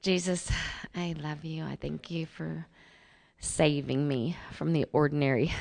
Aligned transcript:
Jesus, 0.00 0.50
I 0.94 1.16
love 1.20 1.44
you. 1.44 1.64
I 1.64 1.76
thank 1.76 2.08
you 2.10 2.26
for 2.26 2.66
saving 3.40 4.06
me 4.06 4.36
from 4.52 4.72
the 4.72 4.86
ordinary. 4.92 5.52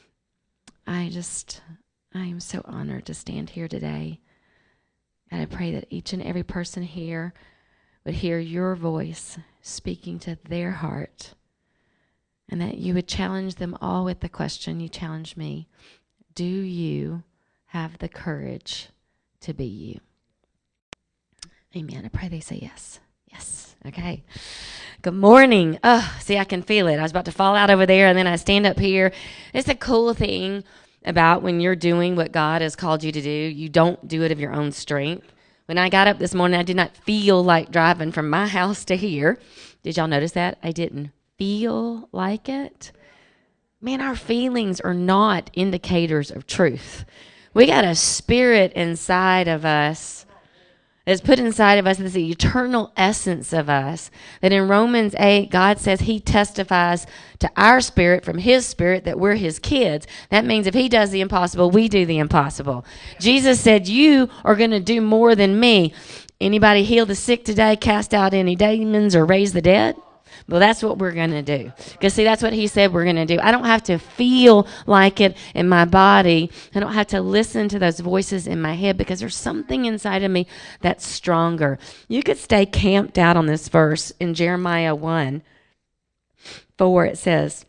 I 0.86 1.10
just, 1.12 1.60
I 2.12 2.24
am 2.24 2.40
so 2.40 2.62
honored 2.64 3.06
to 3.06 3.14
stand 3.14 3.50
here 3.50 3.68
today. 3.68 4.18
And 5.30 5.40
I 5.40 5.46
pray 5.46 5.70
that 5.72 5.86
each 5.90 6.12
and 6.12 6.22
every 6.22 6.42
person 6.42 6.82
here 6.82 7.34
would 8.04 8.14
hear 8.14 8.40
your 8.40 8.74
voice 8.74 9.38
speaking 9.60 10.18
to 10.20 10.36
their 10.48 10.72
heart 10.72 11.34
and 12.48 12.60
that 12.60 12.78
you 12.78 12.94
would 12.94 13.06
challenge 13.06 13.54
them 13.54 13.78
all 13.80 14.04
with 14.04 14.20
the 14.20 14.28
question 14.28 14.80
you 14.80 14.88
challenged 14.88 15.36
me 15.36 15.68
Do 16.34 16.44
you 16.44 17.22
have 17.66 17.98
the 17.98 18.08
courage 18.08 18.88
to 19.40 19.54
be 19.54 19.64
you? 19.66 20.00
Amen. 21.76 22.04
I 22.04 22.08
pray 22.08 22.28
they 22.28 22.40
say 22.40 22.58
yes. 22.60 22.98
Yes. 23.32 23.74
Okay. 23.86 24.22
Good 25.02 25.14
morning. 25.14 25.78
Oh, 25.82 26.16
see, 26.20 26.38
I 26.38 26.44
can 26.44 26.62
feel 26.62 26.86
it. 26.86 26.98
I 26.98 27.02
was 27.02 27.10
about 27.10 27.24
to 27.24 27.32
fall 27.32 27.56
out 27.56 27.70
over 27.70 27.86
there, 27.86 28.06
and 28.06 28.16
then 28.16 28.26
I 28.26 28.36
stand 28.36 28.66
up 28.66 28.78
here. 28.78 29.12
It's 29.52 29.68
a 29.68 29.74
cool 29.74 30.14
thing 30.14 30.62
about 31.04 31.42
when 31.42 31.58
you're 31.58 31.74
doing 31.74 32.14
what 32.14 32.30
God 32.30 32.62
has 32.62 32.76
called 32.76 33.02
you 33.02 33.10
to 33.10 33.20
do. 33.20 33.28
You 33.28 33.68
don't 33.68 34.06
do 34.06 34.22
it 34.22 34.30
of 34.30 34.38
your 34.38 34.52
own 34.52 34.70
strength. 34.70 35.32
When 35.66 35.78
I 35.78 35.88
got 35.88 36.06
up 36.06 36.18
this 36.18 36.34
morning, 36.34 36.60
I 36.60 36.62
did 36.62 36.76
not 36.76 36.96
feel 36.96 37.42
like 37.42 37.72
driving 37.72 38.12
from 38.12 38.30
my 38.30 38.46
house 38.46 38.84
to 38.86 38.96
here. 38.96 39.38
Did 39.82 39.96
y'all 39.96 40.06
notice 40.06 40.32
that? 40.32 40.58
I 40.62 40.70
didn't 40.70 41.10
feel 41.36 42.08
like 42.12 42.48
it. 42.48 42.92
Man, 43.80 44.00
our 44.00 44.14
feelings 44.14 44.80
are 44.80 44.94
not 44.94 45.50
indicators 45.54 46.30
of 46.30 46.46
truth. 46.46 47.04
We 47.54 47.66
got 47.66 47.84
a 47.84 47.96
spirit 47.96 48.72
inside 48.74 49.48
of 49.48 49.64
us 49.64 50.26
that's 51.04 51.20
put 51.20 51.40
inside 51.40 51.78
of 51.78 51.86
us 51.86 51.98
is 51.98 52.12
the 52.12 52.30
eternal 52.30 52.92
essence 52.96 53.52
of 53.52 53.68
us. 53.68 54.10
That 54.40 54.52
in 54.52 54.68
Romans 54.68 55.16
8, 55.18 55.50
God 55.50 55.80
says 55.80 56.02
He 56.02 56.20
testifies 56.20 57.06
to 57.40 57.50
our 57.56 57.80
spirit 57.80 58.24
from 58.24 58.38
His 58.38 58.66
spirit 58.66 59.04
that 59.04 59.18
we're 59.18 59.34
His 59.34 59.58
kids. 59.58 60.06
That 60.30 60.44
means 60.44 60.66
if 60.66 60.74
He 60.74 60.88
does 60.88 61.10
the 61.10 61.20
impossible, 61.20 61.70
we 61.70 61.88
do 61.88 62.06
the 62.06 62.18
impossible. 62.18 62.84
Jesus 63.18 63.60
said, 63.60 63.88
You 63.88 64.28
are 64.44 64.54
going 64.54 64.70
to 64.70 64.80
do 64.80 65.00
more 65.00 65.34
than 65.34 65.58
me. 65.58 65.92
Anybody 66.40 66.84
heal 66.84 67.06
the 67.06 67.14
sick 67.16 67.44
today, 67.44 67.76
cast 67.76 68.14
out 68.14 68.34
any 68.34 68.54
demons, 68.54 69.16
or 69.16 69.24
raise 69.24 69.52
the 69.52 69.62
dead? 69.62 69.96
Well, 70.48 70.60
that's 70.60 70.82
what 70.82 70.98
we're 70.98 71.12
going 71.12 71.30
to 71.30 71.42
do. 71.42 71.72
Because, 71.92 72.14
see, 72.14 72.24
that's 72.24 72.42
what 72.42 72.52
he 72.52 72.66
said 72.66 72.92
we're 72.92 73.04
going 73.04 73.16
to 73.16 73.26
do. 73.26 73.38
I 73.40 73.50
don't 73.50 73.64
have 73.64 73.82
to 73.84 73.98
feel 73.98 74.66
like 74.86 75.20
it 75.20 75.36
in 75.54 75.68
my 75.68 75.84
body. 75.84 76.50
I 76.74 76.80
don't 76.80 76.92
have 76.92 77.06
to 77.08 77.20
listen 77.20 77.68
to 77.68 77.78
those 77.78 78.00
voices 78.00 78.46
in 78.46 78.60
my 78.60 78.74
head 78.74 78.96
because 78.96 79.20
there's 79.20 79.36
something 79.36 79.84
inside 79.84 80.22
of 80.22 80.30
me 80.30 80.46
that's 80.80 81.06
stronger. 81.06 81.78
You 82.08 82.22
could 82.22 82.38
stay 82.38 82.66
camped 82.66 83.18
out 83.18 83.36
on 83.36 83.46
this 83.46 83.68
verse 83.68 84.12
in 84.18 84.34
Jeremiah 84.34 84.94
1 84.94 85.42
4. 86.78 87.06
It 87.06 87.18
says, 87.18 87.64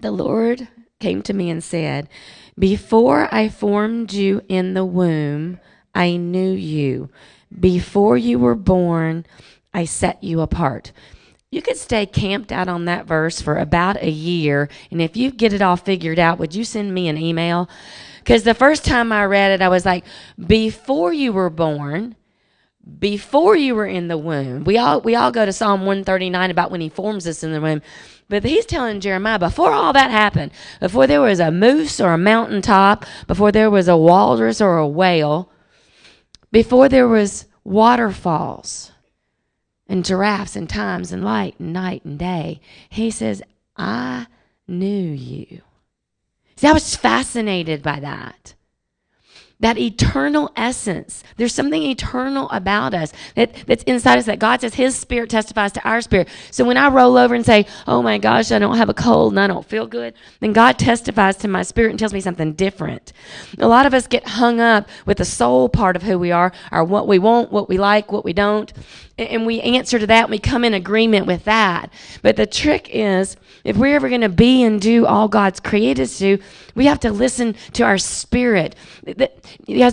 The 0.00 0.10
Lord 0.10 0.68
came 1.00 1.22
to 1.22 1.32
me 1.32 1.50
and 1.50 1.62
said, 1.62 2.08
Before 2.58 3.28
I 3.32 3.48
formed 3.48 4.12
you 4.12 4.42
in 4.48 4.74
the 4.74 4.84
womb, 4.84 5.60
I 5.94 6.16
knew 6.16 6.52
you. 6.52 7.10
Before 7.58 8.16
you 8.16 8.38
were 8.38 8.56
born, 8.56 9.26
I 9.72 9.84
set 9.84 10.22
you 10.22 10.40
apart 10.40 10.92
you 11.54 11.62
could 11.62 11.76
stay 11.76 12.04
camped 12.04 12.50
out 12.50 12.66
on 12.66 12.84
that 12.86 13.06
verse 13.06 13.40
for 13.40 13.56
about 13.56 14.02
a 14.02 14.10
year. 14.10 14.68
And 14.90 15.00
if 15.00 15.16
you 15.16 15.30
get 15.30 15.52
it 15.52 15.62
all 15.62 15.76
figured 15.76 16.18
out, 16.18 16.38
would 16.38 16.54
you 16.54 16.64
send 16.64 16.92
me 16.92 17.08
an 17.08 17.16
email? 17.16 17.68
Because 18.18 18.42
the 18.42 18.54
first 18.54 18.84
time 18.84 19.12
I 19.12 19.24
read 19.24 19.52
it, 19.52 19.62
I 19.62 19.68
was 19.68 19.86
like, 19.86 20.04
before 20.36 21.12
you 21.12 21.32
were 21.32 21.50
born, 21.50 22.16
before 22.98 23.56
you 23.56 23.74
were 23.74 23.86
in 23.86 24.08
the 24.08 24.18
womb. 24.18 24.64
We 24.64 24.78
all 24.78 25.00
we 25.00 25.14
all 25.14 25.30
go 25.30 25.46
to 25.46 25.52
Psalm 25.52 25.80
139 25.80 26.50
about 26.50 26.70
when 26.70 26.80
he 26.80 26.88
forms 26.88 27.26
us 27.26 27.44
in 27.44 27.52
the 27.52 27.60
womb. 27.60 27.82
But 28.28 28.44
he's 28.44 28.66
telling 28.66 29.00
Jeremiah 29.00 29.38
before 29.38 29.72
all 29.72 29.92
that 29.92 30.10
happened, 30.10 30.52
before 30.80 31.06
there 31.06 31.20
was 31.20 31.40
a 31.40 31.50
moose 31.50 32.00
or 32.00 32.12
a 32.12 32.18
mountaintop, 32.18 33.06
before 33.26 33.52
there 33.52 33.70
was 33.70 33.86
a 33.86 33.96
walrus 33.96 34.60
or 34.60 34.78
a 34.78 34.88
whale, 34.88 35.50
before 36.50 36.88
there 36.88 37.08
was 37.08 37.46
waterfalls, 37.62 38.92
and 39.88 40.04
giraffes 40.04 40.56
and 40.56 40.68
times 40.68 41.12
and 41.12 41.24
light 41.24 41.54
and 41.58 41.72
night 41.72 42.04
and 42.04 42.18
day. 42.18 42.60
He 42.88 43.10
says, 43.10 43.42
I 43.76 44.26
knew 44.66 45.10
you. 45.10 45.60
See, 46.56 46.66
I 46.66 46.72
was 46.72 46.96
fascinated 46.96 47.82
by 47.82 48.00
that 48.00 48.54
that 49.64 49.78
eternal 49.78 50.52
essence. 50.56 51.22
There's 51.38 51.54
something 51.54 51.82
eternal 51.82 52.50
about 52.50 52.92
us 52.92 53.14
that, 53.34 53.54
that's 53.66 53.82
inside 53.84 54.18
us 54.18 54.26
that 54.26 54.38
God 54.38 54.60
says 54.60 54.74
His 54.74 54.94
Spirit 54.96 55.30
testifies 55.30 55.72
to 55.72 55.88
our 55.88 56.02
spirit. 56.02 56.28
So 56.50 56.64
when 56.64 56.76
I 56.76 56.88
roll 56.88 57.16
over 57.16 57.34
and 57.34 57.46
say, 57.46 57.66
Oh 57.86 58.02
my 58.02 58.18
gosh, 58.18 58.52
I 58.52 58.58
don't 58.58 58.76
have 58.76 58.88
a 58.90 58.94
cold 58.94 59.32
and 59.32 59.40
I 59.40 59.46
don't 59.46 59.64
feel 59.64 59.86
good, 59.86 60.12
then 60.40 60.52
God 60.52 60.78
testifies 60.78 61.36
to 61.38 61.48
my 61.48 61.62
spirit 61.62 61.90
and 61.90 61.98
tells 61.98 62.12
me 62.12 62.20
something 62.20 62.52
different. 62.52 63.12
A 63.58 63.66
lot 63.68 63.86
of 63.86 63.94
us 63.94 64.06
get 64.06 64.26
hung 64.26 64.60
up 64.60 64.88
with 65.06 65.18
the 65.18 65.24
soul 65.24 65.70
part 65.70 65.96
of 65.96 66.02
who 66.02 66.18
we 66.18 66.30
are, 66.30 66.52
or 66.70 66.84
what 66.84 67.06
we 67.06 67.18
want, 67.18 67.52
what 67.52 67.68
we 67.68 67.78
like, 67.78 68.12
what 68.12 68.24
we 68.24 68.32
don't. 68.32 68.70
And 69.16 69.46
we 69.46 69.60
answer 69.60 69.98
to 69.98 70.06
that 70.08 70.24
and 70.24 70.30
we 70.30 70.40
come 70.40 70.64
in 70.64 70.74
agreement 70.74 71.26
with 71.26 71.44
that. 71.44 71.92
But 72.22 72.34
the 72.34 72.46
trick 72.46 72.88
is, 72.92 73.36
if 73.62 73.76
we're 73.76 73.94
ever 73.94 74.08
going 74.08 74.22
to 74.22 74.28
be 74.28 74.64
and 74.64 74.80
do 74.80 75.06
all 75.06 75.28
God's 75.28 75.60
created 75.60 76.02
us 76.02 76.18
to, 76.18 76.38
we 76.74 76.86
have 76.86 76.98
to 77.00 77.12
listen 77.12 77.54
to 77.74 77.84
our 77.84 77.96
spirit. 77.96 78.74
The 79.04 79.30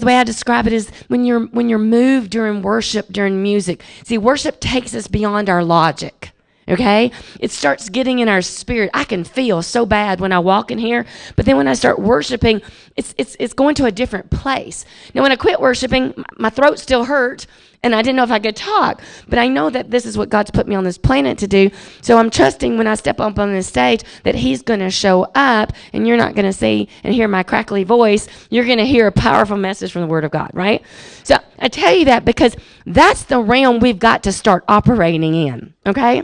way 0.04 0.18
I 0.18 0.24
describe 0.24 0.66
it 0.66 0.74
is 0.74 0.90
when 1.08 1.24
you're 1.24 1.46
when 1.48 1.70
you're 1.70 1.78
moved 1.78 2.32
during 2.32 2.64
worship, 2.64 3.08
during 3.12 3.44
music. 3.44 3.84
See, 4.04 4.18
worship 4.18 4.60
takes 4.60 4.96
us 4.96 5.08
beyond 5.08 5.50
our 5.50 5.64
logic. 5.64 6.32
Okay? 6.68 7.12
It 7.40 7.52
starts 7.52 7.90
getting 7.90 8.20
in 8.20 8.30
our 8.30 8.42
spirit. 8.42 8.92
I 8.94 9.04
can 9.04 9.24
feel 9.24 9.62
so 9.62 9.86
bad 9.86 10.20
when 10.20 10.32
I 10.32 10.40
walk 10.40 10.72
in 10.72 10.78
here, 10.78 11.06
but 11.36 11.46
then 11.46 11.58
when 11.58 11.68
I 11.68 11.74
start 11.74 12.00
worshiping, 12.00 12.62
it's 12.96 13.14
it's 13.18 13.36
it's 13.40 13.54
going 13.54 13.76
to 13.76 13.86
a 13.86 13.92
different 13.92 14.30
place. 14.30 14.86
Now 15.14 15.24
when 15.24 15.32
I 15.32 15.36
quit 15.36 15.60
worshiping, 15.60 16.24
my 16.38 16.50
throat 16.50 16.80
still 16.80 17.06
hurt, 17.06 17.48
and 17.84 17.96
I 17.96 18.02
didn't 18.02 18.18
know 18.18 18.24
if 18.24 18.32
I 18.32 18.40
could 18.40 18.56
talk. 18.56 19.02
But 19.28 19.40
I 19.40 19.48
know 19.48 19.70
that 19.70 19.90
this 19.90 20.06
is 20.06 20.18
what 20.18 20.30
God's 20.30 20.52
put 20.52 20.68
me 20.68 20.76
on 20.76 20.84
this 20.84 20.98
planet 20.98 21.38
to 21.40 21.48
do. 21.48 21.72
So 22.02 22.18
I'm 22.18 22.30
trusting 22.30 22.78
when 22.78 22.88
I 22.88 22.96
step 22.96 23.20
up 23.20 23.40
on 23.40 23.52
this 23.52 23.68
stage 23.68 24.04
that 24.24 24.36
He's 24.36 24.62
going 24.62 24.82
to 24.82 24.92
show 24.92 25.24
up, 25.36 25.74
and 25.94 26.08
you're 26.08 26.18
not 26.18 26.36
going 26.36 26.46
to 26.46 26.54
see 26.54 26.90
and 27.04 27.14
hear 27.14 27.28
my 27.28 27.44
crackly 27.44 27.84
voice. 27.84 28.28
You're 28.50 28.66
going 28.66 28.78
to 28.78 28.86
hear 28.86 29.08
a 29.08 29.12
powerful 29.12 29.58
message 29.58 29.92
from 29.92 30.02
the 30.02 30.08
Word 30.08 30.24
of 30.24 30.32
God, 30.32 30.52
right? 30.54 30.84
So 31.24 31.38
I 31.60 31.70
tell 31.70 31.94
you 31.94 32.06
that 32.06 32.26
because 32.26 32.56
that's 32.86 33.24
the 33.24 33.40
realm 33.40 33.80
we've 33.80 34.00
got 34.00 34.24
to 34.24 34.32
start 34.32 34.64
operating 34.68 35.34
in, 35.34 35.74
okay? 35.86 36.24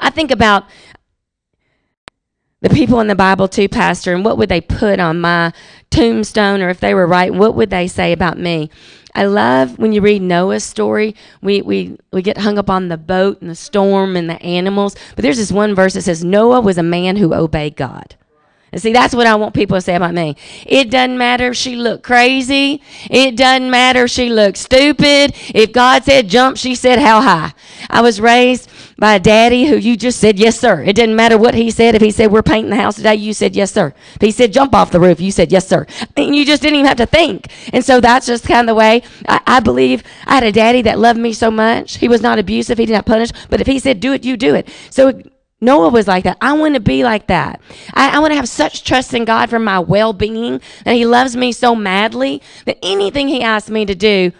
I 0.00 0.10
think 0.10 0.30
about 0.30 0.64
the 2.60 2.70
people 2.70 3.00
in 3.00 3.06
the 3.06 3.14
Bible 3.14 3.48
too, 3.48 3.68
Pastor, 3.68 4.14
and 4.14 4.24
what 4.24 4.38
would 4.38 4.48
they 4.48 4.60
put 4.60 4.98
on 4.98 5.20
my 5.20 5.52
tombstone, 5.90 6.62
or 6.62 6.68
if 6.68 6.80
they 6.80 6.94
were 6.94 7.06
right, 7.06 7.32
what 7.32 7.54
would 7.54 7.70
they 7.70 7.86
say 7.86 8.12
about 8.12 8.38
me? 8.38 8.70
I 9.14 9.24
love 9.24 9.78
when 9.78 9.92
you 9.92 10.02
read 10.02 10.20
Noah's 10.20 10.64
story. 10.64 11.14
We, 11.40 11.62
we, 11.62 11.96
we 12.12 12.20
get 12.20 12.38
hung 12.38 12.58
up 12.58 12.68
on 12.68 12.88
the 12.88 12.98
boat 12.98 13.40
and 13.40 13.48
the 13.48 13.54
storm 13.54 14.14
and 14.14 14.28
the 14.28 14.40
animals. 14.42 14.94
But 15.14 15.22
there's 15.22 15.38
this 15.38 15.50
one 15.50 15.74
verse 15.74 15.94
that 15.94 16.02
says, 16.02 16.22
Noah 16.22 16.60
was 16.60 16.76
a 16.76 16.82
man 16.82 17.16
who 17.16 17.32
obeyed 17.32 17.76
God. 17.76 18.16
And 18.72 18.82
see, 18.82 18.92
that's 18.92 19.14
what 19.14 19.26
I 19.26 19.36
want 19.36 19.54
people 19.54 19.76
to 19.76 19.80
say 19.80 19.94
about 19.94 20.12
me. 20.12 20.36
It 20.66 20.90
doesn't 20.90 21.16
matter 21.16 21.48
if 21.48 21.56
she 21.56 21.76
looked 21.76 22.02
crazy. 22.02 22.82
It 23.08 23.36
doesn't 23.36 23.70
matter 23.70 24.04
if 24.04 24.10
she 24.10 24.28
looked 24.28 24.58
stupid. 24.58 25.34
If 25.54 25.72
God 25.72 26.04
said 26.04 26.28
jump, 26.28 26.58
she 26.58 26.74
said 26.74 26.98
how 26.98 27.22
high. 27.22 27.54
I 27.88 28.02
was 28.02 28.20
raised 28.20 28.68
by 28.98 29.14
a 29.14 29.20
daddy 29.20 29.66
who 29.66 29.76
you 29.76 29.96
just 29.96 30.18
said 30.18 30.38
yes, 30.38 30.58
sir. 30.58 30.82
It 30.82 30.94
didn't 30.94 31.16
matter 31.16 31.36
what 31.36 31.54
he 31.54 31.70
said. 31.70 31.94
If 31.94 32.02
he 32.02 32.10
said 32.10 32.32
we're 32.32 32.42
painting 32.42 32.70
the 32.70 32.76
house 32.76 32.96
today, 32.96 33.14
you 33.16 33.34
said 33.34 33.54
yes, 33.54 33.72
sir. 33.72 33.94
If 34.14 34.22
he 34.22 34.30
said 34.30 34.52
jump 34.52 34.74
off 34.74 34.90
the 34.90 35.00
roof, 35.00 35.20
you 35.20 35.30
said 35.30 35.52
yes, 35.52 35.68
sir. 35.68 35.86
And 36.16 36.34
you 36.34 36.44
just 36.44 36.62
didn't 36.62 36.76
even 36.76 36.86
have 36.86 36.96
to 36.98 37.06
think. 37.06 37.48
And 37.72 37.84
so 37.84 38.00
that's 38.00 38.26
just 38.26 38.46
kind 38.46 38.68
of 38.68 38.74
the 38.74 38.78
way 38.78 39.02
I, 39.28 39.40
I 39.46 39.60
believe 39.60 40.02
I 40.26 40.34
had 40.34 40.44
a 40.44 40.52
daddy 40.52 40.82
that 40.82 40.98
loved 40.98 41.18
me 41.18 41.32
so 41.32 41.50
much. 41.50 41.98
He 41.98 42.08
was 42.08 42.22
not 42.22 42.38
abusive. 42.38 42.78
He 42.78 42.86
did 42.86 42.94
not 42.94 43.06
punish. 43.06 43.30
But 43.50 43.60
if 43.60 43.66
he 43.66 43.78
said 43.78 44.00
do 44.00 44.12
it, 44.12 44.24
you 44.24 44.36
do 44.36 44.54
it. 44.54 44.68
So 44.90 45.20
Noah 45.60 45.88
was 45.88 46.06
like 46.06 46.24
that. 46.24 46.36
I 46.40 46.52
want 46.52 46.74
to 46.74 46.80
be 46.80 47.02
like 47.02 47.28
that. 47.28 47.60
I, 47.94 48.16
I 48.16 48.18
want 48.18 48.32
to 48.32 48.36
have 48.36 48.48
such 48.48 48.84
trust 48.84 49.14
in 49.14 49.24
God 49.24 49.48
for 49.48 49.58
my 49.58 49.78
well 49.78 50.12
being 50.12 50.60
that 50.84 50.94
He 50.94 51.06
loves 51.06 51.34
me 51.34 51.52
so 51.52 51.74
madly 51.74 52.42
that 52.66 52.78
anything 52.82 53.28
He 53.28 53.42
asks 53.42 53.70
me 53.70 53.86
to 53.86 53.94
do, 53.94 54.32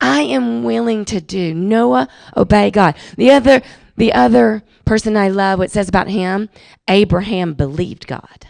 I 0.00 0.22
am 0.22 0.64
willing 0.64 1.04
to 1.06 1.20
do. 1.20 1.54
Noah, 1.54 2.08
obey 2.36 2.70
God. 2.70 2.96
The 3.16 3.30
other, 3.30 3.62
the 3.96 4.12
other 4.12 4.62
person 4.84 5.16
I 5.16 5.28
love, 5.28 5.58
what 5.58 5.70
says 5.70 5.88
about 5.88 6.08
him, 6.08 6.48
Abraham 6.88 7.54
believed 7.54 8.06
God. 8.06 8.46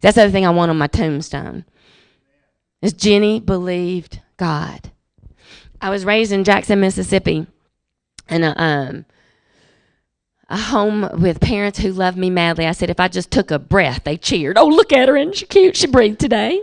That's 0.00 0.16
the 0.16 0.22
other 0.22 0.32
thing 0.32 0.46
I 0.46 0.50
want 0.50 0.70
on 0.70 0.78
my 0.78 0.86
tombstone. 0.86 1.64
Is 2.80 2.92
Jenny 2.92 3.40
believed 3.40 4.20
God. 4.36 4.90
I 5.80 5.90
was 5.90 6.04
raised 6.04 6.32
in 6.32 6.44
Jackson, 6.44 6.80
Mississippi, 6.80 7.46
and 8.28 8.44
uh, 8.44 8.54
um, 8.56 9.04
a 10.48 10.56
home 10.56 11.08
with 11.20 11.40
parents 11.40 11.78
who 11.78 11.92
loved 11.92 12.16
me 12.16 12.30
madly. 12.30 12.66
I 12.66 12.72
said, 12.72 12.90
if 12.90 13.00
I 13.00 13.08
just 13.08 13.30
took 13.30 13.50
a 13.50 13.58
breath, 13.58 14.02
they 14.04 14.16
cheered. 14.16 14.58
Oh, 14.58 14.66
look 14.66 14.92
at 14.92 15.08
her, 15.08 15.16
and 15.16 15.34
she 15.34 15.46
cute? 15.46 15.76
She 15.76 15.86
breathed 15.86 16.20
today. 16.20 16.62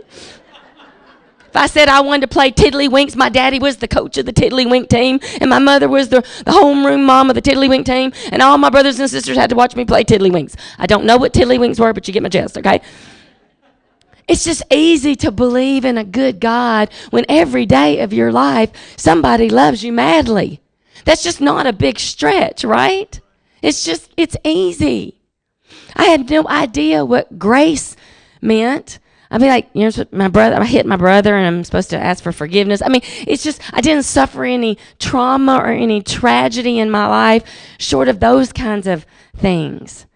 If 1.50 1.56
I 1.56 1.66
said 1.66 1.88
I 1.88 2.00
wanted 2.00 2.22
to 2.22 2.28
play 2.28 2.52
tiddlywinks, 2.52 3.16
my 3.16 3.28
daddy 3.28 3.58
was 3.58 3.78
the 3.78 3.88
coach 3.88 4.16
of 4.18 4.24
the 4.24 4.32
tiddlywink 4.32 4.88
team, 4.88 5.18
and 5.40 5.50
my 5.50 5.58
mother 5.58 5.88
was 5.88 6.08
the, 6.08 6.20
the 6.20 6.52
homeroom 6.52 7.04
mom 7.04 7.28
of 7.28 7.34
the 7.34 7.42
tiddlywink 7.42 7.84
team, 7.86 8.12
and 8.30 8.40
all 8.40 8.56
my 8.56 8.70
brothers 8.70 9.00
and 9.00 9.10
sisters 9.10 9.36
had 9.36 9.50
to 9.50 9.56
watch 9.56 9.74
me 9.74 9.84
play 9.84 10.04
tiddlywinks. 10.04 10.54
I 10.78 10.86
don't 10.86 11.04
know 11.04 11.16
what 11.16 11.32
tiddlywinks 11.32 11.80
were, 11.80 11.92
but 11.92 12.06
you 12.06 12.14
get 12.14 12.22
my 12.22 12.28
gist, 12.28 12.56
okay? 12.56 12.80
It's 14.28 14.44
just 14.44 14.62
easy 14.70 15.16
to 15.16 15.32
believe 15.32 15.84
in 15.84 15.98
a 15.98 16.04
good 16.04 16.38
God 16.38 16.88
when 17.10 17.24
every 17.28 17.66
day 17.66 17.98
of 17.98 18.12
your 18.12 18.30
life 18.30 18.70
somebody 18.96 19.50
loves 19.50 19.82
you 19.82 19.92
madly. 19.92 20.60
That's 21.04 21.24
just 21.24 21.40
not 21.40 21.66
a 21.66 21.72
big 21.72 21.98
stretch, 21.98 22.62
right? 22.62 23.20
It's 23.60 23.82
just, 23.82 24.12
it's 24.16 24.36
easy. 24.44 25.20
I 25.96 26.04
had 26.04 26.30
no 26.30 26.46
idea 26.46 27.04
what 27.04 27.40
grace 27.40 27.96
meant 28.40 29.00
I'd 29.30 29.40
be 29.40 29.46
like, 29.46 29.68
you 29.74 29.88
know, 29.88 30.04
my 30.10 30.26
brother, 30.26 30.56
I 30.56 30.64
hit 30.64 30.86
my 30.86 30.96
brother 30.96 31.36
and 31.36 31.46
I'm 31.46 31.62
supposed 31.62 31.90
to 31.90 31.98
ask 31.98 32.22
for 32.22 32.32
forgiveness. 32.32 32.82
I 32.84 32.88
mean, 32.88 33.02
it's 33.28 33.44
just, 33.44 33.62
I 33.72 33.80
didn't 33.80 34.02
suffer 34.02 34.44
any 34.44 34.76
trauma 34.98 35.58
or 35.58 35.68
any 35.68 36.02
tragedy 36.02 36.80
in 36.80 36.90
my 36.90 37.06
life 37.06 37.44
short 37.78 38.08
of 38.08 38.18
those 38.18 38.52
kinds 38.52 38.88
of 38.88 39.06
things. 39.36 40.06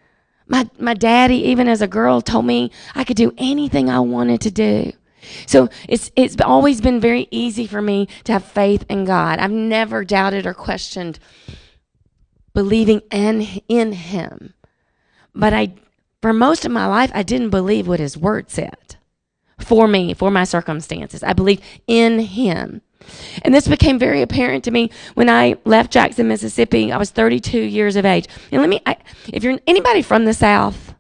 My, 0.49 0.69
my 0.78 0.94
daddy, 0.94 1.37
even 1.37 1.69
as 1.69 1.81
a 1.81 1.87
girl, 1.87 2.20
told 2.20 2.44
me 2.44 2.72
I 2.96 3.05
could 3.05 3.16
do 3.16 3.32
anything 3.38 3.88
I 3.88 4.00
wanted 4.00 4.40
to 4.43 4.50
do. 4.50 4.93
So 5.46 5.69
it's, 5.88 6.10
it's 6.17 6.37
always 6.40 6.81
been 6.81 7.00
very 7.00 7.28
easy 7.31 7.69
for 7.69 7.81
me 7.81 8.08
to 8.25 8.32
have 8.32 8.44
faith 8.44 8.84
in 8.88 9.05
God. 9.05 9.38
I've 9.38 9.52
never 9.52 10.05
doubted 10.05 10.44
or 10.44 10.55
questioned 10.55 11.20
believing 12.52 13.00
in, 13.12 13.43
in 13.69 13.93
Him. 13.93 14.55
But 15.34 15.55
I, 15.55 15.75
for 16.20 16.32
most 16.32 16.64
of 16.64 16.72
my 16.72 16.87
life, 16.87 17.12
I 17.14 17.22
didn't 17.22 17.50
believe 17.50 17.87
what 17.87 18.00
His 18.00 18.19
Word 18.19 18.50
said 18.50 18.96
for 19.64 19.88
me, 19.88 20.14
for 20.14 20.31
my 20.31 20.44
circumstances. 20.44 21.22
I 21.22 21.32
believed 21.32 21.62
in 21.87 22.20
him. 22.20 22.82
And 23.43 23.55
this 23.55 23.69
became 23.69 23.99
very 23.99 24.22
apparent 24.22 24.64
to 24.64 24.70
me 24.70 24.90
when 25.14 25.28
I 25.28 25.56
left 25.64 25.93
Jackson, 25.93 26.28
Mississippi. 26.28 26.90
I 26.90 26.96
was 26.96 27.11
32 27.11 27.58
years 27.58 27.96
of 27.96 28.05
age. 28.05 28.26
And 28.50 28.61
let 28.61 28.70
me, 28.70 28.81
I, 28.87 28.96
if 29.32 29.43
you're 29.44 29.58
anybody 29.66 30.02
from 30.02 30.25
the 30.25 30.34
South, 30.34 30.94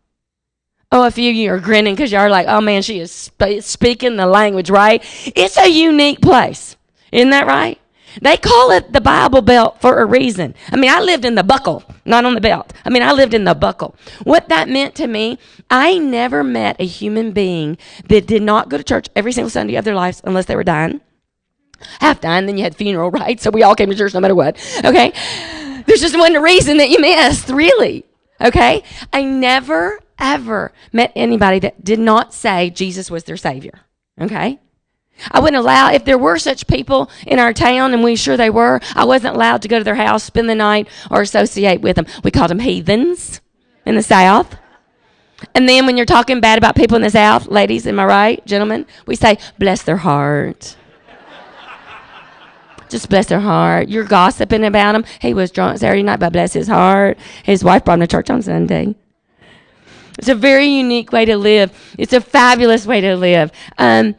oh, 0.92 1.06
a 1.06 1.10
few 1.10 1.30
of 1.30 1.36
you 1.36 1.52
are 1.52 1.60
grinning 1.60 1.94
because 1.94 2.12
you 2.12 2.18
are 2.18 2.30
like, 2.30 2.46
oh 2.46 2.60
man, 2.60 2.82
she 2.82 3.00
is 3.00 3.10
sp- 3.12 3.60
speaking 3.60 4.16
the 4.16 4.26
language, 4.26 4.70
right? 4.70 5.02
It's 5.34 5.56
a 5.56 5.68
unique 5.68 6.20
place. 6.20 6.76
Isn't 7.10 7.30
that 7.30 7.46
right? 7.46 7.80
They 8.20 8.36
call 8.36 8.70
it 8.70 8.92
the 8.92 9.00
Bible 9.00 9.42
Belt 9.42 9.80
for 9.80 10.00
a 10.00 10.06
reason. 10.06 10.54
I 10.70 10.76
mean, 10.76 10.90
I 10.90 11.00
lived 11.00 11.24
in 11.24 11.34
the 11.34 11.42
buckle, 11.42 11.82
not 12.04 12.24
on 12.24 12.34
the 12.34 12.40
belt. 12.40 12.72
I 12.84 12.90
mean, 12.90 13.02
I 13.02 13.12
lived 13.12 13.34
in 13.34 13.44
the 13.44 13.54
buckle. 13.54 13.96
What 14.22 14.48
that 14.48 14.68
meant 14.68 14.94
to 14.96 15.06
me, 15.06 15.38
I 15.70 15.98
never 15.98 16.44
met 16.44 16.76
a 16.80 16.86
human 16.86 17.32
being 17.32 17.78
that 18.08 18.26
did 18.26 18.42
not 18.42 18.68
go 18.68 18.76
to 18.76 18.84
church 18.84 19.08
every 19.16 19.32
single 19.32 19.50
Sunday 19.50 19.76
of 19.76 19.84
their 19.84 19.94
lives 19.94 20.20
unless 20.24 20.46
they 20.46 20.56
were 20.56 20.64
dying. 20.64 21.00
Half 22.00 22.20
dying, 22.20 22.46
then 22.46 22.56
you 22.56 22.64
had 22.64 22.76
funeral, 22.76 23.10
right? 23.10 23.40
So 23.40 23.50
we 23.50 23.62
all 23.62 23.74
came 23.74 23.90
to 23.90 23.96
church 23.96 24.14
no 24.14 24.20
matter 24.20 24.34
what. 24.34 24.56
Okay? 24.84 25.12
There's 25.86 26.00
just 26.00 26.16
one 26.16 26.34
reason 26.34 26.78
that 26.78 26.90
you 26.90 27.00
missed, 27.00 27.48
really. 27.48 28.04
Okay? 28.40 28.82
I 29.12 29.22
never, 29.22 30.00
ever 30.18 30.72
met 30.92 31.12
anybody 31.14 31.58
that 31.60 31.84
did 31.84 31.98
not 31.98 32.32
say 32.32 32.70
Jesus 32.70 33.10
was 33.10 33.24
their 33.24 33.36
Savior. 33.36 33.80
Okay? 34.20 34.60
I 35.30 35.40
wouldn't 35.40 35.60
allow, 35.60 35.90
if 35.90 36.04
there 36.04 36.18
were 36.18 36.38
such 36.38 36.66
people 36.66 37.10
in 37.26 37.38
our 37.38 37.52
town, 37.52 37.94
and 37.94 38.02
we 38.02 38.16
sure 38.16 38.36
they 38.36 38.50
were, 38.50 38.80
I 38.94 39.04
wasn't 39.04 39.36
allowed 39.36 39.62
to 39.62 39.68
go 39.68 39.78
to 39.78 39.84
their 39.84 39.94
house, 39.94 40.24
spend 40.24 40.48
the 40.48 40.54
night, 40.54 40.88
or 41.10 41.22
associate 41.22 41.80
with 41.80 41.96
them. 41.96 42.06
We 42.22 42.30
called 42.30 42.50
them 42.50 42.58
heathens 42.58 43.40
in 43.86 43.94
the 43.94 44.02
South. 44.02 44.56
And 45.54 45.68
then 45.68 45.86
when 45.86 45.96
you're 45.96 46.06
talking 46.06 46.40
bad 46.40 46.58
about 46.58 46.76
people 46.76 46.96
in 46.96 47.02
the 47.02 47.10
South, 47.10 47.46
ladies, 47.46 47.86
am 47.86 48.00
I 48.00 48.04
right, 48.04 48.46
gentlemen? 48.46 48.86
We 49.06 49.16
say, 49.16 49.38
bless 49.58 49.82
their 49.82 49.98
heart. 49.98 50.76
Just 52.88 53.08
bless 53.08 53.26
their 53.26 53.40
heart. 53.40 53.88
You're 53.88 54.04
gossiping 54.04 54.64
about 54.64 54.94
him. 54.94 55.04
He 55.20 55.34
was 55.34 55.50
drunk 55.50 55.78
Saturday 55.78 56.02
night, 56.02 56.20
but 56.20 56.32
bless 56.32 56.52
his 56.52 56.68
heart. 56.68 57.18
His 57.42 57.64
wife 57.64 57.84
brought 57.84 57.94
him 57.94 58.00
to 58.00 58.06
church 58.06 58.30
on 58.30 58.42
Sunday. 58.42 58.94
It's 60.18 60.28
a 60.28 60.34
very 60.34 60.66
unique 60.66 61.10
way 61.10 61.24
to 61.24 61.36
live. 61.36 61.72
It's 61.98 62.12
a 62.12 62.20
fabulous 62.20 62.86
way 62.86 63.00
to 63.00 63.16
live. 63.16 63.50
Um, 63.78 64.14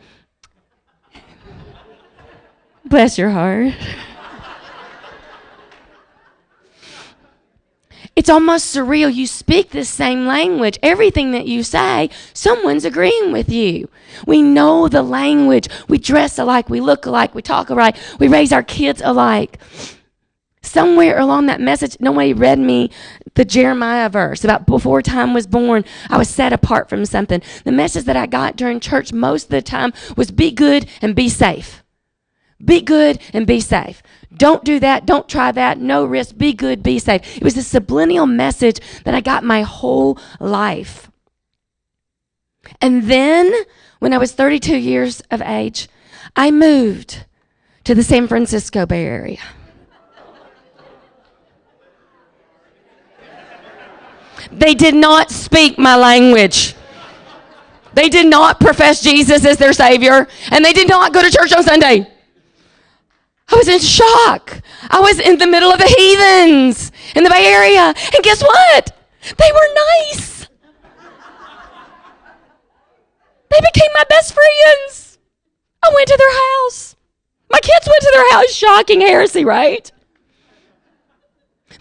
Bless 2.85 3.17
your 3.17 3.31
heart. 3.31 3.73
it's 8.15 8.29
almost 8.29 8.73
surreal. 8.75 9.13
You 9.13 9.27
speak 9.27 9.71
the 9.71 9.83
same 9.83 10.25
language. 10.27 10.77
Everything 10.83 11.31
that 11.31 11.47
you 11.47 11.63
say, 11.63 12.09
someone's 12.33 12.85
agreeing 12.85 13.31
with 13.31 13.49
you. 13.49 13.89
We 14.25 14.41
know 14.41 14.87
the 14.87 15.01
language. 15.01 15.67
We 15.89 15.97
dress 15.97 16.37
alike. 16.37 16.69
We 16.69 16.79
look 16.79 17.05
alike. 17.05 17.33
We 17.33 17.41
talk 17.41 17.69
alike. 17.69 17.97
We 18.19 18.27
raise 18.27 18.53
our 18.53 18.63
kids 18.63 19.01
alike. 19.03 19.59
Somewhere 20.61 21.19
along 21.19 21.45
that 21.45 21.61
message, 21.61 21.97
nobody 21.99 22.33
read 22.33 22.59
me 22.59 22.89
the 23.35 23.45
Jeremiah 23.45 24.09
verse 24.09 24.43
about 24.43 24.65
before 24.65 25.01
time 25.01 25.33
was 25.33 25.45
born, 25.45 25.85
I 26.09 26.17
was 26.17 26.29
set 26.29 26.53
apart 26.53 26.89
from 26.89 27.05
something. 27.05 27.41
The 27.63 27.71
message 27.71 28.05
that 28.05 28.15
I 28.15 28.25
got 28.25 28.55
during 28.55 28.79
church 28.79 29.13
most 29.13 29.45
of 29.45 29.49
the 29.49 29.61
time 29.61 29.93
was 30.17 30.31
be 30.31 30.51
good 30.51 30.87
and 31.01 31.15
be 31.15 31.29
safe. 31.29 31.84
Be 32.63 32.81
good 32.81 33.19
and 33.33 33.45
be 33.45 33.59
safe. 33.59 34.01
Don't 34.33 34.63
do 34.63 34.79
that. 34.79 35.05
Don't 35.05 35.27
try 35.27 35.51
that. 35.51 35.77
No 35.77 36.05
risk. 36.05 36.37
Be 36.37 36.53
good. 36.53 36.83
Be 36.83 36.99
safe. 36.99 37.37
It 37.37 37.43
was 37.43 37.57
a 37.57 37.63
subliminal 37.63 38.25
message 38.25 38.79
that 39.03 39.13
I 39.13 39.21
got 39.21 39.43
my 39.43 39.61
whole 39.61 40.17
life. 40.39 41.09
And 42.81 43.03
then, 43.03 43.53
when 43.99 44.13
I 44.13 44.17
was 44.17 44.31
32 44.31 44.75
years 44.75 45.21
of 45.31 45.41
age, 45.41 45.87
I 46.35 46.51
moved 46.51 47.25
to 47.83 47.93
the 47.93 48.03
San 48.03 48.27
Francisco 48.27 48.85
Bay 48.85 49.05
Area. 49.05 49.39
They 54.51 54.73
did 54.73 54.95
not 54.95 55.31
speak 55.31 55.77
my 55.77 55.95
language. 55.95 56.75
They 57.93 58.09
did 58.09 58.27
not 58.27 58.59
profess 58.59 59.01
Jesus 59.01 59.45
as 59.45 59.57
their 59.57 59.73
Savior, 59.73 60.27
and 60.51 60.63
they 60.63 60.73
did 60.73 60.89
not 60.89 61.13
go 61.13 61.21
to 61.21 61.31
church 61.31 61.53
on 61.53 61.63
Sunday. 61.63 62.11
I 63.49 63.55
was 63.55 63.67
in 63.67 63.79
shock. 63.79 64.61
I 64.89 64.99
was 64.99 65.19
in 65.19 65.37
the 65.37 65.47
middle 65.47 65.71
of 65.71 65.79
the 65.79 65.85
heathens 65.85 66.91
in 67.15 67.23
the 67.23 67.29
Bay 67.29 67.45
Area. 67.45 67.93
And 68.13 68.23
guess 68.23 68.41
what? 68.41 68.97
They 69.21 69.51
were 69.51 69.73
nice. 70.09 70.47
They 73.49 73.59
became 73.61 73.91
my 73.93 74.03
best 74.09 74.33
friends. 74.33 75.19
I 75.83 75.91
went 75.93 76.07
to 76.07 76.17
their 76.17 76.33
house. 76.33 76.95
My 77.51 77.59
kids 77.59 77.87
went 77.87 78.01
to 78.01 78.11
their 78.13 78.31
house. 78.31 78.51
Shocking 78.51 79.01
heresy, 79.01 79.45
right? 79.45 79.91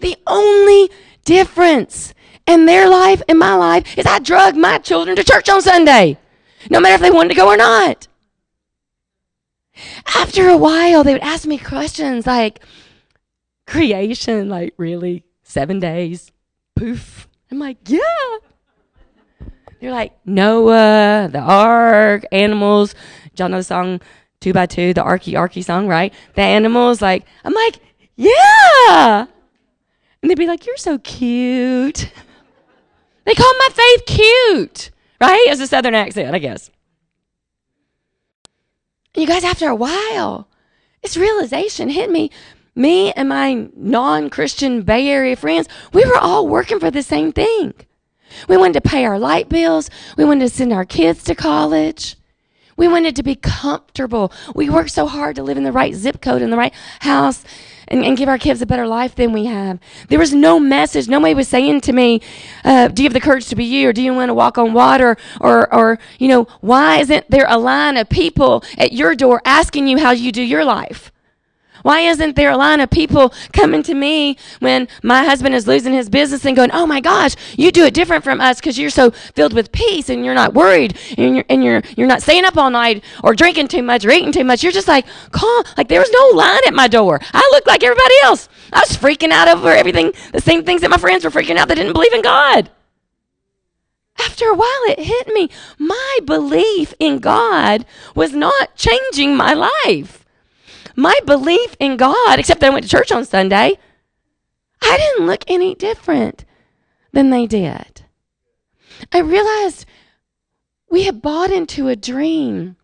The 0.00 0.16
only 0.26 0.90
difference 1.24 2.12
in 2.46 2.66
their 2.66 2.88
life 2.88 3.22
and 3.28 3.38
my 3.38 3.54
life 3.54 3.96
is 3.96 4.06
I 4.06 4.18
drug 4.18 4.54
my 4.56 4.78
children 4.78 5.16
to 5.16 5.24
church 5.24 5.48
on 5.48 5.62
Sunday, 5.62 6.18
no 6.68 6.80
matter 6.80 6.96
if 6.96 7.00
they 7.00 7.10
wanted 7.10 7.30
to 7.30 7.34
go 7.34 7.48
or 7.48 7.56
not. 7.56 8.06
After 10.14 10.48
a 10.48 10.56
while, 10.56 11.04
they 11.04 11.12
would 11.12 11.22
ask 11.22 11.46
me 11.46 11.58
questions 11.58 12.26
like, 12.26 12.60
creation, 13.66 14.48
like, 14.48 14.74
really? 14.76 15.24
Seven 15.42 15.80
days? 15.80 16.30
Poof. 16.76 17.28
I'm 17.50 17.58
like, 17.58 17.78
yeah. 17.86 17.98
They're 19.80 19.90
like, 19.90 20.12
Noah, 20.24 21.28
the 21.30 21.40
ark, 21.40 22.24
animals. 22.32 22.94
Y'all 23.36 23.48
know 23.48 23.58
the 23.58 23.64
song 23.64 24.00
Two 24.40 24.52
by 24.52 24.66
Two, 24.66 24.94
the 24.94 25.02
Arky 25.02 25.34
Arky 25.34 25.64
song, 25.64 25.88
right? 25.88 26.12
The 26.34 26.42
animals, 26.42 27.02
like, 27.02 27.24
I'm 27.44 27.54
like, 27.54 27.78
yeah. 28.16 29.26
And 30.22 30.30
they'd 30.30 30.38
be 30.38 30.46
like, 30.46 30.66
you're 30.66 30.76
so 30.76 30.98
cute. 30.98 32.10
They 33.24 33.34
call 33.34 33.52
my 33.58 33.68
faith 33.72 34.06
cute, 34.06 34.90
right? 35.20 35.46
As 35.48 35.60
a 35.60 35.66
southern 35.66 35.94
accent, 35.94 36.34
I 36.34 36.38
guess. 36.38 36.70
You 39.14 39.26
guys, 39.28 39.44
after 39.44 39.68
a 39.68 39.74
while, 39.76 40.48
this 41.02 41.16
realization 41.16 41.88
hit 41.88 42.10
me. 42.10 42.30
Me 42.74 43.12
and 43.12 43.28
my 43.28 43.68
non 43.76 44.28
Christian 44.28 44.82
Bay 44.82 45.08
Area 45.08 45.36
friends, 45.36 45.68
we 45.92 46.04
were 46.04 46.18
all 46.18 46.48
working 46.48 46.80
for 46.80 46.90
the 46.90 47.02
same 47.02 47.32
thing. 47.32 47.74
We 48.48 48.56
wanted 48.56 48.82
to 48.82 48.88
pay 48.88 49.04
our 49.04 49.18
light 49.18 49.48
bills. 49.48 49.88
We 50.16 50.24
wanted 50.24 50.48
to 50.48 50.54
send 50.54 50.72
our 50.72 50.84
kids 50.84 51.22
to 51.24 51.36
college. 51.36 52.16
We 52.76 52.88
wanted 52.88 53.14
to 53.14 53.22
be 53.22 53.36
comfortable. 53.36 54.32
We 54.56 54.68
worked 54.68 54.90
so 54.90 55.06
hard 55.06 55.36
to 55.36 55.44
live 55.44 55.56
in 55.56 55.62
the 55.62 55.70
right 55.70 55.94
zip 55.94 56.20
code 56.20 56.42
in 56.42 56.50
the 56.50 56.56
right 56.56 56.74
house 56.98 57.44
and, 57.94 58.04
and 58.04 58.16
give 58.16 58.28
our 58.28 58.38
kids 58.38 58.60
a 58.60 58.66
better 58.66 58.86
life 58.86 59.14
than 59.14 59.32
we 59.32 59.46
have. 59.46 59.78
There 60.08 60.18
was 60.18 60.34
no 60.34 60.58
message. 60.58 61.08
Nobody 61.08 61.32
was 61.32 61.48
saying 61.48 61.80
to 61.82 61.92
me, 61.92 62.20
uh, 62.64 62.88
do 62.88 63.02
you 63.02 63.06
have 63.06 63.14
the 63.14 63.20
courage 63.20 63.46
to 63.48 63.56
be 63.56 63.64
you 63.64 63.88
or 63.88 63.92
do 63.92 64.02
you 64.02 64.12
want 64.12 64.30
to 64.30 64.34
walk 64.34 64.58
on 64.58 64.72
water 64.72 65.16
or, 65.40 65.72
or, 65.72 65.98
you 66.18 66.28
know, 66.28 66.44
why 66.60 66.98
isn't 66.98 67.30
there 67.30 67.46
a 67.48 67.58
line 67.58 67.96
of 67.96 68.08
people 68.08 68.64
at 68.76 68.92
your 68.92 69.14
door 69.14 69.40
asking 69.44 69.86
you 69.86 69.98
how 69.98 70.10
you 70.10 70.32
do 70.32 70.42
your 70.42 70.64
life? 70.64 71.12
Why 71.84 72.00
isn't 72.00 72.34
there 72.34 72.50
a 72.50 72.56
line 72.56 72.80
of 72.80 72.88
people 72.88 73.34
coming 73.52 73.82
to 73.82 73.94
me 73.94 74.38
when 74.60 74.88
my 75.02 75.22
husband 75.22 75.54
is 75.54 75.66
losing 75.66 75.92
his 75.92 76.08
business 76.08 76.46
and 76.46 76.56
going, 76.56 76.70
"Oh 76.72 76.86
my 76.86 76.98
gosh, 76.98 77.34
you 77.58 77.70
do 77.70 77.84
it 77.84 77.92
different 77.92 78.24
from 78.24 78.40
us 78.40 78.58
because 78.58 78.78
you're 78.78 78.88
so 78.88 79.10
filled 79.10 79.52
with 79.52 79.70
peace 79.70 80.08
and 80.08 80.24
you're 80.24 80.34
not 80.34 80.54
worried 80.54 80.96
and 81.18 81.36
you're 81.36 81.44
and 81.50 81.62
you're 81.62 81.82
you're 81.94 82.06
not 82.06 82.22
staying 82.22 82.46
up 82.46 82.56
all 82.56 82.70
night 82.70 83.04
or 83.22 83.34
drinking 83.34 83.68
too 83.68 83.82
much 83.82 84.02
or 84.06 84.10
eating 84.10 84.32
too 84.32 84.44
much. 84.44 84.62
You're 84.62 84.72
just 84.72 84.88
like 84.88 85.04
calm. 85.30 85.62
Like 85.76 85.88
there 85.88 86.00
was 86.00 86.10
no 86.10 86.30
line 86.34 86.62
at 86.66 86.72
my 86.72 86.88
door. 86.88 87.20
I 87.34 87.46
looked 87.52 87.66
like 87.66 87.84
everybody 87.84 88.14
else. 88.22 88.48
I 88.72 88.80
was 88.80 88.96
freaking 88.96 89.30
out 89.30 89.48
over 89.48 89.68
everything, 89.68 90.14
the 90.32 90.40
same 90.40 90.64
things 90.64 90.80
that 90.80 90.90
my 90.90 90.96
friends 90.96 91.22
were 91.22 91.30
freaking 91.30 91.58
out 91.58 91.68
that 91.68 91.74
didn't 91.74 91.92
believe 91.92 92.14
in 92.14 92.22
God." 92.22 92.70
After 94.18 94.48
a 94.48 94.54
while, 94.54 94.84
it 94.88 95.00
hit 95.00 95.28
me. 95.34 95.50
My 95.78 96.18
belief 96.24 96.94
in 96.98 97.18
God 97.18 97.84
was 98.14 98.32
not 98.32 98.74
changing 98.74 99.36
my 99.36 99.52
life. 99.52 100.23
My 100.96 101.18
belief 101.26 101.76
in 101.80 101.96
God, 101.96 102.38
except 102.38 102.60
that 102.60 102.70
I 102.70 102.70
went 102.70 102.84
to 102.84 102.90
church 102.90 103.10
on 103.10 103.24
Sunday, 103.24 103.78
I 104.82 104.96
didn't 104.96 105.26
look 105.26 105.44
any 105.48 105.74
different 105.74 106.44
than 107.12 107.30
they 107.30 107.46
did. 107.46 108.02
I 109.12 109.18
realized 109.18 109.86
we 110.90 111.04
had 111.04 111.22
bought 111.22 111.50
into 111.50 111.88
a 111.88 111.96
dream. 111.96 112.76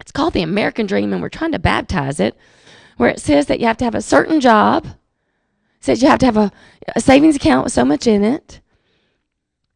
It's 0.00 0.12
called 0.12 0.32
the 0.32 0.42
American 0.42 0.86
Dream, 0.86 1.12
and 1.12 1.20
we're 1.20 1.28
trying 1.28 1.52
to 1.52 1.58
baptize 1.58 2.20
it, 2.20 2.36
where 2.96 3.10
it 3.10 3.20
says 3.20 3.46
that 3.46 3.60
you 3.60 3.66
have 3.66 3.76
to 3.78 3.84
have 3.84 3.94
a 3.94 4.02
certain 4.02 4.40
job. 4.40 4.86
It 4.86 5.84
says 5.84 6.02
you 6.02 6.08
have 6.08 6.18
to 6.20 6.26
have 6.26 6.36
a, 6.36 6.52
a 6.96 7.00
savings 7.00 7.36
account 7.36 7.64
with 7.64 7.72
so 7.72 7.84
much 7.84 8.06
in 8.06 8.24
it. 8.24 8.60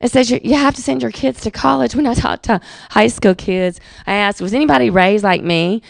It 0.00 0.10
says 0.10 0.30
you, 0.30 0.40
you 0.42 0.54
have 0.54 0.74
to 0.74 0.82
send 0.82 1.02
your 1.02 1.10
kids 1.10 1.40
to 1.42 1.50
college. 1.50 1.94
When 1.94 2.06
I 2.06 2.14
talk 2.14 2.42
to 2.42 2.60
high 2.90 3.08
school 3.08 3.34
kids, 3.34 3.80
I 4.06 4.14
asked, 4.14 4.40
was 4.40 4.54
anybody 4.54 4.90
raised 4.90 5.24
like 5.24 5.42
me? 5.42 5.82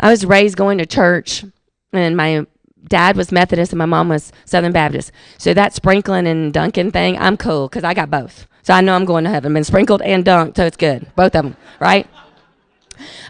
I 0.00 0.10
was 0.10 0.24
raised 0.24 0.56
going 0.56 0.78
to 0.78 0.86
church, 0.86 1.44
and 1.92 2.16
my 2.16 2.46
dad 2.88 3.16
was 3.16 3.32
Methodist 3.32 3.72
and 3.72 3.78
my 3.78 3.86
mom 3.86 4.08
was 4.08 4.32
Southern 4.44 4.72
Baptist. 4.72 5.12
So 5.36 5.54
that 5.54 5.74
sprinkling 5.74 6.26
and 6.26 6.52
dunking 6.52 6.90
thing, 6.90 7.18
I'm 7.18 7.36
cool 7.36 7.68
because 7.68 7.84
I 7.84 7.94
got 7.94 8.10
both. 8.10 8.46
So 8.62 8.74
I 8.74 8.80
know 8.80 8.94
I'm 8.94 9.04
going 9.04 9.24
to 9.24 9.30
heaven. 9.30 9.54
Been 9.54 9.64
sprinkled 9.64 10.02
and 10.02 10.24
dunked, 10.24 10.56
so 10.56 10.64
it's 10.64 10.76
good. 10.76 11.10
Both 11.16 11.34
of 11.34 11.44
them, 11.44 11.56
right? 11.80 12.06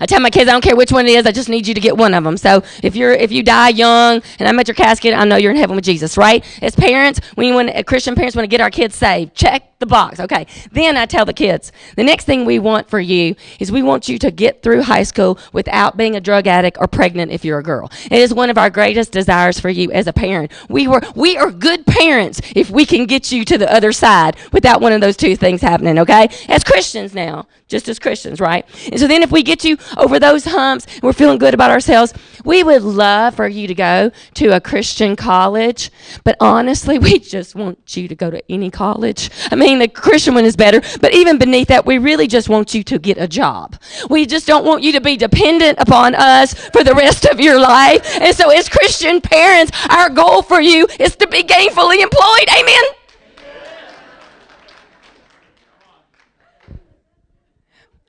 I 0.01 0.07
tell 0.07 0.21
my 0.21 0.31
kids 0.31 0.49
I 0.49 0.53
don't 0.53 0.65
care 0.65 0.77
which 0.77 0.93
one 0.93 1.07
it 1.07 1.13
is. 1.13 1.27
I 1.27 1.33
just 1.33 1.49
need 1.49 1.67
you 1.67 1.75
to 1.75 1.81
get 1.81 1.97
one 1.97 2.15
of 2.15 2.25
them. 2.25 2.37
So 2.37 2.63
if 2.83 2.97
you're 2.97 3.13
if 3.13 3.33
you 3.33 3.43
die 3.43 3.71
young 3.71 4.23
and 4.39 4.49
I'm 4.49 4.59
at 4.59 4.69
your 4.69 4.75
casket, 4.75 5.15
I 5.15 5.25
know 5.25 5.37
you're 5.37 5.51
in 5.51 5.57
heaven 5.57 5.77
with 5.77 5.85
Jesus, 5.85 6.17
right? 6.17 6.45
As 6.63 6.75
parents, 6.75 7.21
we 7.37 7.53
want 7.53 7.71
Christian 7.87 8.15
parents 8.15 8.37
want 8.37 8.45
to 8.45 8.49
get 8.49 8.61
our 8.61 8.71
kids 8.71 8.95
saved. 8.95 9.35
Check 9.35 9.79
the 9.79 9.87
box. 9.87 10.19
Okay. 10.21 10.47
Then 10.73 10.97
I 10.97 11.07
tell 11.07 11.25
the 11.25 11.33
kids, 11.33 11.73
the 11.97 12.03
next 12.03 12.25
thing 12.25 12.45
we 12.45 12.59
want 12.59 12.91
for 12.91 12.99
you 12.99 13.37
is 13.61 13.71
we 13.71 13.83
want 13.83 14.09
you 14.09 14.19
to 14.19 14.31
get 14.31 14.63
through 14.63 14.83
high 14.83 15.05
school 15.05 15.39
without 15.53 15.97
being 15.97 16.17
a 16.17 16.21
drug 16.21 16.47
addict 16.47 16.79
or 16.81 16.89
pregnant 16.89 17.31
if 17.31 17.45
you're 17.45 17.59
a 17.59 17.63
girl. 17.63 17.91
It 18.11 18.19
is 18.19 18.35
one 18.35 18.51
of 18.51 18.59
our 18.59 18.71
greatest 18.71 19.13
desires 19.13 19.61
for 19.61 19.69
you 19.69 19.93
as 19.93 20.07
a 20.07 20.13
parent. 20.13 20.53
We 20.69 20.89
were 20.89 21.01
we 21.15 21.37
are 21.37 21.51
good 21.51 21.87
parents 21.87 22.41
if 22.57 22.71
we 22.71 22.85
can 22.87 23.07
get 23.07 23.31
you 23.31 23.45
to 23.45 23.59
the 23.59 23.73
other 23.73 23.93
side 23.93 24.37
without 24.53 24.81
one 24.81 24.93
of 24.93 25.01
those 25.01 25.17
two 25.17 25.37
things 25.37 25.61
happening, 25.61 25.99
okay? 26.01 26.29
As 26.49 26.65
Christians 26.65 27.15
now, 27.15 27.47
just 27.69 27.89
as 27.89 27.99
Christians, 27.99 28.41
right? 28.41 28.67
And 28.91 28.99
so 28.99 29.07
then 29.07 29.23
if 29.23 29.31
we 29.31 29.43
get 29.43 29.65
you 29.65 29.68
over 29.97 30.19
those 30.19 30.45
humps, 30.45 30.87
we're 31.03 31.13
feeling 31.13 31.39
good 31.39 31.55
about 31.55 31.71
ourselves, 31.71 32.15
we 32.45 32.63
would 32.63 32.83
love 32.83 33.35
for 33.35 33.49
you 33.49 33.67
to 33.67 33.75
go 33.75 34.11
to 34.35 34.57
a 34.57 34.61
Christian 34.61 35.17
college, 35.17 35.91
but 36.25 36.37
honestly, 36.41 36.99
we 37.09 37.19
just 37.19 37.55
want 37.55 37.97
you 37.97 38.09
to 38.09 38.15
go 38.15 38.31
to 38.31 38.43
any 38.51 38.71
college. 38.71 39.31
I 39.51 39.57
mean, 39.57 39.79
the 39.79 39.89
Christian 39.89 40.35
one 40.35 40.45
is 40.45 40.57
better, 40.57 40.81
but 41.01 41.15
even 41.15 41.39
beneath 41.39 41.69
that, 41.69 41.87
we 41.87 41.99
really 41.99 42.27
just 42.27 42.49
want 42.49 42.75
you 42.75 42.83
to 42.85 42.99
get 42.99 43.19
a 43.19 43.29
job. 43.29 43.77
We 44.09 44.27
just 44.27 44.47
don't 44.47 44.65
want 44.65 44.83
you 44.83 44.93
to 44.93 45.01
be 45.01 45.17
dependent 45.17 45.79
upon 45.79 46.15
us 46.15 46.55
for 46.71 46.85
the 46.85 46.95
rest 46.95 47.27
of 47.27 47.41
your 47.41 47.61
life. 47.61 48.01
And 48.21 48.35
so, 48.35 48.51
as 48.51 48.69
Christian 48.69 49.21
parents, 49.21 49.73
our 49.91 50.11
goal 50.11 50.43
for 50.43 50.61
you 50.61 50.87
is 50.99 51.17
to 51.17 51.27
be 51.27 51.43
gainfully 51.43 51.99
employed. 51.99 52.49
Amen. 52.59 52.98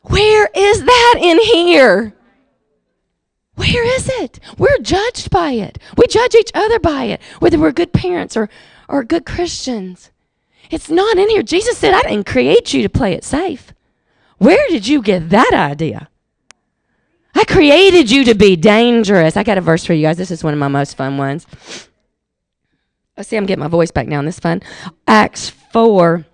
Where 0.10 0.50
is 0.54 0.84
that 0.84 1.16
in 1.22 1.40
here? 1.40 2.14
Where 3.56 3.96
is 3.96 4.10
it? 4.10 4.40
We're 4.58 4.80
judged 4.80 5.30
by 5.30 5.52
it. 5.52 5.78
We 5.98 6.08
judge 6.08 6.34
each 6.34 6.52
other 6.54 6.80
by 6.80 7.06
it, 7.06 7.22
whether 7.40 7.60
we're 7.60 7.72
good 7.72 7.94
parents 7.94 8.36
or, 8.36 8.50
or 8.88 9.04
good 9.04 9.26
Christians. 9.26 10.12
It's 10.72 10.90
not 10.90 11.18
in 11.18 11.30
here. 11.30 11.44
Jesus 11.44 11.78
said, 11.78 11.94
I 11.94 12.02
didn't 12.02 12.26
create 12.26 12.74
you 12.74 12.82
to 12.84 12.90
play 12.90 13.14
it 13.14 13.24
safe. 13.24 13.74
Where 14.38 14.68
did 14.70 14.88
you 14.88 15.02
get 15.02 15.30
that 15.30 15.52
idea? 15.54 16.10
I 17.36 17.44
created 17.44 18.10
you 18.10 18.24
to 18.26 18.36
be 18.36 18.56
dangerous. 18.56 19.38
I 19.38 19.44
got 19.44 19.58
a 19.58 19.62
verse 19.62 19.86
for 19.86 19.94
you 19.94 20.04
guys. 20.04 20.18
This 20.18 20.32
is 20.32 20.44
one 20.44 20.54
of 20.54 20.60
my 20.60 20.68
most 20.68 20.98
fun 20.98 21.18
ones. 21.18 21.46
I 23.16 23.22
see 23.22 23.38
I'm 23.38 23.46
getting 23.46 23.64
my 23.64 23.68
voice 23.68 23.92
back 23.92 24.08
now, 24.08 24.20
and 24.20 24.28
this 24.28 24.40
fun. 24.40 24.62
Acts 25.08 25.50
4 25.50 26.26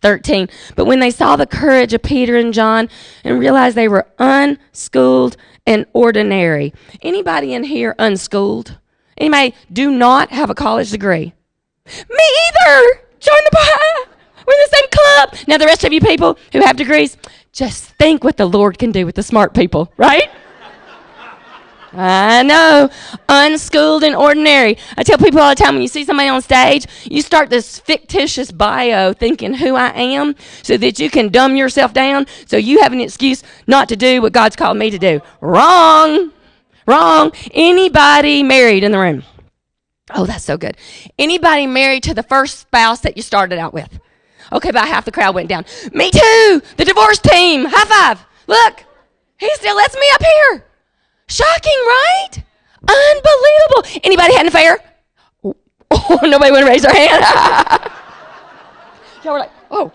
13. 0.00 0.48
But 0.76 0.86
when 0.86 1.00
they 1.00 1.10
saw 1.10 1.36
the 1.36 1.46
courage 1.46 1.92
of 1.92 2.02
Peter 2.02 2.36
and 2.36 2.52
John 2.54 2.88
and 3.24 3.38
realized 3.38 3.76
they 3.76 3.88
were 3.88 4.06
unschooled 4.18 5.36
and 5.66 5.86
ordinary. 5.92 6.72
Anybody 7.02 7.54
in 7.54 7.64
here 7.64 7.94
unschooled? 7.98 8.78
Anybody 9.16 9.54
do 9.72 9.90
not 9.90 10.30
have 10.30 10.50
a 10.50 10.54
college 10.54 10.90
degree? 10.90 11.34
Me 11.86 12.24
either. 12.48 13.00
Join 13.20 13.38
the 13.44 13.50
bar. 13.52 14.14
We're 14.46 14.54
in 14.54 14.60
the 14.70 14.76
same 14.76 14.88
club. 14.90 15.48
Now, 15.48 15.58
the 15.58 15.66
rest 15.66 15.84
of 15.84 15.92
you 15.92 16.00
people 16.00 16.36
who 16.52 16.60
have 16.60 16.76
degrees, 16.76 17.16
just 17.52 17.84
think 17.84 18.24
what 18.24 18.36
the 18.36 18.46
Lord 18.46 18.78
can 18.78 18.90
do 18.90 19.06
with 19.06 19.14
the 19.14 19.22
smart 19.22 19.54
people, 19.54 19.92
right? 19.96 20.30
I 21.92 22.42
know. 22.42 22.90
Unschooled 23.28 24.02
and 24.02 24.16
ordinary. 24.16 24.78
I 24.96 25.02
tell 25.02 25.18
people 25.18 25.40
all 25.40 25.50
the 25.50 25.62
time 25.62 25.74
when 25.74 25.82
you 25.82 25.88
see 25.88 26.04
somebody 26.04 26.28
on 26.28 26.40
stage, 26.42 26.86
you 27.04 27.22
start 27.22 27.50
this 27.50 27.78
fictitious 27.78 28.50
bio 28.50 29.12
thinking 29.12 29.54
who 29.54 29.74
I 29.74 29.90
am 29.90 30.34
so 30.62 30.76
that 30.78 30.98
you 30.98 31.10
can 31.10 31.28
dumb 31.28 31.56
yourself 31.56 31.92
down 31.92 32.26
so 32.46 32.56
you 32.56 32.82
have 32.82 32.92
an 32.92 33.00
excuse 33.00 33.42
not 33.66 33.88
to 33.90 33.96
do 33.96 34.22
what 34.22 34.32
God's 34.32 34.56
called 34.56 34.78
me 34.78 34.90
to 34.90 34.98
do. 34.98 35.20
Wrong. 35.40 36.32
Wrong. 36.86 37.32
Anybody 37.52 38.42
married 38.42 38.84
in 38.84 38.92
the 38.92 38.98
room? 38.98 39.22
Oh, 40.14 40.26
that's 40.26 40.44
so 40.44 40.56
good. 40.56 40.76
Anybody 41.18 41.66
married 41.66 42.02
to 42.04 42.14
the 42.14 42.22
first 42.22 42.58
spouse 42.58 43.00
that 43.00 43.16
you 43.16 43.22
started 43.22 43.58
out 43.58 43.72
with? 43.72 44.00
Okay, 44.50 44.68
about 44.68 44.88
half 44.88 45.04
the 45.04 45.12
crowd 45.12 45.34
went 45.34 45.48
down. 45.48 45.64
Me 45.92 46.10
too. 46.10 46.62
The 46.76 46.84
divorce 46.84 47.18
team. 47.18 47.66
High 47.66 47.84
five. 47.84 48.26
Look, 48.46 48.84
he 49.38 49.48
still 49.54 49.76
lets 49.76 49.94
me 49.94 50.06
up 50.12 50.22
here. 50.22 50.64
Shocking, 51.28 51.72
right? 51.86 52.30
Unbelievable. 52.80 54.00
Anybody 54.04 54.34
had 54.34 54.42
an 54.42 54.48
affair? 54.48 54.78
Oh, 55.44 56.18
nobody 56.22 56.50
would 56.50 56.64
raise 56.64 56.82
their 56.82 56.92
hand. 56.94 57.22
Y'all 59.24 59.34
were 59.34 59.38
like, 59.40 59.50
oh. 59.70 59.92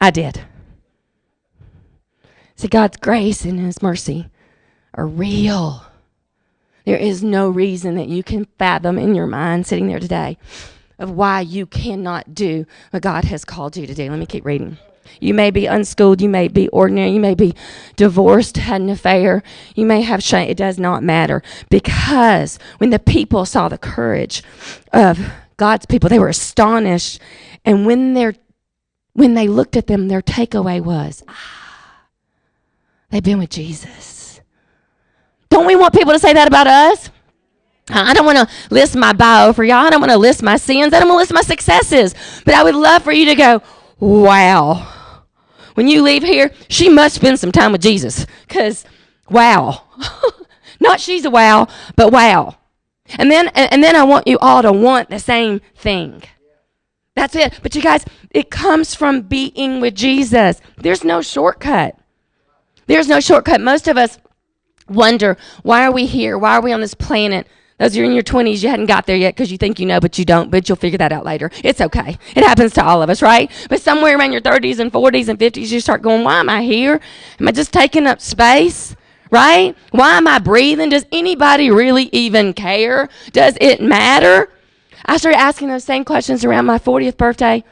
I 0.00 0.10
did. 0.10 0.40
See, 2.56 2.68
God's 2.68 2.96
grace 2.96 3.44
and 3.44 3.60
His 3.60 3.82
mercy 3.82 4.28
are 4.94 5.06
real. 5.06 5.84
There 6.84 6.96
is 6.96 7.22
no 7.22 7.50
reason 7.50 7.96
that 7.96 8.08
you 8.08 8.22
can 8.22 8.46
fathom 8.58 8.98
in 8.98 9.14
your 9.14 9.26
mind 9.26 9.66
sitting 9.66 9.88
there 9.88 10.00
today 10.00 10.38
of 10.98 11.10
why 11.10 11.40
you 11.40 11.66
cannot 11.66 12.34
do 12.34 12.66
what 12.90 13.02
God 13.02 13.24
has 13.26 13.44
called 13.44 13.76
you 13.76 13.86
to 13.86 13.94
do. 13.94 14.08
Let 14.08 14.18
me 14.18 14.26
keep 14.26 14.44
reading. 14.44 14.78
You 15.20 15.34
may 15.34 15.50
be 15.50 15.66
unschooled, 15.66 16.20
you 16.20 16.28
may 16.28 16.48
be 16.48 16.68
ordinary, 16.68 17.10
you 17.10 17.20
may 17.20 17.34
be 17.34 17.54
divorced, 17.96 18.56
had 18.56 18.80
an 18.80 18.90
affair, 18.90 19.42
you 19.74 19.84
may 19.84 20.02
have 20.02 20.22
shame. 20.22 20.48
It 20.48 20.56
does 20.56 20.78
not 20.78 21.02
matter 21.02 21.42
because 21.70 22.58
when 22.78 22.90
the 22.90 22.98
people 22.98 23.44
saw 23.44 23.68
the 23.68 23.78
courage 23.78 24.42
of 24.92 25.18
God's 25.56 25.86
people, 25.86 26.08
they 26.08 26.18
were 26.18 26.28
astonished. 26.28 27.20
And 27.64 27.86
when 27.86 28.14
they 28.14 28.32
when 29.12 29.34
they 29.34 29.48
looked 29.48 29.76
at 29.76 29.88
them, 29.88 30.06
their 30.06 30.22
takeaway 30.22 30.80
was, 30.80 31.24
ah, 31.26 32.04
they've 33.10 33.22
been 33.22 33.38
with 33.38 33.50
Jesus. 33.50 34.40
Don't 35.50 35.66
we 35.66 35.74
want 35.74 35.92
people 35.92 36.12
to 36.12 36.20
say 36.20 36.32
that 36.32 36.46
about 36.46 36.68
us? 36.68 37.10
I 37.90 38.12
don't 38.12 38.26
want 38.26 38.38
to 38.38 38.48
list 38.70 38.96
my 38.96 39.12
bio 39.12 39.52
for 39.52 39.64
y'all. 39.64 39.86
I 39.86 39.90
don't 39.90 40.00
want 40.00 40.12
to 40.12 40.18
list 40.18 40.42
my 40.42 40.56
sins. 40.56 40.92
I 40.92 41.00
don't 41.00 41.08
want 41.08 41.16
to 41.16 41.22
list 41.22 41.32
my 41.32 41.42
successes. 41.42 42.14
But 42.44 42.54
I 42.54 42.62
would 42.62 42.74
love 42.74 43.02
for 43.02 43.12
you 43.12 43.26
to 43.26 43.34
go, 43.34 43.62
wow. 43.98 44.86
When 45.78 45.86
you 45.86 46.02
leave 46.02 46.24
here, 46.24 46.50
she 46.68 46.88
must 46.88 47.14
spend 47.14 47.38
some 47.38 47.52
time 47.52 47.70
with 47.70 47.80
Jesus. 47.80 48.26
Because, 48.48 48.84
wow. 49.30 49.84
Not 50.80 50.98
she's 50.98 51.24
a 51.24 51.30
wow, 51.30 51.68
but 51.94 52.10
wow. 52.10 52.56
And 53.16 53.30
then, 53.30 53.46
and 53.54 53.80
then 53.80 53.94
I 53.94 54.02
want 54.02 54.26
you 54.26 54.38
all 54.40 54.60
to 54.60 54.72
want 54.72 55.08
the 55.08 55.20
same 55.20 55.60
thing. 55.76 56.24
That's 57.14 57.36
it. 57.36 57.60
But 57.62 57.76
you 57.76 57.80
guys, 57.80 58.04
it 58.32 58.50
comes 58.50 58.96
from 58.96 59.20
being 59.20 59.80
with 59.80 59.94
Jesus. 59.94 60.60
There's 60.78 61.04
no 61.04 61.22
shortcut. 61.22 61.96
There's 62.88 63.06
no 63.06 63.20
shortcut. 63.20 63.60
Most 63.60 63.86
of 63.86 63.96
us 63.96 64.18
wonder 64.88 65.36
why 65.62 65.84
are 65.84 65.92
we 65.92 66.06
here? 66.06 66.36
Why 66.36 66.56
are 66.56 66.60
we 66.60 66.72
on 66.72 66.80
this 66.80 66.94
planet? 66.94 67.46
Those 67.78 67.96
are 67.96 68.04
in 68.04 68.12
your 68.12 68.24
20s, 68.24 68.62
you 68.62 68.68
hadn't 68.68 68.86
got 68.86 69.06
there 69.06 69.16
yet 69.16 69.34
because 69.34 69.52
you 69.52 69.58
think 69.58 69.78
you 69.78 69.86
know, 69.86 70.00
but 70.00 70.18
you 70.18 70.24
don't, 70.24 70.50
but 70.50 70.68
you'll 70.68 70.76
figure 70.76 70.98
that 70.98 71.12
out 71.12 71.24
later. 71.24 71.50
It's 71.62 71.80
okay. 71.80 72.18
It 72.34 72.44
happens 72.44 72.74
to 72.74 72.84
all 72.84 73.02
of 73.02 73.10
us, 73.10 73.22
right? 73.22 73.50
But 73.68 73.80
somewhere 73.80 74.18
around 74.18 74.32
your 74.32 74.40
30s 74.40 74.80
and 74.80 74.92
40s 74.92 75.28
and 75.28 75.38
50s, 75.38 75.70
you 75.70 75.80
start 75.80 76.02
going, 76.02 76.24
why 76.24 76.40
am 76.40 76.48
I 76.48 76.62
here? 76.62 77.00
Am 77.38 77.48
I 77.48 77.52
just 77.52 77.72
taking 77.72 78.06
up 78.06 78.20
space? 78.20 78.96
right? 79.30 79.76
Why 79.90 80.16
am 80.16 80.26
I 80.26 80.38
breathing? 80.38 80.88
Does 80.88 81.06
anybody 81.12 81.70
really 81.70 82.08
even 82.12 82.54
care? 82.54 83.08
Does 83.32 83.56
it 83.60 83.80
matter? 83.80 84.50
I 85.04 85.16
started 85.16 85.38
asking 85.38 85.68
those 85.68 85.84
same 85.84 86.04
questions 86.04 86.44
around 86.44 86.66
my 86.66 86.78
40th 86.78 87.16
birthday. 87.16 87.64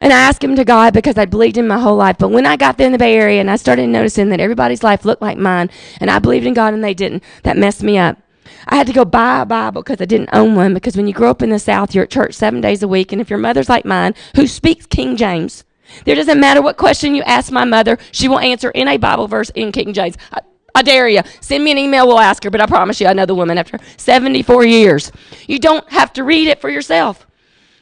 And 0.00 0.12
I 0.12 0.20
asked 0.20 0.44
him 0.44 0.54
to 0.54 0.64
God 0.64 0.94
because 0.94 1.18
I 1.18 1.24
believed 1.24 1.56
in 1.56 1.66
my 1.66 1.78
whole 1.78 1.96
life. 1.96 2.18
But 2.18 2.28
when 2.28 2.46
I 2.46 2.56
got 2.56 2.78
there 2.78 2.86
in 2.86 2.92
the 2.92 2.98
Bay 2.98 3.16
Area 3.16 3.40
and 3.40 3.50
I 3.50 3.56
started 3.56 3.88
noticing 3.88 4.28
that 4.28 4.38
everybody's 4.40 4.84
life 4.84 5.04
looked 5.04 5.22
like 5.22 5.38
mine 5.38 5.70
and 6.00 6.10
I 6.10 6.20
believed 6.20 6.46
in 6.46 6.54
God 6.54 6.72
and 6.72 6.84
they 6.84 6.94
didn't, 6.94 7.24
that 7.42 7.56
messed 7.56 7.82
me 7.82 7.98
up. 7.98 8.16
I 8.66 8.76
had 8.76 8.86
to 8.86 8.92
go 8.92 9.04
buy 9.04 9.42
a 9.42 9.46
Bible 9.46 9.82
because 9.82 10.00
I 10.00 10.04
didn't 10.04 10.30
own 10.32 10.54
one 10.54 10.74
because 10.74 10.96
when 10.96 11.06
you 11.06 11.14
grow 11.14 11.30
up 11.30 11.42
in 11.42 11.50
the 11.50 11.58
South, 11.58 11.94
you're 11.94 12.04
at 12.04 12.10
church 12.10 12.34
seven 12.34 12.60
days 12.60 12.82
a 12.82 12.88
week. 12.88 13.12
And 13.12 13.20
if 13.20 13.30
your 13.30 13.38
mother's 13.38 13.68
like 13.68 13.84
mine, 13.84 14.14
who 14.36 14.46
speaks 14.46 14.86
King 14.86 15.16
James, 15.16 15.64
there 16.04 16.14
doesn't 16.16 16.40
matter 16.40 16.60
what 16.60 16.76
question 16.76 17.14
you 17.14 17.22
ask 17.22 17.50
my 17.52 17.64
mother, 17.64 17.98
she 18.12 18.28
will 18.28 18.38
answer 18.38 18.70
in 18.70 18.88
a 18.88 18.96
Bible 18.96 19.28
verse 19.28 19.50
in 19.50 19.72
King 19.72 19.92
James. 19.92 20.16
I, 20.32 20.40
I 20.74 20.82
dare 20.82 21.08
you. 21.08 21.22
Send 21.40 21.64
me 21.64 21.72
an 21.72 21.78
email, 21.78 22.06
we'll 22.06 22.20
ask 22.20 22.44
her, 22.44 22.50
but 22.50 22.60
I 22.60 22.66
promise 22.66 23.00
you 23.00 23.06
I 23.06 23.12
know 23.12 23.26
the 23.26 23.34
woman 23.34 23.58
after 23.58 23.78
74 23.96 24.64
years. 24.66 25.12
You 25.46 25.58
don't 25.58 25.88
have 25.90 26.12
to 26.14 26.24
read 26.24 26.48
it 26.48 26.60
for 26.60 26.68
yourself. 26.68 27.26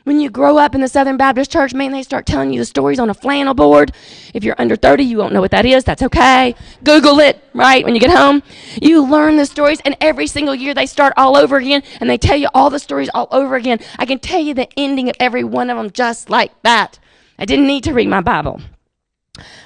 When 0.06 0.20
you 0.20 0.30
grow 0.30 0.56
up 0.56 0.76
in 0.76 0.80
the 0.80 0.86
Southern 0.86 1.16
Baptist 1.16 1.50
Church, 1.50 1.74
man, 1.74 1.90
they 1.90 2.04
start 2.04 2.26
telling 2.26 2.52
you 2.52 2.60
the 2.60 2.64
stories 2.64 3.00
on 3.00 3.10
a 3.10 3.14
flannel 3.14 3.54
board. 3.54 3.90
If 4.32 4.44
you're 4.44 4.54
under 4.56 4.76
30, 4.76 5.02
you 5.02 5.18
won't 5.18 5.32
know 5.32 5.40
what 5.40 5.50
that 5.50 5.66
is. 5.66 5.82
That's 5.82 6.00
okay. 6.00 6.54
Google 6.84 7.18
it, 7.18 7.42
right? 7.54 7.84
When 7.84 7.92
you 7.92 8.00
get 8.00 8.16
home, 8.16 8.44
you 8.80 9.04
learn 9.04 9.36
the 9.36 9.46
stories, 9.46 9.80
and 9.84 9.96
every 10.00 10.28
single 10.28 10.54
year 10.54 10.74
they 10.74 10.86
start 10.86 11.12
all 11.16 11.36
over 11.36 11.56
again, 11.56 11.82
and 11.98 12.08
they 12.08 12.18
tell 12.18 12.36
you 12.36 12.46
all 12.54 12.70
the 12.70 12.78
stories 12.78 13.10
all 13.14 13.26
over 13.32 13.56
again. 13.56 13.80
I 13.98 14.06
can 14.06 14.20
tell 14.20 14.38
you 14.38 14.54
the 14.54 14.68
ending 14.78 15.08
of 15.08 15.16
every 15.18 15.42
one 15.42 15.70
of 15.70 15.76
them 15.76 15.90
just 15.90 16.30
like 16.30 16.52
that. 16.62 17.00
I 17.36 17.44
didn't 17.44 17.66
need 17.66 17.82
to 17.82 17.92
read 17.92 18.06
my 18.06 18.20
Bible, 18.20 18.60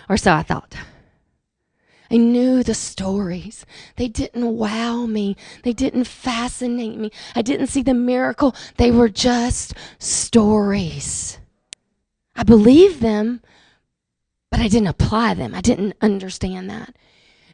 or 0.09 0.17
so 0.17 0.33
I 0.33 0.43
thought. 0.43 0.75
I 2.11 2.17
knew 2.17 2.63
the 2.63 2.75
stories. 2.75 3.65
They 3.97 4.09
didn't 4.09 4.57
wow 4.57 5.07
me. 5.07 5.37
They 5.63 5.73
didn't 5.73 6.05
fascinate 6.05 6.99
me. 6.99 7.13
I 7.37 7.43
didn't 7.43 7.69
see 7.69 7.83
the 7.83 7.95
miracle. 7.95 8.55
They 8.77 8.91
were 8.91 9.09
just 9.09 9.75
stories. 9.99 11.39
I 12.35 12.43
believed 12.43 13.01
them, 13.01 13.43
but 14.51 14.61
I 14.61 14.67
didn't 14.67 14.89
apply 14.89 15.35
them. 15.35 15.55
I 15.55 15.61
didn't 15.61 15.95
understand 16.01 16.69
that. 16.71 16.97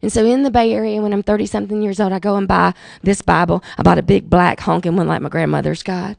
And 0.00 0.12
so 0.12 0.24
in 0.24 0.42
the 0.42 0.50
Bay 0.50 0.72
Area, 0.72 1.02
when 1.02 1.12
I'm 1.12 1.22
30 1.22 1.46
something 1.46 1.82
years 1.82 2.00
old, 2.00 2.12
I 2.12 2.18
go 2.18 2.36
and 2.36 2.48
buy 2.48 2.74
this 3.02 3.22
Bible. 3.22 3.62
I 3.76 3.82
bought 3.82 3.98
a 3.98 4.02
big 4.02 4.30
black 4.30 4.60
honking 4.60 4.96
one 4.96 5.08
like 5.08 5.22
my 5.22 5.28
grandmother's 5.28 5.82
got. 5.82 6.16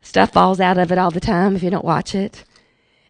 Stuff 0.00 0.32
falls 0.32 0.60
out 0.60 0.78
of 0.78 0.92
it 0.92 0.98
all 0.98 1.10
the 1.10 1.20
time 1.20 1.56
if 1.56 1.62
you 1.62 1.70
don't 1.70 1.84
watch 1.84 2.14
it. 2.14 2.44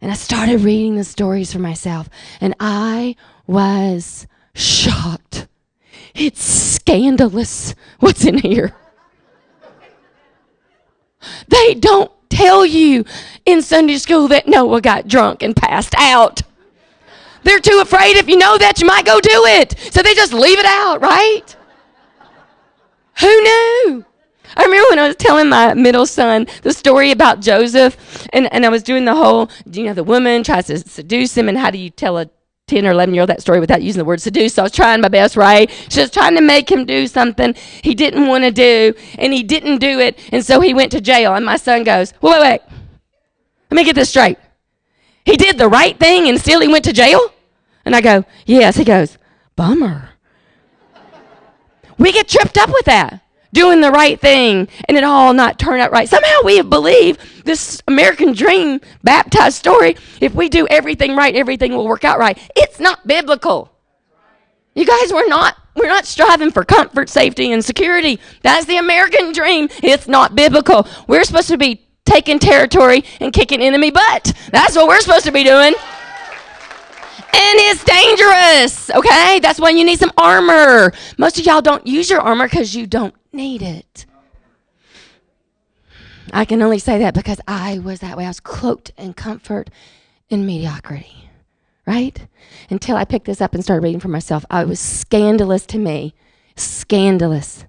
And 0.00 0.10
I 0.10 0.14
started 0.14 0.62
reading 0.62 0.96
the 0.96 1.04
stories 1.04 1.52
for 1.52 1.58
myself. 1.58 2.08
And 2.40 2.54
I 2.58 3.16
was 3.46 4.26
shocked. 4.56 5.46
It's 6.14 6.42
scandalous 6.42 7.74
what's 8.00 8.24
in 8.24 8.38
here. 8.38 8.74
They 11.48 11.74
don't 11.74 12.10
tell 12.30 12.64
you 12.64 13.04
in 13.44 13.62
Sunday 13.62 13.98
school 13.98 14.28
that 14.28 14.48
Noah 14.48 14.80
got 14.80 15.08
drunk 15.08 15.42
and 15.42 15.54
passed 15.54 15.94
out. 15.98 16.42
They're 17.42 17.60
too 17.60 17.80
afraid 17.80 18.16
if 18.16 18.28
you 18.28 18.36
know 18.36 18.58
that 18.58 18.80
you 18.80 18.86
might 18.86 19.04
go 19.04 19.20
do 19.20 19.44
it. 19.46 19.78
So 19.92 20.02
they 20.02 20.14
just 20.14 20.32
leave 20.32 20.58
it 20.58 20.66
out, 20.66 21.00
right? 21.00 21.56
Who 23.20 23.26
knew? 23.26 24.04
I 24.56 24.64
remember 24.64 24.88
when 24.90 24.98
I 24.98 25.08
was 25.08 25.16
telling 25.16 25.48
my 25.48 25.74
middle 25.74 26.06
son 26.06 26.46
the 26.62 26.72
story 26.72 27.10
about 27.10 27.40
Joseph, 27.40 28.26
and, 28.32 28.52
and 28.52 28.64
I 28.64 28.68
was 28.68 28.82
doing 28.82 29.04
the 29.04 29.14
whole, 29.14 29.50
you 29.70 29.84
know, 29.84 29.94
the 29.94 30.04
woman 30.04 30.42
tries 30.42 30.66
to 30.66 30.78
seduce 30.78 31.36
him, 31.36 31.48
and 31.48 31.58
how 31.58 31.70
do 31.70 31.78
you 31.78 31.90
tell 31.90 32.18
a 32.18 32.30
10 32.66 32.84
or 32.84 32.90
11 32.90 33.14
year 33.14 33.22
old 33.22 33.30
that 33.30 33.40
story 33.40 33.60
without 33.60 33.80
using 33.80 34.00
the 34.00 34.04
word 34.04 34.20
seduce. 34.20 34.54
So 34.54 34.62
I 34.62 34.64
was 34.64 34.72
trying 34.72 35.00
my 35.00 35.08
best, 35.08 35.36
right? 35.36 35.70
She 35.88 36.00
was 36.00 36.10
trying 36.10 36.34
to 36.34 36.40
make 36.40 36.68
him 36.68 36.84
do 36.84 37.06
something 37.06 37.54
he 37.82 37.94
didn't 37.94 38.26
want 38.26 38.42
to 38.42 38.50
do, 38.50 38.92
and 39.18 39.32
he 39.32 39.44
didn't 39.44 39.78
do 39.78 40.00
it, 40.00 40.18
and 40.32 40.44
so 40.44 40.60
he 40.60 40.74
went 40.74 40.90
to 40.90 41.00
jail. 41.00 41.34
And 41.34 41.44
my 41.44 41.56
son 41.56 41.84
goes, 41.84 42.12
wait, 42.20 42.32
wait, 42.32 42.40
wait. 42.40 42.60
Let 43.70 43.76
me 43.76 43.84
get 43.84 43.94
this 43.94 44.10
straight. 44.10 44.38
He 45.24 45.36
did 45.36 45.58
the 45.58 45.68
right 45.68 45.98
thing 45.98 46.28
and 46.28 46.40
still 46.40 46.60
he 46.60 46.68
went 46.68 46.84
to 46.84 46.92
jail? 46.92 47.20
And 47.84 47.94
I 47.94 48.00
go, 48.00 48.24
yes. 48.46 48.76
He 48.76 48.84
goes, 48.84 49.18
bummer. 49.54 50.10
we 51.98 52.12
get 52.12 52.28
tripped 52.28 52.58
up 52.58 52.70
with 52.70 52.86
that 52.86 53.22
doing 53.52 53.80
the 53.80 53.90
right 53.90 54.20
thing 54.20 54.68
and 54.88 54.96
it 54.96 55.04
all 55.04 55.32
not 55.32 55.58
turn 55.58 55.80
out 55.80 55.92
right. 55.92 56.08
Somehow 56.08 56.38
we 56.44 56.56
have 56.56 56.70
believed 56.70 57.20
this 57.44 57.82
American 57.88 58.32
dream 58.32 58.80
baptized 59.02 59.56
story. 59.56 59.96
If 60.20 60.34
we 60.34 60.48
do 60.48 60.66
everything 60.68 61.16
right, 61.16 61.34
everything 61.34 61.74
will 61.74 61.86
work 61.86 62.04
out 62.04 62.18
right. 62.18 62.38
It's 62.56 62.80
not 62.80 63.06
biblical. 63.06 63.72
You 64.74 64.84
guys, 64.84 65.12
we're 65.12 65.28
not 65.28 65.56
we're 65.74 65.88
not 65.88 66.06
striving 66.06 66.50
for 66.50 66.64
comfort, 66.64 67.08
safety, 67.08 67.52
and 67.52 67.64
security. 67.64 68.18
That's 68.42 68.66
the 68.66 68.78
American 68.78 69.32
dream. 69.32 69.68
It's 69.82 70.08
not 70.08 70.34
biblical. 70.34 70.86
We're 71.06 71.24
supposed 71.24 71.48
to 71.48 71.58
be 71.58 71.86
taking 72.06 72.38
territory 72.38 73.04
and 73.20 73.32
kicking 73.32 73.60
enemy 73.60 73.90
butt. 73.90 74.32
That's 74.52 74.74
what 74.74 74.88
we're 74.88 75.00
supposed 75.00 75.26
to 75.26 75.32
be 75.32 75.44
doing. 75.44 75.74
And 77.38 77.58
it's 77.60 77.84
dangerous, 77.84 78.90
okay? 78.90 79.40
That's 79.40 79.60
why 79.60 79.70
you 79.70 79.84
need 79.84 79.98
some 79.98 80.12
armor. 80.16 80.92
Most 81.18 81.38
of 81.38 81.44
y'all 81.44 81.60
don't 81.60 81.86
use 81.86 82.08
your 82.08 82.20
armor 82.20 82.46
because 82.46 82.74
you 82.74 82.86
don't 82.86 83.14
need 83.36 83.62
it. 83.62 84.06
I 86.32 86.44
can 86.44 86.60
only 86.62 86.78
say 86.78 86.98
that 86.98 87.14
because 87.14 87.40
I 87.46 87.78
was 87.78 88.00
that 88.00 88.16
way. 88.16 88.24
I 88.24 88.28
was 88.28 88.40
cloaked 88.40 88.90
in 88.98 89.14
comfort 89.14 89.70
and 90.30 90.46
mediocrity, 90.46 91.28
right? 91.86 92.26
Until 92.68 92.96
I 92.96 93.04
picked 93.04 93.26
this 93.26 93.40
up 93.40 93.54
and 93.54 93.62
started 93.62 93.84
reading 93.84 94.00
for 94.00 94.08
myself. 94.08 94.44
It 94.50 94.66
was 94.66 94.80
scandalous 94.80 95.66
to 95.66 95.78
me, 95.78 96.14
scandalous 96.56 97.64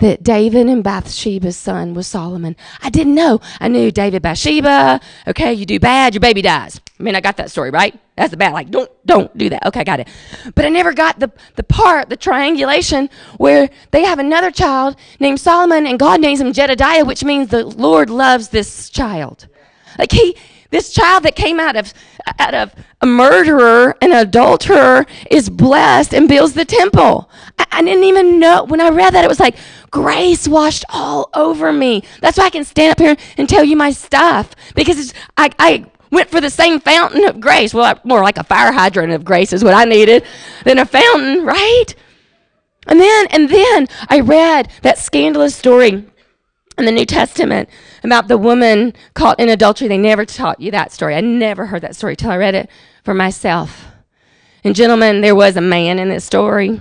that 0.00 0.22
David 0.22 0.66
and 0.68 0.82
Bathsheba's 0.82 1.56
son 1.56 1.94
was 1.94 2.06
Solomon. 2.06 2.56
I 2.82 2.90
didn't 2.90 3.14
know. 3.14 3.40
I 3.60 3.68
knew 3.68 3.90
David, 3.90 4.22
Bathsheba. 4.22 5.00
Okay, 5.26 5.52
you 5.52 5.66
do 5.66 5.78
bad, 5.78 6.14
your 6.14 6.20
baby 6.20 6.42
dies. 6.42 6.80
I 6.98 7.02
mean, 7.02 7.14
I 7.14 7.20
got 7.20 7.36
that 7.38 7.50
story, 7.50 7.70
right? 7.70 7.98
That's 8.16 8.30
the 8.30 8.36
bad. 8.36 8.52
Like, 8.52 8.70
don't, 8.70 8.90
don't 9.04 9.36
do 9.36 9.48
that. 9.50 9.66
Okay, 9.66 9.82
got 9.84 10.00
it. 10.00 10.08
But 10.54 10.64
I 10.64 10.68
never 10.68 10.92
got 10.92 11.18
the, 11.18 11.32
the 11.56 11.64
part, 11.64 12.08
the 12.08 12.16
triangulation, 12.16 13.10
where 13.36 13.68
they 13.90 14.02
have 14.04 14.18
another 14.18 14.50
child 14.50 14.96
named 15.18 15.40
Solomon 15.40 15.86
and 15.86 15.98
God 15.98 16.20
names 16.20 16.40
him 16.40 16.52
Jedidiah, 16.52 17.06
which 17.06 17.24
means 17.24 17.48
the 17.48 17.64
Lord 17.64 18.10
loves 18.10 18.48
this 18.48 18.90
child. 18.90 19.48
Like, 19.98 20.12
he, 20.12 20.36
this 20.70 20.92
child 20.92 21.22
that 21.24 21.36
came 21.36 21.60
out 21.60 21.76
of, 21.76 21.92
out 22.38 22.54
of 22.54 22.74
a 23.00 23.06
murderer 23.06 23.96
and 24.00 24.12
adulterer 24.12 25.06
is 25.30 25.48
blessed 25.48 26.14
and 26.14 26.28
builds 26.28 26.54
the 26.54 26.64
temple. 26.64 27.30
I, 27.58 27.66
I 27.72 27.82
didn't 27.82 28.04
even 28.04 28.38
know. 28.38 28.64
When 28.64 28.80
I 28.80 28.90
read 28.90 29.14
that, 29.14 29.24
it 29.24 29.28
was 29.28 29.40
like 29.40 29.56
grace 29.90 30.48
washed 30.48 30.84
all 30.88 31.30
over 31.34 31.72
me. 31.72 32.02
That's 32.20 32.38
why 32.38 32.46
I 32.46 32.50
can 32.50 32.64
stand 32.64 32.92
up 32.92 32.98
here 32.98 33.16
and 33.36 33.48
tell 33.48 33.64
you 33.64 33.76
my 33.76 33.90
stuff 33.92 34.54
because 34.74 35.14
I, 35.36 35.50
I 35.58 35.86
went 36.10 36.30
for 36.30 36.40
the 36.40 36.50
same 36.50 36.80
fountain 36.80 37.24
of 37.24 37.40
grace. 37.40 37.74
Well, 37.74 37.98
more 38.04 38.22
like 38.22 38.38
a 38.38 38.44
fire 38.44 38.72
hydrant 38.72 39.12
of 39.12 39.24
grace 39.24 39.52
is 39.52 39.62
what 39.62 39.74
I 39.74 39.84
needed 39.84 40.24
than 40.64 40.78
a 40.78 40.86
fountain, 40.86 41.44
right? 41.44 41.94
And 42.86 43.00
then, 43.00 43.26
and 43.30 43.48
then 43.48 43.88
I 44.08 44.20
read 44.20 44.70
that 44.82 44.98
scandalous 44.98 45.56
story 45.56 46.04
in 46.78 46.84
the 46.84 46.92
New 46.92 47.06
Testament 47.06 47.68
about 48.02 48.28
the 48.28 48.38
woman 48.38 48.94
caught 49.14 49.38
in 49.38 49.48
adultery. 49.48 49.88
They 49.88 49.98
never 49.98 50.24
taught 50.24 50.60
you 50.60 50.70
that 50.72 50.92
story. 50.92 51.14
I 51.14 51.20
never 51.20 51.66
heard 51.66 51.82
that 51.82 51.96
story 51.96 52.16
till 52.16 52.30
I 52.30 52.36
read 52.36 52.54
it 52.54 52.70
for 53.04 53.14
myself. 53.14 53.86
And 54.64 54.74
gentlemen, 54.74 55.20
there 55.20 55.34
was 55.34 55.56
a 55.56 55.60
man 55.60 55.98
in 55.98 56.08
this 56.08 56.24
story. 56.24 56.80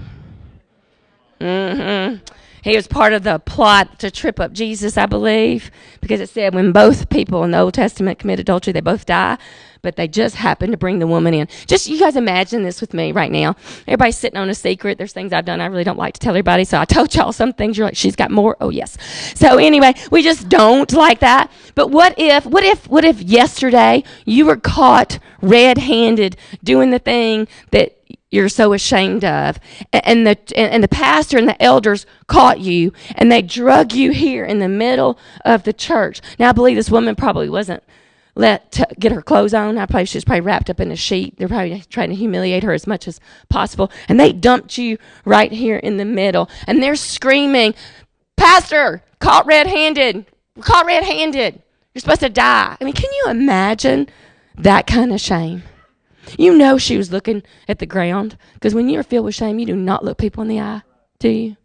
Mm-hmm. 1.40 2.24
He 2.64 2.76
was 2.76 2.88
part 2.88 3.14
of 3.14 3.24
the 3.24 3.40
plot 3.40 4.00
to 4.00 4.10
trip 4.10 4.40
up 4.40 4.54
Jesus, 4.54 4.98
I 4.98 5.06
believe, 5.06 5.70
because 6.02 6.20
it 6.20 6.30
said 6.30 6.56
when 6.56 6.72
both 6.72 7.10
people 7.10 7.44
in 7.44 7.52
the 7.52 7.60
Old 7.60 7.74
Testament 7.74 8.20
commit 8.20 8.40
adultery, 8.40 8.74
they 8.74 8.82
both 8.82 9.06
die 9.06 9.38
but 9.84 9.98
they 9.98 10.08
just 10.08 10.36
happened 10.36 10.72
to 10.72 10.78
bring 10.78 11.00
the 11.00 11.06
woman 11.06 11.34
in. 11.34 11.48
Just 11.68 11.88
you 11.88 12.00
guys 12.00 12.16
imagine 12.16 12.64
this 12.64 12.80
with 12.82 12.94
me 12.94 13.12
right 13.12 13.32
now. 13.32 13.56
Everybody's 13.86 14.18
sitting 14.18 14.40
on 14.40 14.50
a 14.50 14.56
secret. 14.56 14.98
There's 14.98 15.12
things 15.12 15.34
I've 15.34 15.46
done 15.46 15.60
I 15.62 15.66
really 15.66 15.84
don't 15.84 15.98
like 15.98 16.14
to 16.16 16.20
tell 16.22 16.32
everybody. 16.32 16.64
So 16.64 16.80
I 16.80 16.86
told 16.86 17.14
y'all 17.14 17.34
some 17.34 17.54
things. 17.54 17.78
You're 17.78 17.88
like, 17.88 17.98
she's 17.98 18.16
got 18.16 18.32
more. 18.32 18.56
Oh 18.62 18.70
yes. 18.70 18.98
So 19.36 19.58
anyway, 19.58 19.94
we 20.10 20.24
just 20.24 20.48
don't 20.50 20.92
like 20.94 21.20
that. 21.20 21.52
But 21.76 21.92
what 21.92 22.18
if, 22.18 22.46
what 22.46 22.64
if, 22.64 22.88
what 22.88 23.04
if 23.04 23.22
yesterday 23.22 24.04
you 24.26 24.46
were 24.46 24.56
caught 24.56 25.20
red-handed 25.42 26.38
doing 26.64 26.92
the 26.92 27.00
thing 27.00 27.50
that 27.72 28.00
you're 28.34 28.50
so 28.50 28.74
ashamed 28.74 29.24
of. 29.24 29.60
And 29.94 30.26
the, 30.26 30.38
and 30.58 30.84
the 30.84 30.88
pastor 30.88 31.38
and 31.38 31.48
the 31.48 31.62
elders 31.62 32.08
caught 32.26 32.60
you 32.60 32.92
and 33.16 33.32
they 33.32 33.44
drug 33.44 33.94
you 33.94 34.12
here 34.12 34.44
in 34.44 34.58
the 34.58 34.68
middle 34.68 35.20
of 35.46 35.64
the 35.64 35.72
church. 35.72 36.20
Now, 36.40 36.50
I 36.50 36.52
believe 36.52 36.76
this 36.76 36.90
woman 36.90 37.16
probably 37.16 37.48
wasn't 37.48 37.84
let 38.36 38.82
get 39.00 39.12
her 39.12 39.22
clothes 39.22 39.54
on. 39.54 39.78
I 39.78 39.86
probably 39.86 40.06
she's 40.06 40.26
probably 40.26 40.42
wrapped 40.42 40.72
up 40.72 40.80
in 40.80 40.92
a 40.92 40.96
sheet. 40.96 41.38
They're 41.38 41.48
probably 41.48 41.84
trying 41.92 42.10
to 42.10 42.16
humiliate 42.16 42.64
her 42.64 42.74
as 42.74 42.88
much 42.88 43.08
as 43.08 43.20
possible. 43.50 43.92
And 44.10 44.20
they 44.20 44.34
dumped 44.34 44.80
you 44.80 44.98
right 45.24 45.52
here 45.52 45.78
in 45.78 45.98
the 45.98 46.06
middle. 46.06 46.50
And 46.66 46.82
they're 46.82 46.96
screaming, 46.96 47.76
Pastor, 48.36 49.04
caught 49.20 49.46
red 49.46 49.68
handed. 49.68 50.26
Caught 50.60 50.88
red 50.88 51.04
handed. 51.04 51.62
You're 51.94 52.00
supposed 52.00 52.22
to 52.22 52.30
die. 52.30 52.76
I 52.82 52.84
mean, 52.84 52.96
can 52.96 53.14
you 53.14 53.26
imagine 53.30 54.10
that 54.58 54.88
kind 54.88 55.14
of 55.14 55.22
shame? 55.22 55.62
You 56.38 56.58
know 56.58 56.78
she 56.78 56.98
was 56.98 57.12
looking 57.12 57.44
at 57.68 57.80
the 57.80 57.86
ground 57.86 58.38
because 58.54 58.74
when 58.74 58.90
you're 58.90 59.04
filled 59.04 59.26
with 59.26 59.36
shame, 59.36 59.60
you 59.60 59.66
do 59.66 59.76
not 59.76 60.04
look 60.04 60.18
people 60.18 60.42
in 60.42 60.48
the 60.48 60.60
eye, 60.60 60.82
do 61.20 61.30
you? 61.30 61.58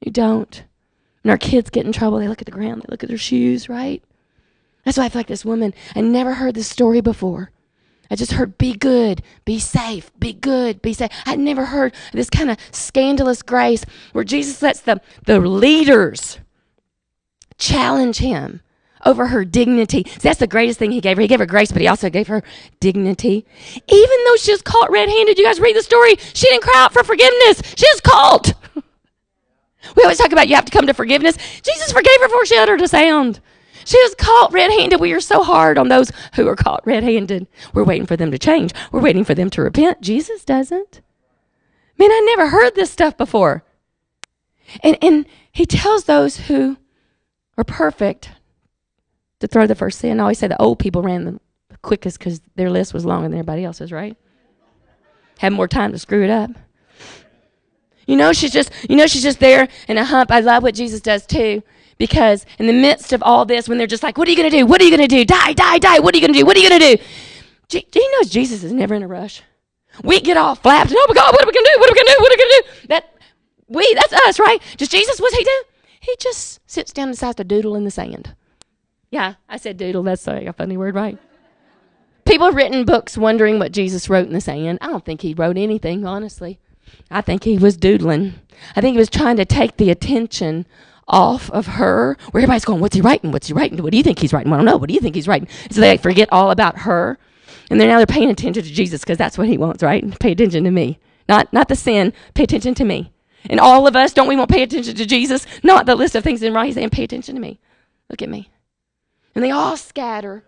You 0.00 0.12
don't. 0.12 0.64
When 1.22 1.30
our 1.30 1.38
kids 1.38 1.70
get 1.70 1.86
in 1.86 1.92
trouble, 1.92 2.18
they 2.18 2.28
look 2.28 2.42
at 2.42 2.46
the 2.46 2.52
ground, 2.52 2.82
they 2.82 2.90
look 2.90 3.02
at 3.02 3.08
their 3.08 3.18
shoes, 3.18 3.68
right? 3.68 4.02
That's 4.84 4.98
why 4.98 5.04
I 5.04 5.08
feel 5.08 5.20
like 5.20 5.28
this 5.28 5.44
woman, 5.44 5.74
I 5.94 6.00
never 6.00 6.34
heard 6.34 6.54
this 6.54 6.68
story 6.68 7.00
before. 7.00 7.50
I 8.10 8.14
just 8.14 8.32
heard 8.32 8.58
be 8.58 8.74
good, 8.74 9.22
be 9.44 9.58
safe, 9.58 10.10
be 10.18 10.32
good, 10.34 10.82
be 10.82 10.92
safe. 10.92 11.10
I'd 11.24 11.38
never 11.38 11.64
heard 11.66 11.94
this 12.12 12.28
kind 12.28 12.50
of 12.50 12.58
scandalous 12.70 13.42
grace 13.42 13.84
where 14.12 14.24
Jesus 14.24 14.60
lets 14.60 14.80
the, 14.80 15.00
the 15.24 15.40
leaders 15.40 16.38
challenge 17.56 18.18
him 18.18 18.60
over 19.04 19.26
her 19.28 19.44
dignity. 19.44 20.04
So 20.06 20.20
that's 20.20 20.40
the 20.40 20.46
greatest 20.46 20.78
thing 20.78 20.92
he 20.92 21.00
gave 21.00 21.16
her. 21.16 21.22
He 21.22 21.28
gave 21.28 21.40
her 21.40 21.46
grace, 21.46 21.72
but 21.72 21.82
he 21.82 21.88
also 21.88 22.10
gave 22.10 22.28
her 22.28 22.42
dignity. 22.80 23.46
Even 23.88 24.24
though 24.24 24.36
she 24.36 24.52
was 24.52 24.62
caught 24.62 24.90
red 24.90 25.08
handed, 25.08 25.38
you 25.38 25.44
guys 25.44 25.60
read 25.60 25.76
the 25.76 25.82
story, 25.82 26.16
she 26.34 26.48
didn't 26.48 26.62
cry 26.62 26.82
out 26.82 26.92
for 26.92 27.04
forgiveness. 27.04 27.62
She 27.76 27.86
was 27.92 28.00
caught. 28.00 28.54
we 29.96 30.02
always 30.02 30.18
talk 30.18 30.32
about 30.32 30.48
you 30.48 30.54
have 30.54 30.64
to 30.64 30.72
come 30.72 30.86
to 30.86 30.94
forgiveness. 30.94 31.36
Jesus 31.62 31.92
forgave 31.92 32.20
her 32.20 32.28
before 32.28 32.46
she 32.46 32.56
uttered 32.56 32.82
a 32.82 32.88
sound. 32.88 33.40
She 33.84 33.98
was 34.02 34.14
caught 34.14 34.52
red 34.52 34.70
handed. 34.70 35.00
We 35.00 35.12
are 35.12 35.20
so 35.20 35.42
hard 35.42 35.76
on 35.76 35.88
those 35.88 36.12
who 36.34 36.46
are 36.48 36.56
caught 36.56 36.86
red 36.86 37.02
handed. 37.02 37.46
We're 37.72 37.84
waiting 37.84 38.06
for 38.06 38.16
them 38.16 38.30
to 38.30 38.38
change. 38.38 38.72
We're 38.92 39.00
waiting 39.00 39.24
for 39.24 39.34
them 39.34 39.50
to 39.50 39.62
repent. 39.62 40.00
Jesus 40.00 40.44
doesn't. 40.44 41.00
Man, 41.98 42.10
I 42.10 42.20
never 42.24 42.48
heard 42.48 42.74
this 42.74 42.90
stuff 42.90 43.16
before. 43.16 43.64
And, 44.82 44.96
and 45.02 45.26
he 45.50 45.66
tells 45.66 46.04
those 46.04 46.36
who 46.48 46.78
are 47.58 47.64
perfect 47.64 48.30
to 49.42 49.48
throw 49.48 49.66
the 49.66 49.74
first 49.74 49.98
sin. 49.98 50.18
I 50.18 50.22
always 50.22 50.38
say 50.38 50.48
the 50.48 50.60
old 50.60 50.78
people 50.78 51.02
ran 51.02 51.24
the 51.24 51.40
quickest 51.82 52.18
because 52.18 52.40
their 52.54 52.70
list 52.70 52.94
was 52.94 53.04
longer 53.04 53.28
than 53.28 53.38
everybody 53.38 53.64
else's, 53.64 53.92
right? 53.92 54.16
Had 55.38 55.52
more 55.52 55.68
time 55.68 55.92
to 55.92 55.98
screw 55.98 56.24
it 56.24 56.30
up. 56.30 56.50
You 58.06 58.16
know, 58.16 58.32
she's 58.32 58.52
just, 58.52 58.72
you 58.88 58.96
know, 58.96 59.06
she's 59.06 59.22
just 59.22 59.40
there 59.40 59.68
in 59.88 59.98
a 59.98 60.04
hump. 60.04 60.30
I 60.30 60.40
love 60.40 60.62
what 60.62 60.74
Jesus 60.74 61.00
does 61.00 61.26
too. 61.26 61.62
Because 61.98 62.46
in 62.58 62.66
the 62.66 62.72
midst 62.72 63.12
of 63.12 63.22
all 63.22 63.44
this, 63.44 63.68
when 63.68 63.78
they're 63.78 63.86
just 63.86 64.02
like, 64.02 64.16
what 64.16 64.26
are 64.26 64.30
you 64.30 64.42
to 64.42 64.50
do? 64.50 64.66
What 64.66 64.80
are 64.80 64.84
you 64.84 64.96
to 64.96 65.06
do? 65.06 65.24
Die, 65.24 65.52
die, 65.52 65.78
die. 65.78 65.98
What 65.98 66.14
are 66.14 66.18
you 66.18 66.26
to 66.26 66.32
do? 66.32 66.44
What 66.44 66.56
are 66.56 66.60
you 66.60 66.70
to 66.70 66.78
do? 66.78 66.96
Do 67.68 68.00
you 68.00 68.12
know 68.12 68.28
Jesus 68.28 68.64
is 68.64 68.72
never 68.72 68.94
in 68.94 69.02
a 69.02 69.08
rush? 69.08 69.42
We 70.02 70.20
get 70.20 70.36
all 70.36 70.54
flapped. 70.54 70.90
And, 70.90 70.98
oh 70.98 71.06
my 71.08 71.14
God, 71.14 71.32
what 71.32 71.42
are 71.42 71.46
we 71.46 71.52
to 71.52 71.70
do? 71.74 71.80
What 71.80 71.90
are 71.90 71.94
we 71.94 71.98
to 71.98 72.14
do? 72.16 72.22
What 72.22 72.32
are 72.32 72.36
we 72.36 72.42
to 72.42 72.62
do? 72.62 72.86
That, 72.88 73.18
we, 73.68 73.94
that's 73.94 74.12
us, 74.12 74.38
right? 74.38 74.60
Just 74.76 74.90
Jesus, 74.90 75.20
what's 75.20 75.36
he 75.36 75.44
do? 75.44 75.62
He 76.00 76.16
just 76.18 76.60
sits 76.66 76.92
down 76.92 77.08
and 77.08 77.14
decides 77.14 77.36
to 77.36 77.44
doodle 77.44 77.76
in 77.76 77.84
the 77.84 77.90
sand. 77.90 78.34
Yeah, 79.12 79.34
I 79.46 79.58
said 79.58 79.76
doodle. 79.76 80.02
That's 80.02 80.26
a 80.26 80.52
funny 80.54 80.76
word, 80.76 80.94
right? 80.94 81.18
People 82.24 82.46
have 82.46 82.56
written 82.56 82.86
books 82.86 83.18
wondering 83.18 83.58
what 83.58 83.70
Jesus 83.70 84.08
wrote 84.08 84.26
in 84.26 84.32
the 84.32 84.40
sand. 84.40 84.78
I 84.80 84.86
don't 84.86 85.04
think 85.04 85.20
he 85.20 85.34
wrote 85.34 85.58
anything, 85.58 86.06
honestly. 86.06 86.58
I 87.10 87.20
think 87.20 87.44
he 87.44 87.58
was 87.58 87.76
doodling. 87.76 88.34
I 88.74 88.80
think 88.80 88.94
he 88.94 88.98
was 88.98 89.10
trying 89.10 89.36
to 89.36 89.44
take 89.44 89.76
the 89.76 89.90
attention 89.90 90.66
off 91.06 91.50
of 91.50 91.66
her, 91.66 92.16
where 92.30 92.40
everybody's 92.40 92.64
going, 92.64 92.80
What's 92.80 92.94
he 92.94 93.02
writing? 93.02 93.32
What's 93.32 93.48
he 93.48 93.52
writing? 93.52 93.82
What 93.82 93.90
do 93.90 93.98
you 93.98 94.02
think 94.02 94.18
he's 94.18 94.32
writing? 94.32 94.50
I 94.50 94.56
don't 94.56 94.64
know. 94.64 94.78
What 94.78 94.88
do 94.88 94.94
you 94.94 95.00
think 95.00 95.14
he's 95.14 95.28
writing? 95.28 95.48
So 95.70 95.82
they 95.82 95.98
forget 95.98 96.30
all 96.32 96.50
about 96.50 96.78
her. 96.80 97.18
And 97.70 97.78
they're 97.78 97.88
now 97.88 97.98
they're 97.98 98.06
paying 98.06 98.30
attention 98.30 98.62
to 98.62 98.72
Jesus 98.72 99.02
because 99.02 99.18
that's 99.18 99.36
what 99.36 99.48
he 99.48 99.58
wants, 99.58 99.82
right? 99.82 100.18
Pay 100.20 100.32
attention 100.32 100.64
to 100.64 100.70
me. 100.70 100.98
Not 101.28 101.52
not 101.52 101.68
the 101.68 101.76
sin, 101.76 102.14
pay 102.32 102.44
attention 102.44 102.74
to 102.76 102.84
me. 102.84 103.12
And 103.50 103.60
all 103.60 103.86
of 103.86 103.94
us, 103.94 104.14
don't 104.14 104.28
we 104.28 104.36
want 104.36 104.48
to 104.48 104.54
pay 104.54 104.62
attention 104.62 104.94
to 104.94 105.04
Jesus? 105.04 105.46
Not 105.62 105.84
the 105.84 105.96
list 105.96 106.14
of 106.14 106.24
things 106.24 106.42
in 106.42 106.54
right. 106.54 106.66
He's 106.66 106.76
saying, 106.76 106.90
Pay 106.90 107.04
attention 107.04 107.34
to 107.34 107.40
me. 107.40 107.60
Look 108.08 108.22
at 108.22 108.30
me. 108.30 108.48
And 109.34 109.42
they 109.42 109.50
all 109.50 109.76
scatter 109.76 110.44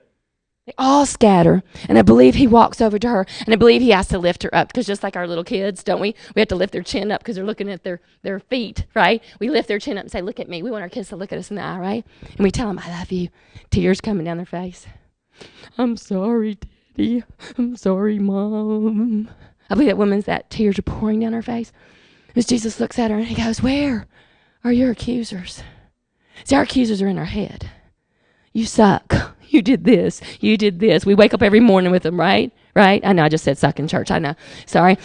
they 0.67 0.73
all 0.79 1.05
scatter. 1.05 1.63
And 1.89 1.99
I 1.99 2.03
believe 2.03 2.37
he 2.37 2.47
walks 2.47 2.81
over 2.81 2.99
to 2.99 3.09
her 3.09 3.27
and 3.45 3.53
I 3.53 3.57
believe 3.57 3.83
he 3.83 3.91
has 3.91 4.09
to 4.09 4.19
lift 4.19 4.43
her 4.45 4.55
up 4.55 4.69
because 4.69 4.87
just 4.87 5.03
like 5.03 5.15
our 5.15 5.29
little 5.29 5.45
kids, 5.45 5.83
don't 5.83 6.01
we? 6.01 6.15
We 6.35 6.41
have 6.41 6.49
to 6.49 6.57
lift 6.57 6.73
their 6.73 6.83
chin 6.83 7.13
up 7.13 7.21
because 7.21 7.37
they're 7.37 7.45
looking 7.45 7.71
at 7.71 7.83
their, 7.83 8.01
their 8.23 8.41
feet, 8.41 8.87
right? 8.95 9.23
We 9.41 9.51
lift 9.51 9.69
their 9.69 9.79
chin 9.79 9.99
up 9.99 10.05
and 10.05 10.11
say, 10.11 10.23
Look 10.23 10.41
at 10.41 10.49
me. 10.49 10.63
We 10.63 10.71
want 10.71 10.83
our 10.83 10.89
kids 10.89 11.11
to 11.11 11.17
look 11.17 11.33
at 11.33 11.39
us 11.39 11.51
in 11.51 11.57
the 11.57 11.63
eye, 11.63 11.79
right? 11.79 12.07
And 12.23 12.41
we 12.41 12.51
tell 12.51 12.69
them, 12.69 12.79
I 12.79 12.89
love 12.99 13.13
you. 13.13 13.29
Tears 13.71 14.01
coming 14.01 14.25
down 14.25 14.39
their 14.39 14.47
face. 14.47 14.87
I'm 15.77 15.99
sorry, 15.99 16.57
Daddy. 16.97 17.25
I'm 17.59 17.77
sorry, 17.77 18.19
Mom. 18.19 19.29
I 19.69 19.75
believe 19.75 19.89
that 19.89 19.99
woman's 19.99 20.25
that 20.27 20.49
tears 20.49 20.79
are 20.79 20.83
pouring 20.83 21.21
down 21.21 21.35
her 21.35 21.43
face. 21.43 21.73
As 22.37 22.47
Jesus 22.47 22.81
looks 22.81 22.99
at 22.99 23.11
her 23.11 23.19
and 23.19 23.27
he 23.27 23.35
goes, 23.35 23.61
Where 23.61 24.07
are 24.63 24.73
your 24.73 24.93
accusers? 24.93 25.63
See, 26.45 26.57
our 26.57 26.63
accusers 26.63 27.03
are 27.03 27.09
in 27.09 27.19
our 27.19 27.27
head. 27.27 27.71
You 28.55 28.65
suck 28.65 29.15
you 29.49 29.63
did 29.63 29.85
this, 29.85 30.21
you 30.41 30.57
did 30.57 30.81
this. 30.81 31.07
We 31.07 31.15
wake 31.15 31.33
up 31.33 31.43
every 31.43 31.61
morning 31.61 31.93
with 31.93 32.03
them, 32.03 32.19
right? 32.19 32.53
Right? 32.75 33.01
I 33.05 33.13
know 33.13 33.23
I 33.23 33.29
just 33.29 33.45
said 33.45 33.57
suck 33.57 33.79
in 33.79 33.87
church. 33.87 34.11
I 34.11 34.19
know. 34.19 34.35
Sorry. 34.67 34.99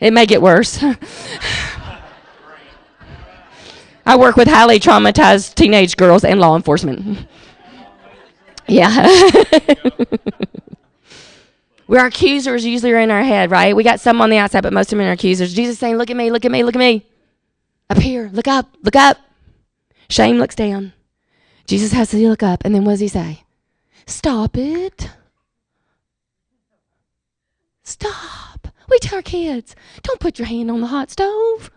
It 0.00 0.12
may 0.12 0.26
get 0.26 0.40
worse. 0.42 0.82
I 4.06 4.16
work 4.16 4.36
with 4.36 4.48
highly 4.48 4.78
traumatized 4.80 5.54
teenage 5.54 5.96
girls 5.96 6.24
and 6.24 6.40
law 6.40 6.56
enforcement. 6.56 7.26
Yeah. 8.66 9.10
We're 11.86 12.06
accusers 12.06 12.64
usually 12.64 12.92
are 12.92 12.98
in 12.98 13.10
our 13.10 13.22
head, 13.22 13.50
right? 13.50 13.76
We 13.76 13.84
got 13.84 14.00
some 14.00 14.22
on 14.22 14.30
the 14.30 14.38
outside, 14.38 14.62
but 14.62 14.72
most 14.72 14.90
of 14.90 14.98
them 14.98 15.06
are 15.06 15.12
accusers. 15.12 15.52
Jesus 15.52 15.78
saying, 15.78 15.96
Look 15.96 16.08
at 16.08 16.16
me, 16.16 16.30
look 16.30 16.46
at 16.46 16.50
me, 16.50 16.64
look 16.64 16.74
at 16.74 16.78
me. 16.78 17.04
Up 17.90 17.98
here, 17.98 18.30
look 18.32 18.48
up, 18.48 18.74
look 18.82 18.96
up. 18.96 19.18
Shame 20.08 20.38
looks 20.38 20.54
down. 20.54 20.94
Jesus 21.66 21.92
has 21.92 22.10
to 22.10 22.16
look 22.18 22.42
up, 22.42 22.62
and 22.64 22.74
then 22.74 22.84
what 22.84 22.92
does 22.92 23.00
he 23.00 23.08
say? 23.08 23.44
Stop 24.06 24.56
it. 24.56 25.10
Stop. 27.82 28.68
We 28.88 28.98
tell 28.98 29.16
our 29.16 29.22
kids, 29.22 29.74
don't 30.02 30.20
put 30.20 30.38
your 30.38 30.46
hand 30.46 30.70
on 30.70 30.80
the 30.80 30.88
hot 30.88 31.10
stove. 31.10 31.70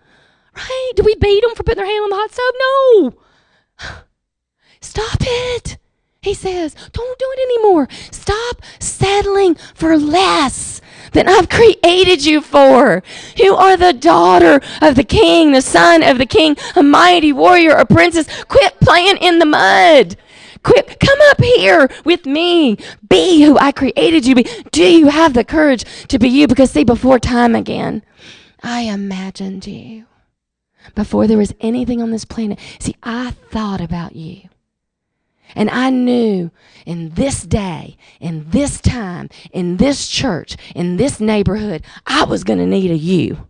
Right? 0.56 0.92
Do 0.96 1.04
we 1.04 1.16
beat 1.16 1.42
them 1.42 1.56
for 1.56 1.64
putting 1.64 1.84
their 1.84 1.92
hand 1.92 2.04
on 2.04 2.10
the 2.10 2.16
hot 2.16 2.32
stove? 2.32 2.54
No. 2.60 4.04
Stop 4.82 5.18
it. 5.22 5.78
He 6.22 6.34
says, 6.34 6.76
don't 6.92 7.20
do 7.20 7.26
it 7.38 7.40
anymore. 7.42 7.88
Stop 8.12 8.62
settling 8.80 9.56
for 9.74 9.98
less 9.98 10.82
than 11.12 11.28
I've 11.28 11.50
created 11.50 12.26
you 12.26 12.42
for. 12.42 13.04
You 13.36 13.56
are 13.56 13.78
the 13.78 13.94
daughter 13.94 14.62
of 14.82 14.96
the 14.96 15.04
king, 15.04 15.52
the 15.52 15.62
son 15.62 16.04
of 16.04 16.18
the 16.18 16.26
king, 16.26 16.56
a 16.76 16.84
mighty 16.84 17.34
warrior, 17.34 17.72
a 17.72 17.86
princess. 17.86 18.28
Quit 18.46 18.80
playing 18.80 19.18
in 19.18 19.40
the 19.40 19.46
mud. 19.46 20.18
Quit, 20.64 21.00
come 21.00 21.20
up 21.30 21.42
here 21.42 21.90
with 22.04 22.26
me. 22.26 22.78
Be 23.08 23.44
who 23.44 23.58
I 23.58 23.72
created 23.72 24.26
you 24.26 24.36
to 24.36 24.44
be. 24.44 24.50
Do 24.72 24.84
you 24.84 25.08
have 25.08 25.34
the 25.34 25.44
courage 25.44 25.86
to 26.08 26.20
be 26.20 26.30
you? 26.30 26.48
Because 26.48 26.72
see, 26.72 26.84
before 26.84 27.20
time 27.20 27.56
again, 27.56 28.04
I 28.62 28.82
imagined 28.82 29.68
you. 29.68 30.06
Before 30.96 31.28
there 31.28 31.38
was 31.38 31.54
anything 31.60 32.02
on 32.02 32.12
this 32.12 32.26
planet. 32.26 32.60
See, 32.80 32.96
I 33.04 33.32
thought 33.32 33.82
about 33.82 34.16
you. 34.16 34.50
And 35.56 35.70
I 35.70 35.90
knew 35.90 36.52
in 36.86 37.10
this 37.12 37.44
day, 37.44 37.98
in 38.20 38.50
this 38.50 38.80
time, 38.82 39.30
in 39.52 39.78
this 39.78 40.08
church, 40.08 40.58
in 40.76 40.98
this 40.98 41.20
neighborhood, 41.20 41.84
I 42.06 42.26
was 42.26 42.44
going 42.44 42.60
to 42.60 42.66
need 42.66 42.92
a 42.92 42.98
you. 42.98 43.48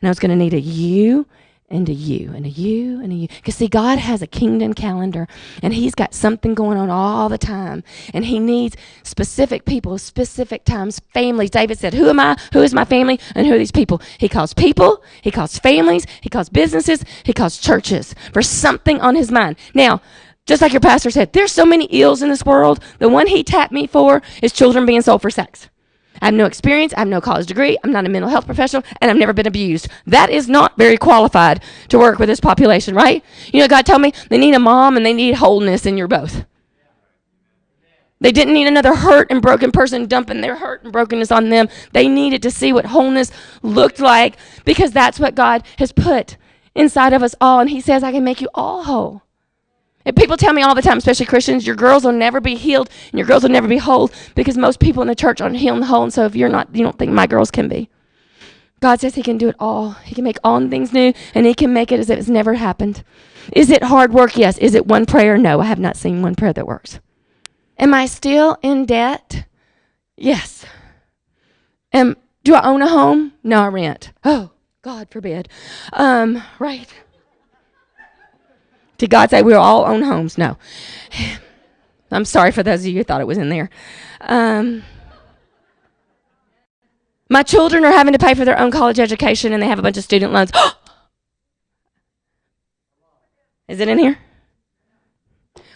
And 0.00 0.08
I 0.08 0.10
was 0.10 0.18
going 0.18 0.30
to 0.30 0.36
need 0.36 0.54
a 0.54 0.60
you 0.60 1.26
and 1.70 1.88
a 1.88 1.92
you 1.92 2.32
and 2.34 2.44
a 2.44 2.48
you 2.48 3.00
and 3.02 3.12
a 3.12 3.14
you. 3.16 3.28
Because 3.28 3.56
see, 3.56 3.68
God 3.68 3.98
has 3.98 4.22
a 4.22 4.26
kingdom 4.26 4.74
calendar 4.74 5.26
and 5.62 5.72
He's 5.72 5.94
got 5.94 6.14
something 6.14 6.54
going 6.54 6.78
on 6.78 6.90
all 6.90 7.28
the 7.28 7.38
time. 7.38 7.82
And 8.12 8.26
He 8.26 8.38
needs 8.38 8.76
specific 9.02 9.64
people, 9.64 9.98
specific 9.98 10.64
times, 10.64 11.00
families. 11.12 11.50
David 11.50 11.78
said, 11.78 11.94
Who 11.94 12.08
am 12.08 12.20
I? 12.20 12.36
Who 12.52 12.62
is 12.62 12.74
my 12.74 12.84
family? 12.84 13.18
And 13.34 13.46
who 13.46 13.54
are 13.54 13.58
these 13.58 13.72
people? 13.72 14.00
He 14.18 14.28
calls 14.28 14.54
people, 14.54 15.02
He 15.22 15.30
calls 15.30 15.58
families, 15.58 16.06
He 16.20 16.28
calls 16.28 16.48
businesses, 16.48 17.04
He 17.24 17.32
calls 17.32 17.58
churches 17.58 18.14
for 18.32 18.42
something 18.42 19.00
on 19.00 19.14
His 19.14 19.32
mind. 19.32 19.56
Now, 19.74 20.00
just 20.46 20.60
like 20.60 20.72
your 20.72 20.80
pastor 20.80 21.10
said, 21.10 21.32
there's 21.32 21.52
so 21.52 21.64
many 21.64 21.86
ills 21.86 22.22
in 22.22 22.28
this 22.28 22.44
world. 22.44 22.80
The 22.98 23.08
one 23.08 23.26
he 23.26 23.42
tapped 23.42 23.72
me 23.72 23.86
for 23.86 24.22
is 24.42 24.52
children 24.52 24.84
being 24.84 25.02
sold 25.02 25.22
for 25.22 25.30
sex. 25.30 25.68
I 26.20 26.26
have 26.26 26.34
no 26.34 26.46
experience. 26.46 26.94
I 26.94 27.00
have 27.00 27.08
no 27.08 27.20
college 27.20 27.46
degree. 27.46 27.76
I'm 27.82 27.92
not 27.92 28.06
a 28.06 28.08
mental 28.08 28.30
health 28.30 28.46
professional, 28.46 28.84
and 29.00 29.10
I've 29.10 29.16
never 29.16 29.32
been 29.32 29.46
abused. 29.46 29.88
That 30.06 30.30
is 30.30 30.48
not 30.48 30.76
very 30.78 30.96
qualified 30.96 31.62
to 31.88 31.98
work 31.98 32.18
with 32.18 32.28
this 32.28 32.40
population, 32.40 32.94
right? 32.94 33.24
You 33.52 33.60
know, 33.60 33.68
God 33.68 33.84
told 33.86 34.02
me 34.02 34.12
they 34.28 34.38
need 34.38 34.54
a 34.54 34.58
mom 34.60 34.96
and 34.96 35.04
they 35.04 35.12
need 35.12 35.34
wholeness, 35.34 35.86
and 35.86 35.98
you're 35.98 36.08
both. 36.08 36.44
They 38.20 38.32
didn't 38.32 38.54
need 38.54 38.68
another 38.68 38.94
hurt 38.94 39.30
and 39.30 39.42
broken 39.42 39.72
person 39.72 40.06
dumping 40.06 40.40
their 40.40 40.56
hurt 40.56 40.84
and 40.84 40.92
brokenness 40.92 41.32
on 41.32 41.48
them. 41.48 41.68
They 41.92 42.08
needed 42.08 42.42
to 42.42 42.50
see 42.50 42.72
what 42.72 42.86
wholeness 42.86 43.30
looked 43.62 44.00
like 44.00 44.36
because 44.64 44.92
that's 44.92 45.18
what 45.18 45.34
God 45.34 45.62
has 45.78 45.92
put 45.92 46.36
inside 46.74 47.12
of 47.12 47.22
us 47.22 47.34
all. 47.40 47.60
And 47.60 47.70
He 47.70 47.80
says, 47.80 48.02
I 48.02 48.12
can 48.12 48.24
make 48.24 48.40
you 48.40 48.48
all 48.54 48.84
whole. 48.84 49.22
And 50.04 50.14
people 50.16 50.36
tell 50.36 50.52
me 50.52 50.62
all 50.62 50.74
the 50.74 50.82
time, 50.82 50.98
especially 50.98 51.26
Christians, 51.26 51.66
your 51.66 51.76
girls 51.76 52.04
will 52.04 52.12
never 52.12 52.40
be 52.40 52.56
healed 52.56 52.90
and 53.10 53.18
your 53.18 53.26
girls 53.26 53.42
will 53.42 53.50
never 53.50 53.68
be 53.68 53.78
whole 53.78 54.10
because 54.34 54.56
most 54.56 54.80
people 54.80 55.02
in 55.02 55.08
the 55.08 55.14
church 55.14 55.40
aren't 55.40 55.56
healed 55.56 55.76
and 55.76 55.86
whole. 55.86 56.02
And 56.02 56.12
so 56.12 56.24
if 56.26 56.36
you're 56.36 56.48
not, 56.48 56.74
you 56.74 56.82
don't 56.82 56.98
think 56.98 57.12
my 57.12 57.26
girls 57.26 57.50
can 57.50 57.68
be. 57.68 57.88
God 58.80 59.00
says 59.00 59.14
He 59.14 59.22
can 59.22 59.38
do 59.38 59.48
it 59.48 59.56
all. 59.58 59.92
He 59.92 60.14
can 60.14 60.24
make 60.24 60.38
all 60.44 60.60
things 60.68 60.92
new 60.92 61.14
and 61.34 61.46
He 61.46 61.54
can 61.54 61.72
make 61.72 61.90
it 61.90 62.00
as 62.00 62.10
if 62.10 62.18
it's 62.18 62.28
never 62.28 62.54
happened. 62.54 63.02
Is 63.52 63.70
it 63.70 63.84
hard 63.84 64.12
work? 64.12 64.36
Yes. 64.36 64.58
Is 64.58 64.74
it 64.74 64.86
one 64.86 65.06
prayer? 65.06 65.38
No. 65.38 65.60
I 65.60 65.64
have 65.64 65.78
not 65.78 65.96
seen 65.96 66.20
one 66.20 66.34
prayer 66.34 66.52
that 66.52 66.66
works. 66.66 67.00
Am 67.78 67.94
I 67.94 68.06
still 68.06 68.58
in 68.62 68.84
debt? 68.84 69.46
Yes. 70.16 70.66
And 71.92 72.16
do 72.42 72.54
I 72.54 72.66
own 72.66 72.82
a 72.82 72.88
home? 72.88 73.32
No, 73.42 73.62
I 73.62 73.68
rent. 73.68 74.12
Oh, 74.22 74.50
God 74.82 75.08
forbid. 75.10 75.48
Um, 75.92 76.42
right. 76.58 76.92
Did 78.98 79.10
God 79.10 79.30
say 79.30 79.42
we'll 79.42 79.60
all 79.60 79.84
own 79.84 80.02
homes? 80.02 80.38
No. 80.38 80.56
I'm 82.10 82.24
sorry 82.24 82.52
for 82.52 82.62
those 82.62 82.80
of 82.80 82.86
you 82.86 82.98
who 82.98 83.04
thought 83.04 83.20
it 83.20 83.26
was 83.26 83.38
in 83.38 83.48
there. 83.48 83.70
Um, 84.20 84.84
my 87.28 87.42
children 87.42 87.84
are 87.84 87.92
having 87.92 88.12
to 88.12 88.18
pay 88.18 88.34
for 88.34 88.44
their 88.44 88.58
own 88.58 88.70
college 88.70 89.00
education 89.00 89.52
and 89.52 89.62
they 89.62 89.66
have 89.66 89.78
a 89.78 89.82
bunch 89.82 89.96
of 89.96 90.04
student 90.04 90.32
loans. 90.32 90.52
Is 93.68 93.80
it 93.80 93.88
in 93.88 93.98
here? 93.98 94.18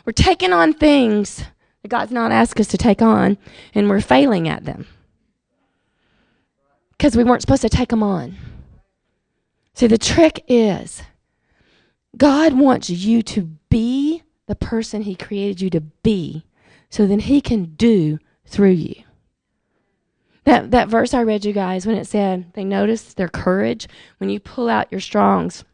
We're 0.05 0.13
taking 0.13 0.53
on 0.53 0.75
things 0.75 1.45
that 1.83 1.89
God's 1.89 2.13
not 2.13 2.33
asked 2.33 2.61
us 2.61 2.69
to 2.69 2.79
take 2.79 3.03
on, 3.03 3.37
and 3.75 3.89
we're 3.89 4.01
failing 4.01 4.49
at 4.49 4.65
them 4.65 4.87
because 6.93 7.17
we 7.17 7.25
weren't 7.25 7.43
supposed 7.43 7.63
to 7.63 7.69
take 7.69 7.91
them 7.91 8.03
on. 8.03 8.37
See, 9.75 9.87
the 9.87 9.99
trick 9.99 10.45
is 10.49 11.03
God 12.17 12.55
wants 12.55 12.91
you 12.91 13.23
to 13.23 13.43
be 13.69 14.23
the 14.47 14.55
person 14.55 15.03
He 15.03 15.15
created 15.15 15.61
you 15.61 15.71
to 15.71 15.81
be 15.81 16.45
so 16.91 17.07
then 17.07 17.21
He 17.21 17.41
can 17.41 17.75
do 17.77 18.19
through 18.47 18.71
you. 18.71 19.03
That, 20.45 20.71
that 20.71 20.89
verse 20.89 21.13
I 21.13 21.23
read 21.23 21.45
you 21.45 21.53
guys 21.53 21.87
when 21.87 21.97
it 21.97 22.07
said 22.07 22.53
they 22.55 22.65
noticed 22.65 23.17
their 23.17 23.29
courage, 23.29 23.87
when 24.17 24.31
you 24.31 24.41
pull 24.41 24.71
out 24.71 24.91
your 24.91 25.01
Strongs 25.01 25.65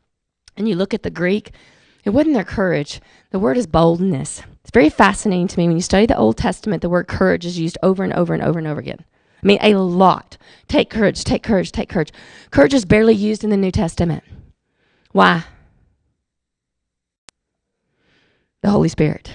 and 0.57 0.69
you 0.69 0.75
look 0.75 0.93
at 0.93 1.05
the 1.05 1.11
Greek, 1.11 1.53
it 2.05 2.11
wasn't 2.11 2.35
their 2.35 2.45
courage. 2.45 3.01
The 3.31 3.39
word 3.39 3.57
is 3.57 3.69
boldness. 3.69 4.43
It's 4.63 4.73
very 4.73 4.91
fascinating 4.91 5.47
to 5.49 5.59
me. 5.59 5.69
When 5.69 5.77
you 5.77 5.83
study 5.83 6.07
the 6.07 6.17
Old 6.17 6.37
Testament, 6.37 6.83
the 6.83 6.89
word 6.89 7.07
courage 7.07 7.47
is 7.47 7.59
used 7.59 7.79
over 7.83 8.03
and 8.03 8.13
over 8.13 8.35
and 8.35 8.43
over 8.43 8.59
and 8.59 8.67
over 8.67 8.81
again. 8.81 9.05
I 9.43 9.47
mean, 9.47 9.59
a 9.61 9.75
lot. 9.75 10.39
Take 10.69 10.91
courage, 10.91 11.23
take 11.23 11.43
courage, 11.43 11.71
take 11.71 11.89
courage. 11.89 12.11
Courage 12.51 12.75
is 12.75 12.85
barely 12.85 13.15
used 13.15 13.45
in 13.45 13.51
the 13.51 13.57
New 13.57 13.71
Testament. 13.71 14.25
Why? 15.13 15.45
The 18.65 18.71
Holy 18.71 18.89
Spirit. 18.89 19.31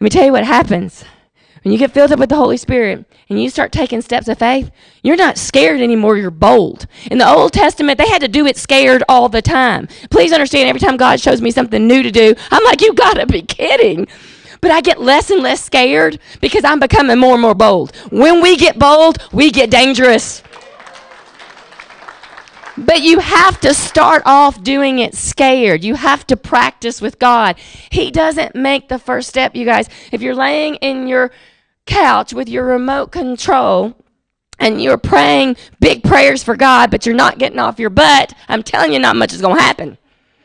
Let 0.00 0.04
me 0.04 0.10
tell 0.10 0.24
you 0.24 0.32
what 0.32 0.42
happens. 0.42 1.04
When 1.62 1.70
you 1.70 1.78
get 1.78 1.92
filled 1.92 2.10
up 2.10 2.18
with 2.18 2.28
the 2.28 2.34
Holy 2.34 2.56
Spirit 2.56 3.04
and 3.28 3.40
you 3.40 3.48
start 3.48 3.70
taking 3.70 4.02
steps 4.02 4.26
of 4.26 4.40
faith, 4.40 4.72
you're 5.04 5.14
not 5.14 5.38
scared 5.38 5.80
anymore, 5.80 6.16
you're 6.16 6.32
bold. 6.32 6.88
In 7.08 7.18
the 7.18 7.28
Old 7.28 7.52
Testament, 7.52 7.98
they 7.98 8.08
had 8.08 8.22
to 8.22 8.26
do 8.26 8.46
it 8.46 8.56
scared 8.56 9.04
all 9.08 9.28
the 9.28 9.42
time. 9.42 9.86
Please 10.10 10.32
understand, 10.32 10.68
every 10.68 10.80
time 10.80 10.96
God 10.96 11.20
shows 11.20 11.40
me 11.40 11.52
something 11.52 11.86
new 11.86 12.02
to 12.02 12.10
do, 12.10 12.34
I'm 12.50 12.64
like, 12.64 12.80
you 12.80 12.94
gotta 12.94 13.26
be 13.26 13.42
kidding. 13.42 14.08
But 14.60 14.72
I 14.72 14.80
get 14.80 15.00
less 15.00 15.30
and 15.30 15.40
less 15.40 15.62
scared 15.62 16.18
because 16.40 16.64
I'm 16.64 16.80
becoming 16.80 17.20
more 17.20 17.34
and 17.34 17.42
more 17.42 17.54
bold. 17.54 17.94
When 18.10 18.42
we 18.42 18.56
get 18.56 18.76
bold, 18.76 19.18
we 19.32 19.52
get 19.52 19.70
dangerous. 19.70 20.42
But 22.80 23.02
you 23.02 23.18
have 23.18 23.60
to 23.60 23.74
start 23.74 24.22
off 24.24 24.62
doing 24.62 25.00
it 25.00 25.14
scared. 25.14 25.84
You 25.84 25.96
have 25.96 26.26
to 26.28 26.36
practice 26.36 27.02
with 27.02 27.18
God. 27.18 27.58
He 27.90 28.10
doesn't 28.10 28.54
make 28.54 28.88
the 28.88 28.98
first 28.98 29.28
step, 29.28 29.54
you 29.54 29.66
guys. 29.66 29.88
If 30.10 30.22
you're 30.22 30.34
laying 30.34 30.76
in 30.76 31.06
your 31.06 31.30
couch 31.84 32.32
with 32.32 32.48
your 32.48 32.64
remote 32.64 33.12
control 33.12 33.94
and 34.58 34.82
you're 34.82 34.96
praying 34.96 35.56
big 35.78 36.02
prayers 36.02 36.42
for 36.42 36.56
God, 36.56 36.90
but 36.90 37.04
you're 37.04 37.14
not 37.14 37.38
getting 37.38 37.58
off 37.58 37.78
your 37.78 37.90
butt, 37.90 38.32
I'm 38.48 38.62
telling 38.62 38.92
you, 38.94 38.98
not 38.98 39.16
much 39.16 39.34
is 39.34 39.42
going 39.42 39.56
to 39.56 39.62
happen. 39.62 39.98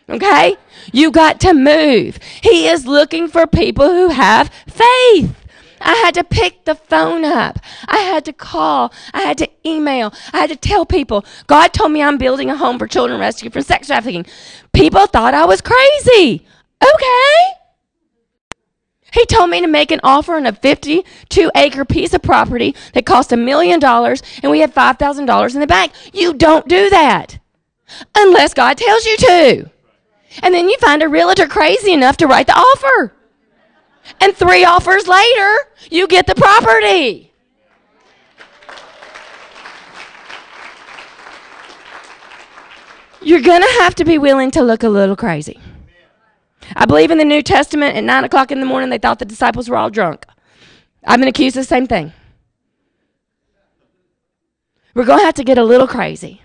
Okay? 0.10 0.58
You 0.92 1.12
got 1.12 1.40
to 1.42 1.54
move. 1.54 2.20
He 2.42 2.68
is 2.68 2.86
looking 2.86 3.30
for 3.30 3.48
people 3.48 3.88
who 3.88 4.10
have 4.10 4.52
faith. 4.68 5.45
I 5.86 5.94
had 5.94 6.16
to 6.16 6.24
pick 6.24 6.66
the 6.66 6.76
phone 6.76 7.24
up. 7.24 7.60
I 7.88 7.98
had 7.98 8.26
to 8.26 8.34
call. 8.34 8.92
I 9.14 9.22
had 9.22 9.38
to 9.38 9.50
email. 9.66 10.14
I 10.34 10.40
had 10.40 10.50
to 10.50 10.56
tell 10.56 10.86
people. 10.86 11.24
God 11.48 11.74
told 11.74 11.92
me 11.92 12.02
I'm 12.02 12.18
building 12.18 12.50
a 12.50 12.58
home 12.58 12.80
for 12.80 12.88
children 12.88 13.20
rescued 13.20 13.54
from 13.54 13.62
sex 13.62 13.88
trafficking. 13.88 14.26
People 14.74 15.06
thought 15.06 15.36
I 15.36 15.46
was 15.46 15.62
crazy. 15.62 16.46
Okay. 16.84 17.56
He 19.14 19.26
told 19.28 19.50
me 19.50 19.62
to 19.62 19.68
make 19.68 19.92
an 19.92 20.02
offer 20.04 20.36
on 20.36 20.46
a 20.46 20.52
52 20.52 21.52
acre 21.56 21.86
piece 21.86 22.14
of 22.14 22.22
property 22.22 22.76
that 22.94 23.06
cost 23.06 23.32
a 23.32 23.38
million 23.38 23.80
dollars 23.80 24.22
and 24.44 24.52
we 24.52 24.60
had 24.60 24.76
$5,000 24.76 25.54
in 25.54 25.62
the 25.62 25.68
bank. 25.68 25.94
You 26.12 26.34
don't 26.34 26.68
do 26.68 26.90
that 26.90 27.40
unless 28.14 28.54
God 28.54 28.78
tells 28.78 29.06
you 29.06 29.18
to. 29.18 29.70
And 30.44 30.54
then 30.54 30.68
you 30.68 30.78
find 30.80 31.02
a 31.02 31.08
realtor 31.08 31.48
crazy 31.48 31.94
enough 31.94 32.18
to 32.18 32.28
write 32.28 32.48
the 32.48 32.58
offer. 32.58 33.15
And 34.22 34.36
three 34.36 34.64
offers 34.64 35.08
later, 35.08 35.58
you 35.90 36.08
get 36.08 36.28
the 36.28 36.36
property. 36.36 37.32
You're 43.22 43.42
going 43.42 43.62
to 43.62 43.80
have 43.82 43.96
to 43.96 44.06
be 44.06 44.20
willing 44.20 44.52
to 44.52 44.62
look 44.62 44.84
a 44.84 44.90
little 44.90 45.16
crazy. 45.16 45.60
I 46.76 46.86
believe 46.86 47.10
in 47.10 47.18
the 47.18 47.26
New 47.26 47.42
Testament 47.42 47.98
at 47.98 48.04
9 48.04 48.24
o'clock 48.24 48.52
in 48.52 48.60
the 48.60 48.66
morning, 48.66 48.90
they 48.90 49.00
thought 49.00 49.20
the 49.20 49.26
disciples 49.26 49.68
were 49.68 49.78
all 49.78 49.90
drunk. 49.90 50.26
I've 51.04 51.20
been 51.20 51.28
accused 51.28 51.58
of 51.58 51.62
the 51.62 51.68
same 51.68 51.88
thing. 51.88 52.14
We're 54.94 55.06
going 55.06 55.20
to 55.20 55.26
have 55.26 55.36
to 55.36 55.44
get 55.44 55.58
a 55.58 55.64
little 55.64 55.88
crazy, 55.88 56.42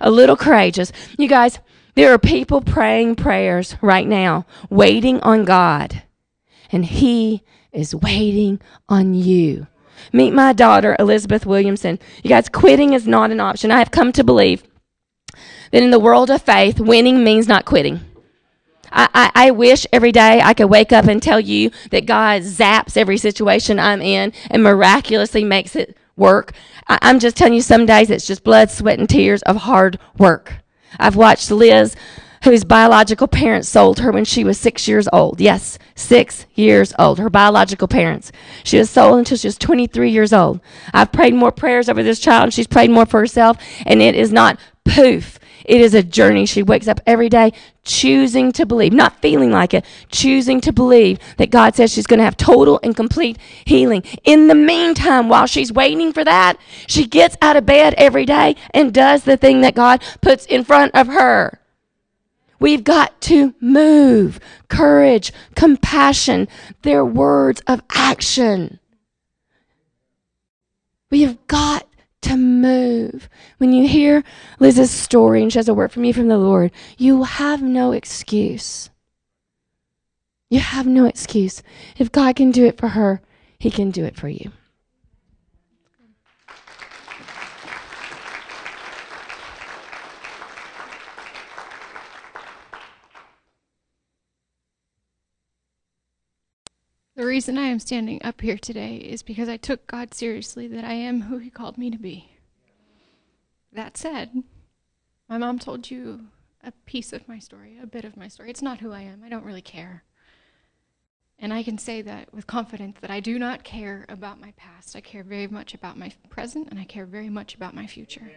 a 0.00 0.10
little 0.10 0.36
courageous. 0.36 0.92
You 1.16 1.28
guys, 1.28 1.60
there 1.94 2.12
are 2.12 2.18
people 2.18 2.60
praying 2.60 3.14
prayers 3.14 3.76
right 3.80 4.06
now, 4.06 4.46
waiting 4.68 5.20
on 5.20 5.44
God, 5.44 6.02
and 6.70 6.84
He 6.84 7.42
is 7.72 7.94
waiting 7.94 8.60
on 8.88 9.14
you. 9.14 9.66
Meet 10.12 10.32
my 10.32 10.52
daughter, 10.52 10.96
Elizabeth 10.98 11.46
Williamson. 11.46 11.98
You 12.22 12.28
guys, 12.28 12.48
quitting 12.48 12.92
is 12.92 13.06
not 13.06 13.30
an 13.30 13.40
option. 13.40 13.70
I 13.70 13.78
have 13.78 13.90
come 13.90 14.12
to 14.12 14.24
believe 14.24 14.62
that 15.70 15.82
in 15.82 15.90
the 15.90 15.98
world 15.98 16.30
of 16.30 16.42
faith, 16.42 16.80
winning 16.80 17.24
means 17.24 17.48
not 17.48 17.64
quitting. 17.64 18.00
I, 18.92 19.08
I, 19.14 19.46
I, 19.46 19.50
wish 19.50 19.84
every 19.92 20.12
day 20.12 20.40
I 20.40 20.54
could 20.54 20.70
wake 20.70 20.92
up 20.92 21.06
and 21.06 21.20
tell 21.20 21.40
you 21.40 21.70
that 21.90 22.06
God 22.06 22.42
zaps 22.42 22.96
every 22.96 23.18
situation 23.18 23.80
I'm 23.80 24.00
in 24.00 24.32
and 24.48 24.62
miraculously 24.62 25.42
makes 25.42 25.74
it 25.74 25.96
work. 26.16 26.52
I, 26.86 26.98
I'm 27.02 27.18
just 27.18 27.36
telling 27.36 27.54
you, 27.54 27.62
some 27.62 27.84
days 27.84 28.10
it's 28.10 28.26
just 28.26 28.44
blood, 28.44 28.70
sweat, 28.70 28.98
and 28.98 29.08
tears 29.08 29.42
of 29.42 29.56
hard 29.56 29.98
work. 30.18 30.58
I've 30.98 31.16
watched 31.16 31.50
Liz, 31.50 31.96
whose 32.46 32.62
biological 32.62 33.26
parents 33.26 33.68
sold 33.68 33.98
her 33.98 34.12
when 34.12 34.24
she 34.24 34.44
was 34.44 34.56
six 34.56 34.86
years 34.86 35.08
old. 35.12 35.40
Yes, 35.40 35.80
six 35.96 36.46
years 36.54 36.94
old. 36.96 37.18
Her 37.18 37.28
biological 37.28 37.88
parents. 37.88 38.30
She 38.62 38.78
was 38.78 38.88
sold 38.88 39.18
until 39.18 39.36
she 39.36 39.48
was 39.48 39.58
23 39.58 40.10
years 40.10 40.32
old. 40.32 40.60
I've 40.94 41.10
prayed 41.10 41.34
more 41.34 41.50
prayers 41.50 41.88
over 41.88 42.04
this 42.04 42.20
child, 42.20 42.44
and 42.44 42.54
she's 42.54 42.68
prayed 42.68 42.90
more 42.90 43.04
for 43.04 43.18
herself, 43.18 43.58
and 43.84 44.00
it 44.00 44.14
is 44.14 44.32
not 44.32 44.60
poof. 44.84 45.40
It 45.64 45.80
is 45.80 45.92
a 45.92 46.04
journey. 46.04 46.46
She 46.46 46.62
wakes 46.62 46.86
up 46.86 47.00
every 47.04 47.28
day 47.28 47.52
choosing 47.82 48.52
to 48.52 48.64
believe, 48.64 48.92
not 48.92 49.20
feeling 49.20 49.50
like 49.50 49.74
it, 49.74 49.84
choosing 50.12 50.60
to 50.60 50.72
believe 50.72 51.18
that 51.38 51.50
God 51.50 51.74
says 51.74 51.92
she's 51.92 52.06
going 52.06 52.18
to 52.18 52.24
have 52.24 52.36
total 52.36 52.78
and 52.84 52.94
complete 52.94 53.38
healing. 53.64 54.04
In 54.22 54.46
the 54.46 54.54
meantime, 54.54 55.28
while 55.28 55.46
she's 55.46 55.72
waiting 55.72 56.12
for 56.12 56.22
that, 56.22 56.58
she 56.86 57.08
gets 57.08 57.36
out 57.42 57.56
of 57.56 57.66
bed 57.66 57.94
every 57.98 58.24
day 58.24 58.54
and 58.72 58.94
does 58.94 59.24
the 59.24 59.36
thing 59.36 59.62
that 59.62 59.74
God 59.74 60.00
puts 60.20 60.46
in 60.46 60.62
front 60.62 60.94
of 60.94 61.08
her. 61.08 61.58
We've 62.58 62.84
got 62.84 63.20
to 63.22 63.54
move. 63.60 64.40
Courage, 64.68 65.32
compassion, 65.54 66.48
they're 66.82 67.04
words 67.04 67.62
of 67.66 67.82
action. 67.90 68.80
We 71.10 71.22
have 71.22 71.46
got 71.46 71.86
to 72.22 72.36
move. 72.36 73.28
When 73.58 73.72
you 73.72 73.86
hear 73.86 74.24
Liz's 74.58 74.90
story 74.90 75.42
and 75.42 75.52
she 75.52 75.58
has 75.58 75.68
a 75.68 75.74
word 75.74 75.92
from 75.92 76.02
me 76.02 76.12
from 76.12 76.28
the 76.28 76.38
Lord, 76.38 76.72
you 76.98 77.22
have 77.22 77.62
no 77.62 77.92
excuse. 77.92 78.90
You 80.50 80.60
have 80.60 80.86
no 80.86 81.06
excuse. 81.06 81.62
If 81.98 82.12
God 82.12 82.36
can 82.36 82.50
do 82.50 82.64
it 82.66 82.78
for 82.78 82.88
her, 82.88 83.20
He 83.58 83.70
can 83.70 83.90
do 83.90 84.04
it 84.04 84.16
for 84.16 84.28
you. 84.28 84.50
The 97.16 97.24
reason 97.24 97.56
I 97.56 97.68
am 97.68 97.78
standing 97.78 98.20
up 98.22 98.42
here 98.42 98.58
today 98.58 98.96
is 98.96 99.22
because 99.22 99.48
I 99.48 99.56
took 99.56 99.86
God 99.86 100.12
seriously 100.12 100.68
that 100.68 100.84
I 100.84 100.92
am 100.92 101.22
who 101.22 101.38
He 101.38 101.48
called 101.48 101.78
me 101.78 101.90
to 101.90 101.96
be. 101.96 102.30
That 103.72 103.96
said, 103.96 104.42
my 105.26 105.38
mom 105.38 105.58
told 105.58 105.90
you 105.90 106.26
a 106.62 106.72
piece 106.84 107.14
of 107.14 107.26
my 107.26 107.38
story, 107.38 107.78
a 107.82 107.86
bit 107.86 108.04
of 108.04 108.18
my 108.18 108.28
story. 108.28 108.50
It's 108.50 108.60
not 108.60 108.80
who 108.80 108.92
I 108.92 109.00
am. 109.00 109.22
I 109.24 109.30
don't 109.30 109.46
really 109.46 109.62
care. 109.62 110.04
And 111.38 111.54
I 111.54 111.62
can 111.62 111.78
say 111.78 112.02
that 112.02 112.34
with 112.34 112.46
confidence 112.46 112.98
that 113.00 113.10
I 113.10 113.20
do 113.20 113.38
not 113.38 113.64
care 113.64 114.04
about 114.10 114.38
my 114.38 114.52
past. 114.58 114.94
I 114.94 115.00
care 115.00 115.22
very 115.22 115.46
much 115.46 115.72
about 115.72 115.96
my 115.96 116.12
present 116.28 116.68
and 116.70 116.78
I 116.78 116.84
care 116.84 117.06
very 117.06 117.30
much 117.30 117.54
about 117.54 117.74
my 117.74 117.86
future. 117.86 118.30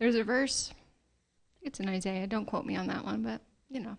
There's 0.00 0.16
a 0.16 0.24
verse, 0.24 0.72
it's 1.62 1.78
in 1.78 1.88
Isaiah, 1.88 2.26
don't 2.26 2.46
quote 2.46 2.66
me 2.66 2.74
on 2.74 2.88
that 2.88 3.04
one, 3.04 3.22
but 3.22 3.40
you 3.70 3.78
know. 3.78 3.96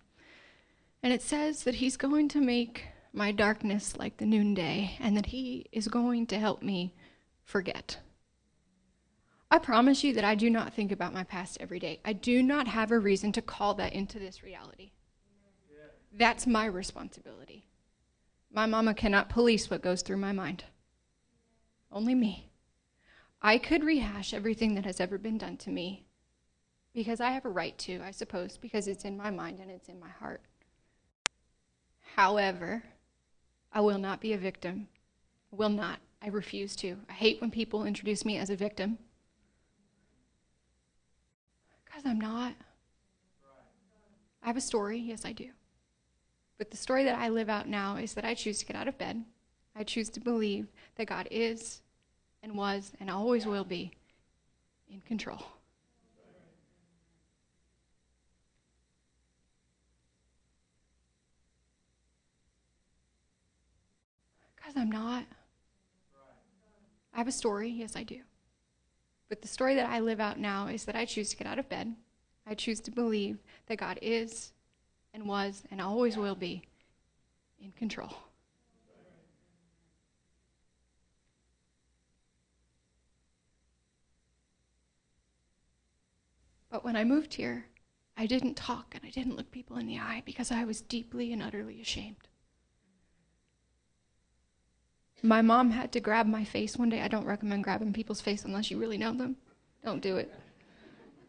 And 1.06 1.12
it 1.12 1.22
says 1.22 1.62
that 1.62 1.76
he's 1.76 1.96
going 1.96 2.26
to 2.30 2.40
make 2.40 2.88
my 3.12 3.30
darkness 3.30 3.96
like 3.96 4.16
the 4.16 4.26
noonday, 4.26 4.96
and 4.98 5.16
that 5.16 5.26
He 5.26 5.66
is 5.70 5.86
going 5.86 6.26
to 6.26 6.36
help 6.36 6.64
me 6.64 6.96
forget. 7.44 8.00
I 9.48 9.58
promise 9.58 10.02
you 10.02 10.12
that 10.14 10.24
I 10.24 10.34
do 10.34 10.50
not 10.50 10.74
think 10.74 10.90
about 10.90 11.14
my 11.14 11.22
past 11.22 11.58
every 11.60 11.78
day. 11.78 12.00
I 12.04 12.12
do 12.12 12.42
not 12.42 12.66
have 12.66 12.90
a 12.90 12.98
reason 12.98 13.30
to 13.34 13.40
call 13.40 13.74
that 13.74 13.92
into 13.92 14.18
this 14.18 14.42
reality. 14.42 14.90
That's 16.12 16.44
my 16.44 16.66
responsibility. 16.66 17.68
My 18.52 18.66
mama 18.66 18.92
cannot 18.92 19.28
police 19.28 19.70
what 19.70 19.82
goes 19.82 20.02
through 20.02 20.16
my 20.16 20.32
mind. 20.32 20.64
Only 21.92 22.16
me. 22.16 22.50
I 23.40 23.58
could 23.58 23.84
rehash 23.84 24.34
everything 24.34 24.74
that 24.74 24.84
has 24.84 24.98
ever 24.98 25.18
been 25.18 25.38
done 25.38 25.56
to 25.58 25.70
me 25.70 26.08
because 26.92 27.20
I 27.20 27.30
have 27.30 27.44
a 27.44 27.48
right 27.48 27.78
to, 27.78 28.00
I 28.02 28.10
suppose, 28.10 28.58
because 28.58 28.88
it's 28.88 29.04
in 29.04 29.16
my 29.16 29.30
mind 29.30 29.60
and 29.60 29.70
it's 29.70 29.88
in 29.88 30.00
my 30.00 30.10
heart. 30.10 30.42
However, 32.16 32.82
I 33.70 33.82
will 33.82 33.98
not 33.98 34.22
be 34.22 34.32
a 34.32 34.38
victim. 34.38 34.88
I 35.52 35.56
will 35.56 35.68
not. 35.68 35.98
I 36.22 36.28
refuse 36.28 36.74
to. 36.76 36.96
I 37.10 37.12
hate 37.12 37.42
when 37.42 37.50
people 37.50 37.84
introduce 37.84 38.24
me 38.24 38.38
as 38.38 38.48
a 38.48 38.56
victim. 38.56 38.96
Because 41.84 42.06
I'm 42.06 42.18
not. 42.18 42.54
I 44.42 44.46
have 44.46 44.56
a 44.56 44.62
story, 44.62 44.98
yes, 44.98 45.26
I 45.26 45.32
do. 45.32 45.50
But 46.56 46.70
the 46.70 46.78
story 46.78 47.04
that 47.04 47.18
I 47.18 47.28
live 47.28 47.50
out 47.50 47.68
now 47.68 47.96
is 47.96 48.14
that 48.14 48.24
I 48.24 48.32
choose 48.32 48.60
to 48.60 48.64
get 48.64 48.76
out 48.76 48.88
of 48.88 48.96
bed. 48.96 49.22
I 49.74 49.84
choose 49.84 50.08
to 50.08 50.20
believe 50.20 50.68
that 50.94 51.08
God 51.08 51.28
is 51.30 51.82
and 52.42 52.56
was 52.56 52.92
and 52.98 53.10
always 53.10 53.44
will 53.44 53.64
be 53.64 53.92
in 54.90 55.02
control. 55.02 55.42
Because 64.66 64.82
I'm 64.82 64.90
not. 64.90 65.24
I 67.14 67.18
have 67.18 67.28
a 67.28 67.32
story, 67.32 67.70
yes, 67.70 67.94
I 67.94 68.02
do. 68.02 68.18
But 69.28 69.40
the 69.40 69.46
story 69.46 69.76
that 69.76 69.88
I 69.88 70.00
live 70.00 70.18
out 70.18 70.40
now 70.40 70.66
is 70.66 70.84
that 70.86 70.96
I 70.96 71.04
choose 71.04 71.30
to 71.30 71.36
get 71.36 71.46
out 71.46 71.60
of 71.60 71.68
bed. 71.68 71.94
I 72.48 72.54
choose 72.54 72.80
to 72.80 72.90
believe 72.90 73.38
that 73.68 73.78
God 73.78 74.00
is 74.02 74.52
and 75.14 75.28
was 75.28 75.62
and 75.70 75.80
always 75.80 76.16
will 76.16 76.34
be 76.34 76.64
in 77.62 77.70
control. 77.72 78.12
But 86.72 86.84
when 86.84 86.96
I 86.96 87.04
moved 87.04 87.34
here, 87.34 87.66
I 88.16 88.26
didn't 88.26 88.56
talk 88.56 88.96
and 88.96 89.04
I 89.06 89.10
didn't 89.10 89.36
look 89.36 89.52
people 89.52 89.76
in 89.76 89.86
the 89.86 90.00
eye 90.00 90.24
because 90.26 90.50
I 90.50 90.64
was 90.64 90.80
deeply 90.80 91.32
and 91.32 91.40
utterly 91.40 91.80
ashamed. 91.80 92.26
My 95.22 95.42
mom 95.42 95.70
had 95.70 95.92
to 95.92 96.00
grab 96.00 96.26
my 96.26 96.44
face 96.44 96.76
one 96.76 96.90
day. 96.90 97.00
I 97.00 97.08
don't 97.08 97.26
recommend 97.26 97.64
grabbing 97.64 97.92
people's 97.92 98.20
face 98.20 98.44
unless 98.44 98.70
you 98.70 98.78
really 98.78 98.98
know 98.98 99.14
them. 99.14 99.36
Don't 99.84 100.02
do 100.02 100.16
it. 100.16 100.32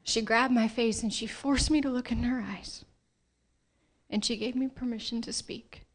She 0.04 0.22
grabbed 0.22 0.54
my 0.54 0.68
face 0.68 1.04
and 1.04 1.14
she 1.14 1.28
forced 1.28 1.72
me 1.72 1.82
to 1.82 1.90
look 1.90 2.12
in 2.12 2.24
her 2.24 2.42
eyes. 2.42 2.86
And 4.10 4.24
she 4.24 4.38
gave 4.38 4.56
me 4.56 4.68
permission 4.68 5.22
to 5.24 5.34
speak. 5.34 5.86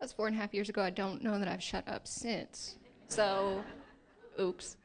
That's 0.00 0.12
four 0.12 0.28
and 0.28 0.36
a 0.36 0.40
half 0.40 0.54
years 0.54 0.68
ago. 0.68 0.82
I 0.82 0.90
don't 0.90 1.22
know 1.22 1.38
that 1.38 1.48
I've 1.48 1.62
shut 1.62 1.86
up 1.88 2.06
since. 2.06 2.76
So, 3.08 3.62
oops. 4.38 4.76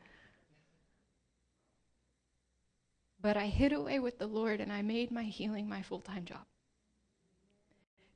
But 3.21 3.37
I 3.37 3.47
hid 3.47 3.71
away 3.71 3.99
with 3.99 4.17
the 4.19 4.27
Lord 4.27 4.59
and 4.59 4.71
I 4.71 4.81
made 4.81 5.11
my 5.11 5.23
healing 5.23 5.69
my 5.69 5.81
full 5.81 6.01
time 6.01 6.25
job. 6.25 6.45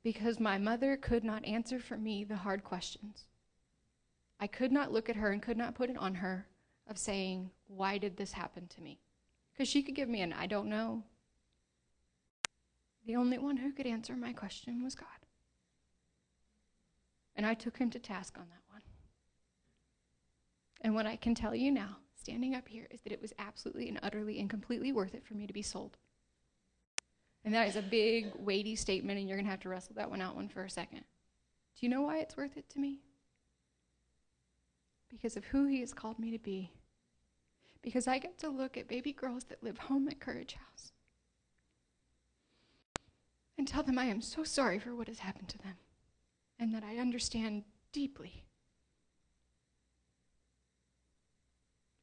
Because 0.04 0.40
my 0.40 0.58
mother 0.58 0.98
could 0.98 1.24
not 1.24 1.46
answer 1.46 1.80
for 1.80 1.98
me 1.98 2.24
the 2.24 2.38
hard 2.38 2.64
questions. 2.64 3.26
I 4.40 4.48
could 4.48 4.72
not 4.72 4.92
look 4.92 5.10
at 5.10 5.16
her 5.16 5.32
and 5.32 5.42
could 5.42 5.58
not 5.58 5.76
put 5.76 5.90
it 5.90 5.98
on 5.98 6.16
her 6.16 6.48
of 6.88 6.98
saying, 6.98 7.52
Why 7.68 7.98
did 7.98 8.18
this 8.18 8.34
happen 8.34 8.68
to 8.68 8.82
me? 8.82 9.00
Because 9.52 9.68
she 9.68 9.82
could 9.82 9.96
give 9.96 10.10
me 10.10 10.22
an 10.22 10.34
I 10.34 10.46
don't 10.46 10.70
know. 10.70 11.04
The 13.06 13.16
only 13.16 13.38
one 13.38 13.58
who 13.58 13.72
could 13.72 13.88
answer 13.88 14.16
my 14.16 14.34
question 14.34 14.84
was 14.84 14.94
God. 14.94 15.08
And 17.36 17.46
I 17.46 17.54
took 17.54 17.78
him 17.78 17.90
to 17.92 18.00
task 18.00 18.38
on 18.38 18.46
that 18.50 18.72
one. 18.72 18.82
And 20.82 20.94
what 20.94 21.06
I 21.06 21.16
can 21.16 21.34
tell 21.34 21.56
you 21.56 21.72
now, 21.72 21.98
standing 22.16 22.54
up 22.54 22.68
here, 22.68 22.88
is 22.92 23.00
that 23.02 23.14
it 23.14 23.22
was 23.22 23.34
absolutely 23.40 23.88
and 23.88 24.00
utterly 24.04 24.40
and 24.40 24.50
completely 24.50 24.92
worth 24.92 25.16
it 25.16 25.26
for 25.26 25.36
me 25.36 25.48
to 25.48 25.54
be 25.54 25.62
sold. 25.62 25.98
And 27.46 27.54
that 27.54 27.68
is 27.70 27.78
a 27.78 27.82
big, 27.82 28.32
weighty 28.36 28.76
statement, 28.76 29.20
and 29.20 29.28
you're 29.28 29.38
going 29.38 29.46
to 29.46 29.52
have 29.52 29.62
to 29.62 29.70
wrestle 29.70 29.96
that 29.96 30.10
one 30.10 30.22
out 30.22 30.36
one 30.36 30.50
for 30.50 30.64
a 30.66 30.70
second. 30.70 31.00
Do 31.00 31.86
you 31.86 31.90
know 31.90 32.02
why 32.02 32.18
it's 32.20 32.36
worth 32.36 32.58
it 32.58 32.70
to 32.72 32.80
me? 32.80 33.00
Because 35.10 35.38
of 35.38 35.46
who 35.46 35.66
He 35.66 35.80
has 35.82 35.94
called 35.94 36.20
me 36.20 36.32
to 36.32 36.40
be. 36.40 36.72
Because 37.82 38.08
I 38.08 38.18
get 38.18 38.38
to 38.40 38.50
look 38.50 38.78
at 38.78 38.88
baby 38.88 39.14
girls 39.14 39.46
that 39.46 39.64
live 39.64 39.78
home 39.78 40.08
at 40.08 40.20
Courage 40.20 40.56
House 40.56 40.92
and 43.58 43.68
tell 43.68 43.84
them 43.84 43.98
I 43.98 44.06
am 44.06 44.22
so 44.22 44.44
sorry 44.44 44.80
for 44.80 44.96
what 44.96 45.08
has 45.08 45.20
happened 45.20 45.50
to 45.50 45.58
them 45.58 45.76
and 46.60 46.74
that 46.74 46.84
I 46.84 46.98
understand 46.98 47.64
deeply. 47.92 48.44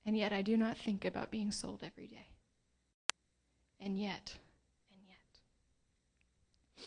And 0.07 0.17
yet 0.17 0.33
I 0.33 0.43
do 0.43 0.57
not 0.57 0.77
think 0.77 1.05
about 1.05 1.31
being 1.31 1.51
sold 1.51 1.83
every 1.83 2.07
day. 2.07 2.29
And 3.81 3.99
yet, 3.99 4.35
and 4.93 5.01
yet. 5.09 6.87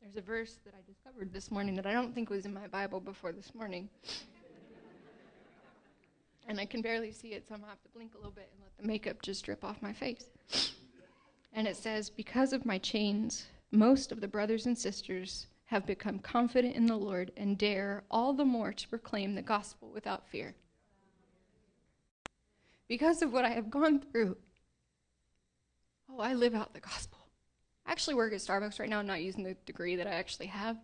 There's 0.00 0.16
a 0.16 0.22
verse 0.22 0.58
that 0.64 0.74
I 0.74 0.82
discovered 0.86 1.32
this 1.32 1.50
morning 1.50 1.74
that 1.76 1.86
I 1.86 1.92
don't 1.92 2.14
think 2.14 2.30
was 2.30 2.46
in 2.46 2.54
my 2.54 2.66
Bible 2.66 3.00
before 3.00 3.32
this 3.32 3.54
morning 3.54 3.88
and 6.46 6.60
I 6.60 6.66
can 6.66 6.82
barely 6.82 7.12
see 7.12 7.32
it, 7.32 7.46
so 7.46 7.54
I'm 7.54 7.60
gonna 7.60 7.70
have 7.70 7.82
to 7.82 7.88
blink 7.90 8.14
a 8.14 8.18
little 8.18 8.32
bit 8.32 8.50
and 8.52 8.62
let 8.62 8.76
the 8.76 8.86
makeup 8.86 9.22
just 9.22 9.44
drip 9.44 9.64
off 9.64 9.82
my 9.82 9.92
face. 9.92 10.26
And 11.52 11.68
it 11.68 11.76
says, 11.76 12.10
Because 12.10 12.52
of 12.52 12.66
my 12.66 12.78
chains, 12.78 13.46
most 13.70 14.12
of 14.12 14.20
the 14.20 14.28
brothers 14.28 14.66
and 14.66 14.76
sisters 14.76 15.46
have 15.66 15.86
become 15.86 16.18
confident 16.18 16.76
in 16.76 16.86
the 16.86 16.96
Lord 16.96 17.32
and 17.36 17.56
dare 17.56 18.04
all 18.10 18.32
the 18.32 18.44
more 18.44 18.72
to 18.72 18.88
proclaim 18.88 19.34
the 19.34 19.42
gospel 19.42 19.90
without 19.92 20.28
fear. 20.28 20.54
Because 22.88 23.22
of 23.22 23.32
what 23.32 23.44
I 23.44 23.50
have 23.50 23.70
gone 23.70 24.00
through, 24.00 24.36
oh, 26.10 26.20
I 26.20 26.34
live 26.34 26.54
out 26.54 26.74
the 26.74 26.80
gospel. 26.80 27.18
I 27.86 27.92
actually 27.92 28.14
work 28.14 28.32
at 28.32 28.40
Starbucks 28.40 28.78
right 28.78 28.88
now. 28.88 28.98
I'm 28.98 29.06
not 29.06 29.22
using 29.22 29.42
the 29.42 29.54
degree 29.66 29.96
that 29.96 30.06
I 30.06 30.12
actually 30.12 30.46
have. 30.46 30.76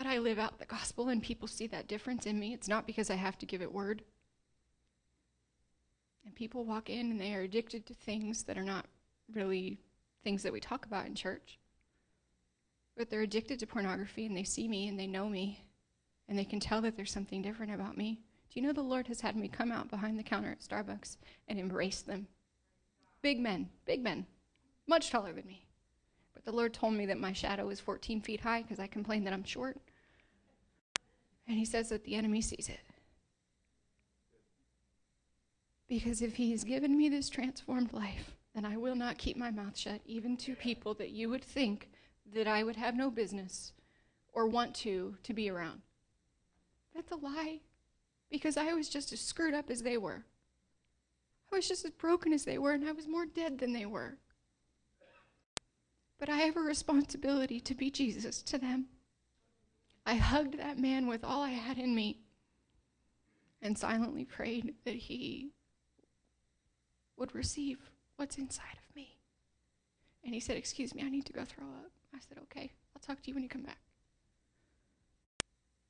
But 0.00 0.06
I 0.06 0.16
live 0.16 0.38
out 0.38 0.58
the 0.58 0.64
gospel 0.64 1.10
and 1.10 1.22
people 1.22 1.46
see 1.46 1.66
that 1.66 1.86
difference 1.86 2.24
in 2.24 2.40
me. 2.40 2.54
It's 2.54 2.68
not 2.68 2.86
because 2.86 3.10
I 3.10 3.16
have 3.16 3.36
to 3.36 3.44
give 3.44 3.60
it 3.60 3.70
word. 3.70 4.02
And 6.24 6.34
people 6.34 6.64
walk 6.64 6.88
in 6.88 7.10
and 7.10 7.20
they 7.20 7.34
are 7.34 7.42
addicted 7.42 7.84
to 7.84 7.92
things 7.92 8.44
that 8.44 8.56
are 8.56 8.64
not 8.64 8.86
really 9.30 9.78
things 10.24 10.42
that 10.42 10.54
we 10.54 10.58
talk 10.58 10.86
about 10.86 11.04
in 11.04 11.14
church. 11.14 11.58
But 12.96 13.10
they're 13.10 13.20
addicted 13.20 13.58
to 13.58 13.66
pornography 13.66 14.24
and 14.24 14.34
they 14.34 14.42
see 14.42 14.68
me 14.68 14.88
and 14.88 14.98
they 14.98 15.06
know 15.06 15.28
me 15.28 15.66
and 16.30 16.38
they 16.38 16.46
can 16.46 16.60
tell 16.60 16.80
that 16.80 16.96
there's 16.96 17.12
something 17.12 17.42
different 17.42 17.74
about 17.74 17.98
me. 17.98 18.22
Do 18.50 18.58
you 18.58 18.66
know 18.66 18.72
the 18.72 18.80
Lord 18.80 19.06
has 19.08 19.20
had 19.20 19.36
me 19.36 19.48
come 19.48 19.70
out 19.70 19.90
behind 19.90 20.18
the 20.18 20.22
counter 20.22 20.50
at 20.50 20.60
Starbucks 20.60 21.18
and 21.46 21.58
embrace 21.58 22.00
them? 22.00 22.26
Big 23.20 23.38
men, 23.38 23.68
big 23.84 24.02
men, 24.02 24.24
much 24.86 25.10
taller 25.10 25.34
than 25.34 25.46
me. 25.46 25.66
But 26.32 26.46
the 26.46 26.52
Lord 26.52 26.72
told 26.72 26.94
me 26.94 27.04
that 27.04 27.20
my 27.20 27.34
shadow 27.34 27.68
is 27.68 27.80
14 27.80 28.22
feet 28.22 28.40
high 28.40 28.62
because 28.62 28.78
I 28.78 28.86
complain 28.86 29.24
that 29.24 29.34
I'm 29.34 29.44
short. 29.44 29.76
And 31.46 31.58
he 31.58 31.64
says 31.64 31.88
that 31.88 32.04
the 32.04 32.14
enemy 32.14 32.40
sees 32.40 32.68
it. 32.68 32.80
Because 35.88 36.22
if 36.22 36.36
he 36.36 36.52
has 36.52 36.62
given 36.62 36.96
me 36.96 37.08
this 37.08 37.28
transformed 37.28 37.92
life, 37.92 38.36
then 38.54 38.64
I 38.64 38.76
will 38.76 38.94
not 38.94 39.18
keep 39.18 39.36
my 39.36 39.50
mouth 39.50 39.76
shut, 39.76 40.00
even 40.06 40.36
to 40.38 40.54
people 40.54 40.94
that 40.94 41.10
you 41.10 41.28
would 41.28 41.42
think 41.42 41.88
that 42.32 42.46
I 42.46 42.62
would 42.62 42.76
have 42.76 42.94
no 42.94 43.10
business 43.10 43.72
or 44.32 44.46
want 44.46 44.74
to 44.76 45.16
to 45.24 45.34
be 45.34 45.50
around. 45.50 45.82
That's 46.94 47.10
a 47.10 47.16
lie. 47.16 47.60
Because 48.30 48.56
I 48.56 48.72
was 48.72 48.88
just 48.88 49.12
as 49.12 49.20
screwed 49.20 49.54
up 49.54 49.70
as 49.70 49.82
they 49.82 49.96
were. 49.96 50.24
I 51.52 51.56
was 51.56 51.66
just 51.66 51.84
as 51.84 51.90
broken 51.90 52.32
as 52.32 52.44
they 52.44 52.58
were, 52.58 52.72
and 52.72 52.88
I 52.88 52.92
was 52.92 53.08
more 53.08 53.26
dead 53.26 53.58
than 53.58 53.72
they 53.72 53.86
were. 53.86 54.18
But 56.18 56.28
I 56.28 56.36
have 56.36 56.56
a 56.56 56.60
responsibility 56.60 57.58
to 57.60 57.74
be 57.74 57.90
Jesus 57.90 58.42
to 58.42 58.58
them. 58.58 58.86
I 60.10 60.14
hugged 60.14 60.58
that 60.58 60.76
man 60.76 61.06
with 61.06 61.22
all 61.22 61.40
I 61.40 61.50
had 61.50 61.78
in 61.78 61.94
me 61.94 62.18
and 63.62 63.78
silently 63.78 64.24
prayed 64.24 64.74
that 64.84 64.96
he 64.96 65.52
would 67.16 67.32
receive 67.32 67.78
what's 68.16 68.36
inside 68.36 68.76
of 68.76 68.96
me. 68.96 69.20
And 70.24 70.34
he 70.34 70.40
said, 70.40 70.56
Excuse 70.56 70.96
me, 70.96 71.04
I 71.04 71.10
need 71.10 71.26
to 71.26 71.32
go 71.32 71.44
throw 71.44 71.64
up. 71.64 71.92
I 72.12 72.18
said, 72.18 72.38
Okay, 72.42 72.72
I'll 72.92 73.00
talk 73.00 73.22
to 73.22 73.28
you 73.28 73.34
when 73.34 73.44
you 73.44 73.48
come 73.48 73.62
back. 73.62 73.78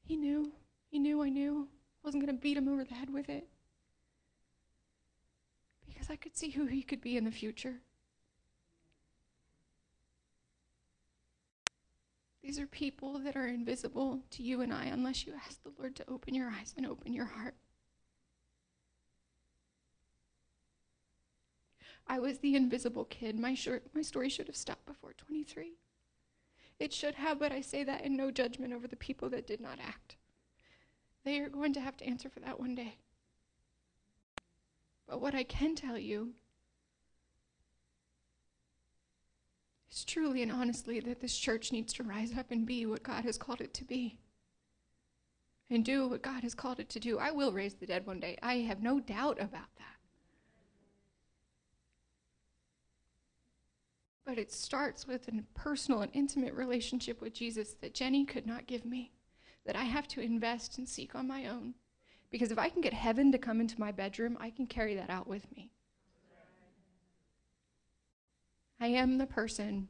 He 0.04 0.16
knew. 0.16 0.52
He 0.90 0.98
knew 0.98 1.22
I 1.22 1.30
knew. 1.30 1.68
I 2.04 2.06
wasn't 2.06 2.22
going 2.22 2.36
to 2.36 2.42
beat 2.42 2.58
him 2.58 2.68
over 2.68 2.84
the 2.84 2.92
head 2.92 3.08
with 3.08 3.30
it. 3.30 3.48
Because 5.88 6.10
I 6.10 6.16
could 6.16 6.36
see 6.36 6.50
who 6.50 6.66
he 6.66 6.82
could 6.82 7.00
be 7.00 7.16
in 7.16 7.24
the 7.24 7.30
future. 7.30 7.76
These 12.42 12.58
are 12.58 12.66
people 12.66 13.18
that 13.20 13.36
are 13.36 13.46
invisible 13.46 14.20
to 14.30 14.42
you 14.42 14.60
and 14.62 14.72
I 14.72 14.86
unless 14.86 15.26
you 15.26 15.34
ask 15.34 15.62
the 15.62 15.72
Lord 15.78 15.94
to 15.96 16.08
open 16.08 16.34
your 16.34 16.48
eyes 16.48 16.74
and 16.76 16.86
open 16.86 17.12
your 17.12 17.26
heart. 17.26 17.54
I 22.06 22.18
was 22.18 22.38
the 22.38 22.56
invisible 22.56 23.04
kid. 23.04 23.38
My, 23.38 23.54
short, 23.54 23.84
my 23.94 24.02
story 24.02 24.28
should 24.28 24.48
have 24.48 24.56
stopped 24.56 24.86
before 24.86 25.12
23. 25.12 25.74
It 26.80 26.92
should 26.92 27.14
have, 27.14 27.38
but 27.38 27.52
I 27.52 27.60
say 27.60 27.84
that 27.84 28.04
in 28.04 28.16
no 28.16 28.30
judgment 28.30 28.72
over 28.72 28.88
the 28.88 28.96
people 28.96 29.28
that 29.30 29.46
did 29.46 29.60
not 29.60 29.78
act. 29.78 30.16
They 31.24 31.38
are 31.38 31.50
going 31.50 31.74
to 31.74 31.80
have 31.80 31.96
to 31.98 32.06
answer 32.06 32.30
for 32.30 32.40
that 32.40 32.58
one 32.58 32.74
day. 32.74 32.96
But 35.06 35.20
what 35.20 35.34
I 35.34 35.42
can 35.42 35.74
tell 35.74 35.98
you 35.98 36.32
is 39.90 40.04
truly 40.04 40.42
and 40.42 40.52
honestly 40.52 41.00
that 41.00 41.20
this 41.20 41.36
church 41.36 41.72
needs 41.72 41.92
to 41.94 42.02
rise 42.02 42.36
up 42.36 42.50
and 42.50 42.66
be 42.66 42.86
what 42.86 43.02
God 43.02 43.24
has 43.24 43.36
called 43.36 43.60
it 43.60 43.74
to 43.74 43.84
be. 43.84 44.18
And 45.68 45.84
do 45.84 46.08
what 46.08 46.22
God 46.22 46.42
has 46.42 46.54
called 46.54 46.80
it 46.80 46.88
to 46.90 47.00
do. 47.00 47.18
I 47.18 47.30
will 47.30 47.52
raise 47.52 47.74
the 47.74 47.86
dead 47.86 48.04
one 48.04 48.18
day. 48.18 48.36
I 48.42 48.56
have 48.56 48.82
no 48.82 48.98
doubt 48.98 49.38
about 49.38 49.72
that. 49.76 49.98
But 54.24 54.38
it 54.38 54.52
starts 54.52 55.06
with 55.06 55.28
a 55.28 55.42
personal 55.54 56.02
and 56.02 56.10
intimate 56.12 56.54
relationship 56.54 57.20
with 57.20 57.34
Jesus 57.34 57.74
that 57.80 57.94
Jenny 57.94 58.24
could 58.24 58.46
not 58.46 58.66
give 58.66 58.84
me, 58.84 59.12
that 59.64 59.76
I 59.76 59.84
have 59.84 60.08
to 60.08 60.20
invest 60.20 60.78
and 60.78 60.88
seek 60.88 61.14
on 61.14 61.28
my 61.28 61.46
own. 61.46 61.74
Because 62.30 62.50
if 62.50 62.58
I 62.58 62.68
can 62.68 62.80
get 62.80 62.92
heaven 62.92 63.32
to 63.32 63.38
come 63.38 63.60
into 63.60 63.80
my 63.80 63.92
bedroom, 63.92 64.36
I 64.40 64.50
can 64.50 64.66
carry 64.66 64.94
that 64.96 65.10
out 65.10 65.26
with 65.26 65.50
me. 65.54 65.70
I 68.80 68.88
am 68.88 69.18
the 69.18 69.26
person 69.26 69.88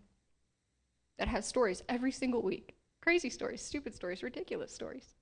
that 1.18 1.28
has 1.28 1.47
stories 1.47 1.82
every 1.88 2.12
single 2.12 2.43
week 2.43 2.74
crazy 3.01 3.30
stories, 3.30 3.62
stupid 3.62 3.95
stories, 3.95 4.22
ridiculous 4.22 4.74
stories. 4.74 5.14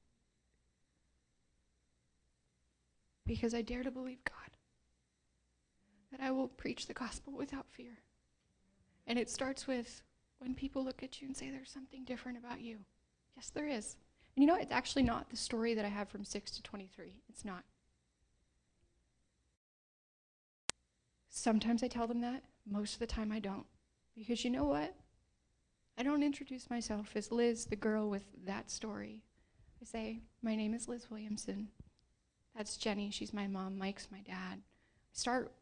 Because 3.26 3.54
I 3.54 3.62
dare 3.62 3.82
to 3.82 3.90
believe 3.90 4.24
God, 4.24 4.34
that 6.10 6.20
I 6.20 6.30
will 6.30 6.48
preach 6.48 6.86
the 6.86 6.94
gospel 6.94 7.32
without 7.32 7.70
fear. 7.70 7.98
And 9.06 9.18
it 9.18 9.30
starts 9.30 9.66
with 9.66 10.02
when 10.38 10.54
people 10.54 10.84
look 10.84 11.02
at 11.02 11.20
you 11.20 11.28
and 11.28 11.36
say 11.36 11.50
there's 11.50 11.70
something 11.70 12.04
different 12.04 12.38
about 12.38 12.60
you. 12.60 12.78
Yes, 13.36 13.50
there 13.50 13.68
is. 13.68 13.96
And 14.34 14.42
you 14.42 14.46
know, 14.46 14.58
it's 14.60 14.72
actually 14.72 15.02
not 15.02 15.30
the 15.30 15.36
story 15.36 15.74
that 15.74 15.84
I 15.84 15.88
have 15.88 16.08
from 16.08 16.24
6 16.24 16.50
to 16.52 16.62
23. 16.62 17.22
It's 17.28 17.44
not. 17.44 17.64
Sometimes 21.28 21.82
I 21.82 21.88
tell 21.88 22.06
them 22.06 22.20
that, 22.22 22.42
most 22.70 22.94
of 22.94 23.00
the 23.00 23.06
time 23.06 23.32
I 23.32 23.38
don't. 23.38 23.66
Because 24.16 24.44
you 24.44 24.50
know 24.50 24.64
what? 24.64 24.94
I 25.96 26.02
don't 26.02 26.22
introduce 26.22 26.70
myself 26.70 27.12
as 27.14 27.32
Liz, 27.32 27.66
the 27.66 27.76
girl 27.76 28.08
with 28.08 28.24
that 28.46 28.70
story. 28.70 29.22
I 29.80 29.84
say, 29.84 30.20
My 30.42 30.54
name 30.54 30.74
is 30.74 30.88
Liz 30.88 31.10
Williamson. 31.10 31.68
That's 32.56 32.76
Jenny. 32.76 33.10
She's 33.10 33.32
my 33.32 33.46
mom. 33.46 33.78
Mike's 33.78 34.08
my 34.10 34.20
dad. 34.20 34.58
I 34.58 35.12
start 35.12 35.52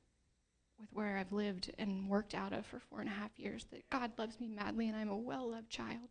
with 0.78 0.88
where 0.92 1.16
I've 1.18 1.32
lived 1.32 1.72
and 1.78 2.09
worked 2.09 2.34
out 2.34 2.52
of 2.52 2.66
for 2.66 2.78
four 2.78 3.00
and 3.00 3.09
a 3.09 3.12
half 3.12 3.38
years 3.38 3.66
that 3.70 3.88
God 3.90 4.12
loves 4.18 4.40
me 4.40 4.48
madly 4.48 4.88
and 4.88 4.96
I'm 4.96 5.09
a 5.09 5.16
well 5.16 5.50
loved 5.50 5.70
child. 5.70 6.09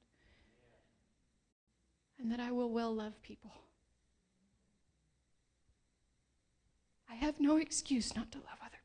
And 2.20 2.32
that 2.32 2.39
I 2.39 2.52
will 2.52 2.72
well 2.72 2.93
love 2.96 3.22
people. 3.22 3.52
I 7.10 7.16
have 7.16 7.39
no 7.39 7.58
excuse 7.58 8.16
not 8.16 8.32
to 8.32 8.38
love 8.39 8.60
other 8.62 8.78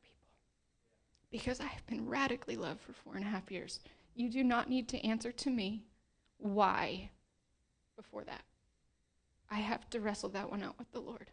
because 1.31 1.59
I 1.59 1.65
have 1.65 1.85
been 1.87 2.07
radically 2.07 2.55
loved 2.55 2.81
for 2.81 2.93
four 2.93 3.15
and 3.15 3.23
a 3.23 3.29
half 3.29 3.51
years. 3.51 3.79
You 4.15 4.29
do 4.29 4.43
not 4.43 4.69
need 4.69 4.89
to 4.89 5.05
answer 5.05 5.31
to 5.31 5.49
me 5.49 5.83
why 6.37 7.09
before 7.95 8.23
that. 8.25 8.43
I 9.49 9.59
have 9.59 9.89
to 9.91 9.99
wrestle 9.99 10.29
that 10.29 10.49
one 10.49 10.63
out 10.63 10.77
with 10.77 10.91
the 10.91 10.99
Lord. 10.99 11.31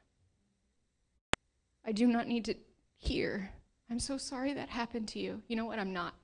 I 1.84 1.92
do 1.92 2.07
not 2.07 2.28
need 2.28 2.44
to 2.46 2.55
hear 2.96 3.53
I'm 3.90 3.99
so 3.99 4.18
sorry 4.18 4.53
that 4.53 4.68
happened 4.68 5.09
to 5.09 5.18
you. 5.18 5.42
You 5.49 5.57
know 5.57 5.64
what? 5.64 5.78
I'm 5.78 5.92
not. 5.92 6.14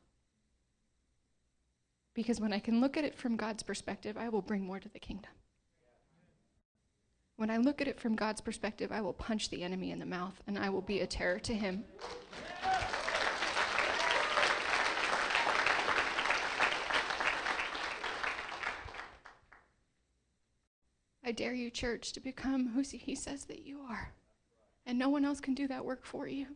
Because 2.12 2.40
when 2.40 2.52
I 2.52 2.58
can 2.58 2.80
look 2.80 2.96
at 2.96 3.04
it 3.04 3.16
from 3.16 3.36
God's 3.36 3.62
perspective, 3.62 4.16
I 4.16 4.28
will 4.28 4.42
bring 4.42 4.64
more 4.64 4.78
to 4.78 4.88
the 4.88 4.98
kingdom. 4.98 5.32
When 7.36 7.50
I 7.50 7.56
look 7.56 7.80
at 7.80 7.88
it 7.88 7.98
from 7.98 8.14
God's 8.14 8.40
perspective, 8.40 8.92
I 8.92 9.00
will 9.00 9.12
punch 9.12 9.50
the 9.50 9.62
enemy 9.62 9.90
in 9.90 9.98
the 9.98 10.06
mouth 10.06 10.40
and 10.46 10.56
I 10.58 10.68
will 10.68 10.82
be 10.82 11.00
a 11.00 11.06
terror 11.06 11.40
to 11.40 11.54
him. 11.54 11.84
I 21.24 21.32
dare 21.32 21.54
you, 21.54 21.70
church, 21.70 22.12
to 22.12 22.20
become 22.20 22.68
who 22.68 22.82
he 22.82 23.14
says 23.14 23.46
that 23.46 23.66
you 23.66 23.80
are. 23.80 24.12
And 24.86 24.98
no 24.98 25.08
one 25.08 25.24
else 25.24 25.40
can 25.40 25.54
do 25.54 25.66
that 25.68 25.84
work 25.84 26.04
for 26.04 26.28
you 26.28 26.48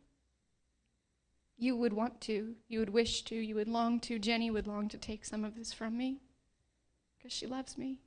you 1.59 1.77
would 1.77 1.93
want 1.93 2.21
to, 2.23 2.55
you 2.69 2.79
would 2.79 2.91
wish 2.91 3.25
to, 3.25 3.35
you 3.35 3.57
would 3.57 3.69
long 3.69 3.99
to. 3.99 4.19
Jenny 4.19 4.51
would 4.51 4.69
long 4.69 4.89
to 4.89 4.97
take 4.97 5.25
some 5.25 5.45
of 5.45 5.57
this 5.57 5.73
from 5.73 5.99
me 5.99 6.21
because 7.19 7.33
she 7.33 7.47
loves 7.47 7.77
me. 7.77 7.99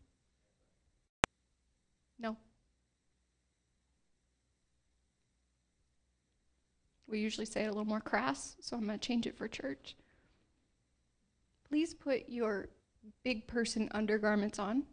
No. 2.17 2.37
We 7.07 7.19
usually 7.19 7.45
say 7.45 7.63
it 7.63 7.65
a 7.65 7.71
little 7.71 7.83
more 7.83 7.99
crass, 7.99 8.55
so 8.61 8.77
I'm 8.77 8.85
going 8.85 8.97
to 8.97 9.05
change 9.05 9.27
it 9.27 9.37
for 9.37 9.49
church. 9.49 9.97
Please 11.67 11.93
put 11.93 12.29
your 12.29 12.69
big 13.23 13.47
person 13.47 13.89
undergarments 13.91 14.59
on. 14.59 14.83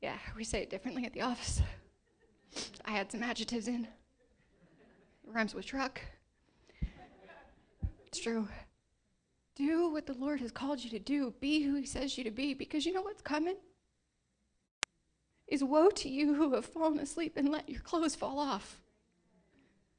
Yeah, 0.00 0.16
we 0.36 0.44
say 0.44 0.62
it 0.62 0.70
differently 0.70 1.04
at 1.04 1.12
the 1.12 1.22
office. 1.22 1.60
I 2.84 2.92
had 2.92 3.10
some 3.10 3.22
adjectives 3.22 3.68
in. 3.68 3.84
It 3.84 5.34
rhymes 5.34 5.54
with 5.54 5.66
truck. 5.66 6.00
It's 8.06 8.20
true. 8.20 8.48
Do 9.56 9.90
what 9.90 10.06
the 10.06 10.14
Lord 10.14 10.40
has 10.40 10.52
called 10.52 10.82
you 10.82 10.90
to 10.90 10.98
do. 10.98 11.34
Be 11.40 11.62
who 11.62 11.74
He 11.74 11.84
says 11.84 12.16
you 12.16 12.24
to 12.24 12.30
be, 12.30 12.54
because 12.54 12.86
you 12.86 12.92
know 12.92 13.02
what's 13.02 13.22
coming? 13.22 13.56
Is 15.48 15.64
woe 15.64 15.90
to 15.90 16.08
you 16.08 16.34
who 16.34 16.54
have 16.54 16.64
fallen 16.64 17.00
asleep 17.00 17.34
and 17.36 17.48
let 17.48 17.68
your 17.68 17.80
clothes 17.80 18.14
fall 18.14 18.38
off. 18.38 18.80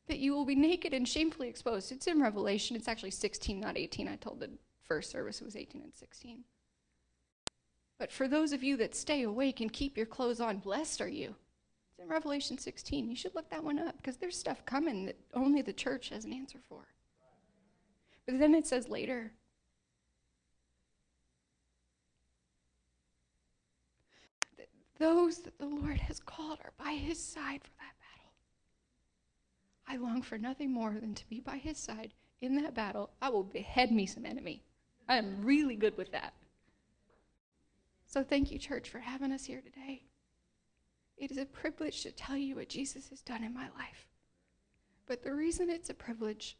That 0.07 0.19
you 0.19 0.33
will 0.33 0.45
be 0.45 0.55
naked 0.55 0.93
and 0.93 1.07
shamefully 1.07 1.49
exposed. 1.49 1.91
It's 1.91 2.07
in 2.07 2.21
Revelation. 2.21 2.75
It's 2.75 2.87
actually 2.87 3.11
16, 3.11 3.59
not 3.59 3.77
18. 3.77 4.07
I 4.07 4.15
told 4.15 4.39
the 4.39 4.49
first 4.85 5.11
service 5.11 5.41
it 5.41 5.45
was 5.45 5.55
18 5.55 5.81
and 5.81 5.93
16. 5.93 6.43
But 7.99 8.13
for 8.13 8.29
those 8.29 8.53
of 8.53 8.63
you 8.63 8.77
that 8.77 8.95
stay 8.95 9.23
awake 9.23 9.59
and 9.59 9.71
keep 9.71 9.97
your 9.97 10.05
clothes 10.05 10.39
on, 10.39 10.59
blessed 10.59 11.01
are 11.01 11.09
you 11.09 11.35
It's 11.91 11.99
in 11.99 12.07
Revelation 12.07 12.57
16. 12.57 13.09
You 13.09 13.15
should 13.15 13.35
look 13.35 13.49
that 13.49 13.63
one 13.63 13.77
up 13.77 13.97
because 13.97 14.15
there's 14.15 14.37
stuff 14.37 14.65
coming 14.65 15.05
that 15.05 15.17
only 15.33 15.61
the 15.61 15.73
church 15.73 16.09
has 16.09 16.23
an 16.23 16.31
answer 16.31 16.59
for. 16.69 16.87
But 18.25 18.39
then 18.39 18.55
it 18.55 18.65
says 18.65 18.87
later, 18.87 19.33
those 24.97 25.39
that 25.39 25.57
the 25.59 25.65
Lord 25.65 25.97
has 25.97 26.19
called 26.21 26.59
are 26.63 26.73
by 26.77 26.93
his 26.93 27.21
side 27.21 27.61
for 27.63 27.71
that 27.79 27.95
battle. 27.99 28.31
I 29.87 29.97
long 29.97 30.21
for 30.21 30.37
nothing 30.37 30.71
more 30.71 30.93
than 30.93 31.15
to 31.15 31.27
be 31.27 31.41
by 31.41 31.57
his 31.57 31.77
side 31.77 32.13
in 32.39 32.55
that 32.61 32.75
battle. 32.75 33.09
I 33.21 33.29
will 33.29 33.43
behead 33.43 33.91
me 33.91 34.05
some 34.05 34.25
enemy. 34.25 34.63
I 35.09 35.17
am 35.17 35.43
really 35.43 35.75
good 35.75 35.97
with 35.97 36.11
that. 36.13 36.33
So 38.09 38.23
thank 38.23 38.51
you, 38.51 38.57
church, 38.57 38.89
for 38.89 38.97
having 38.97 39.31
us 39.31 39.45
here 39.45 39.61
today. 39.61 40.01
It 41.15 41.29
is 41.29 41.37
a 41.37 41.45
privilege 41.45 42.01
to 42.01 42.11
tell 42.11 42.35
you 42.35 42.55
what 42.55 42.67
Jesus 42.67 43.09
has 43.09 43.21
done 43.21 43.43
in 43.43 43.53
my 43.53 43.69
life. 43.77 44.07
But 45.05 45.21
the 45.23 45.35
reason 45.35 45.69
it's 45.69 45.91
a 45.91 45.93
privilege 45.93 46.57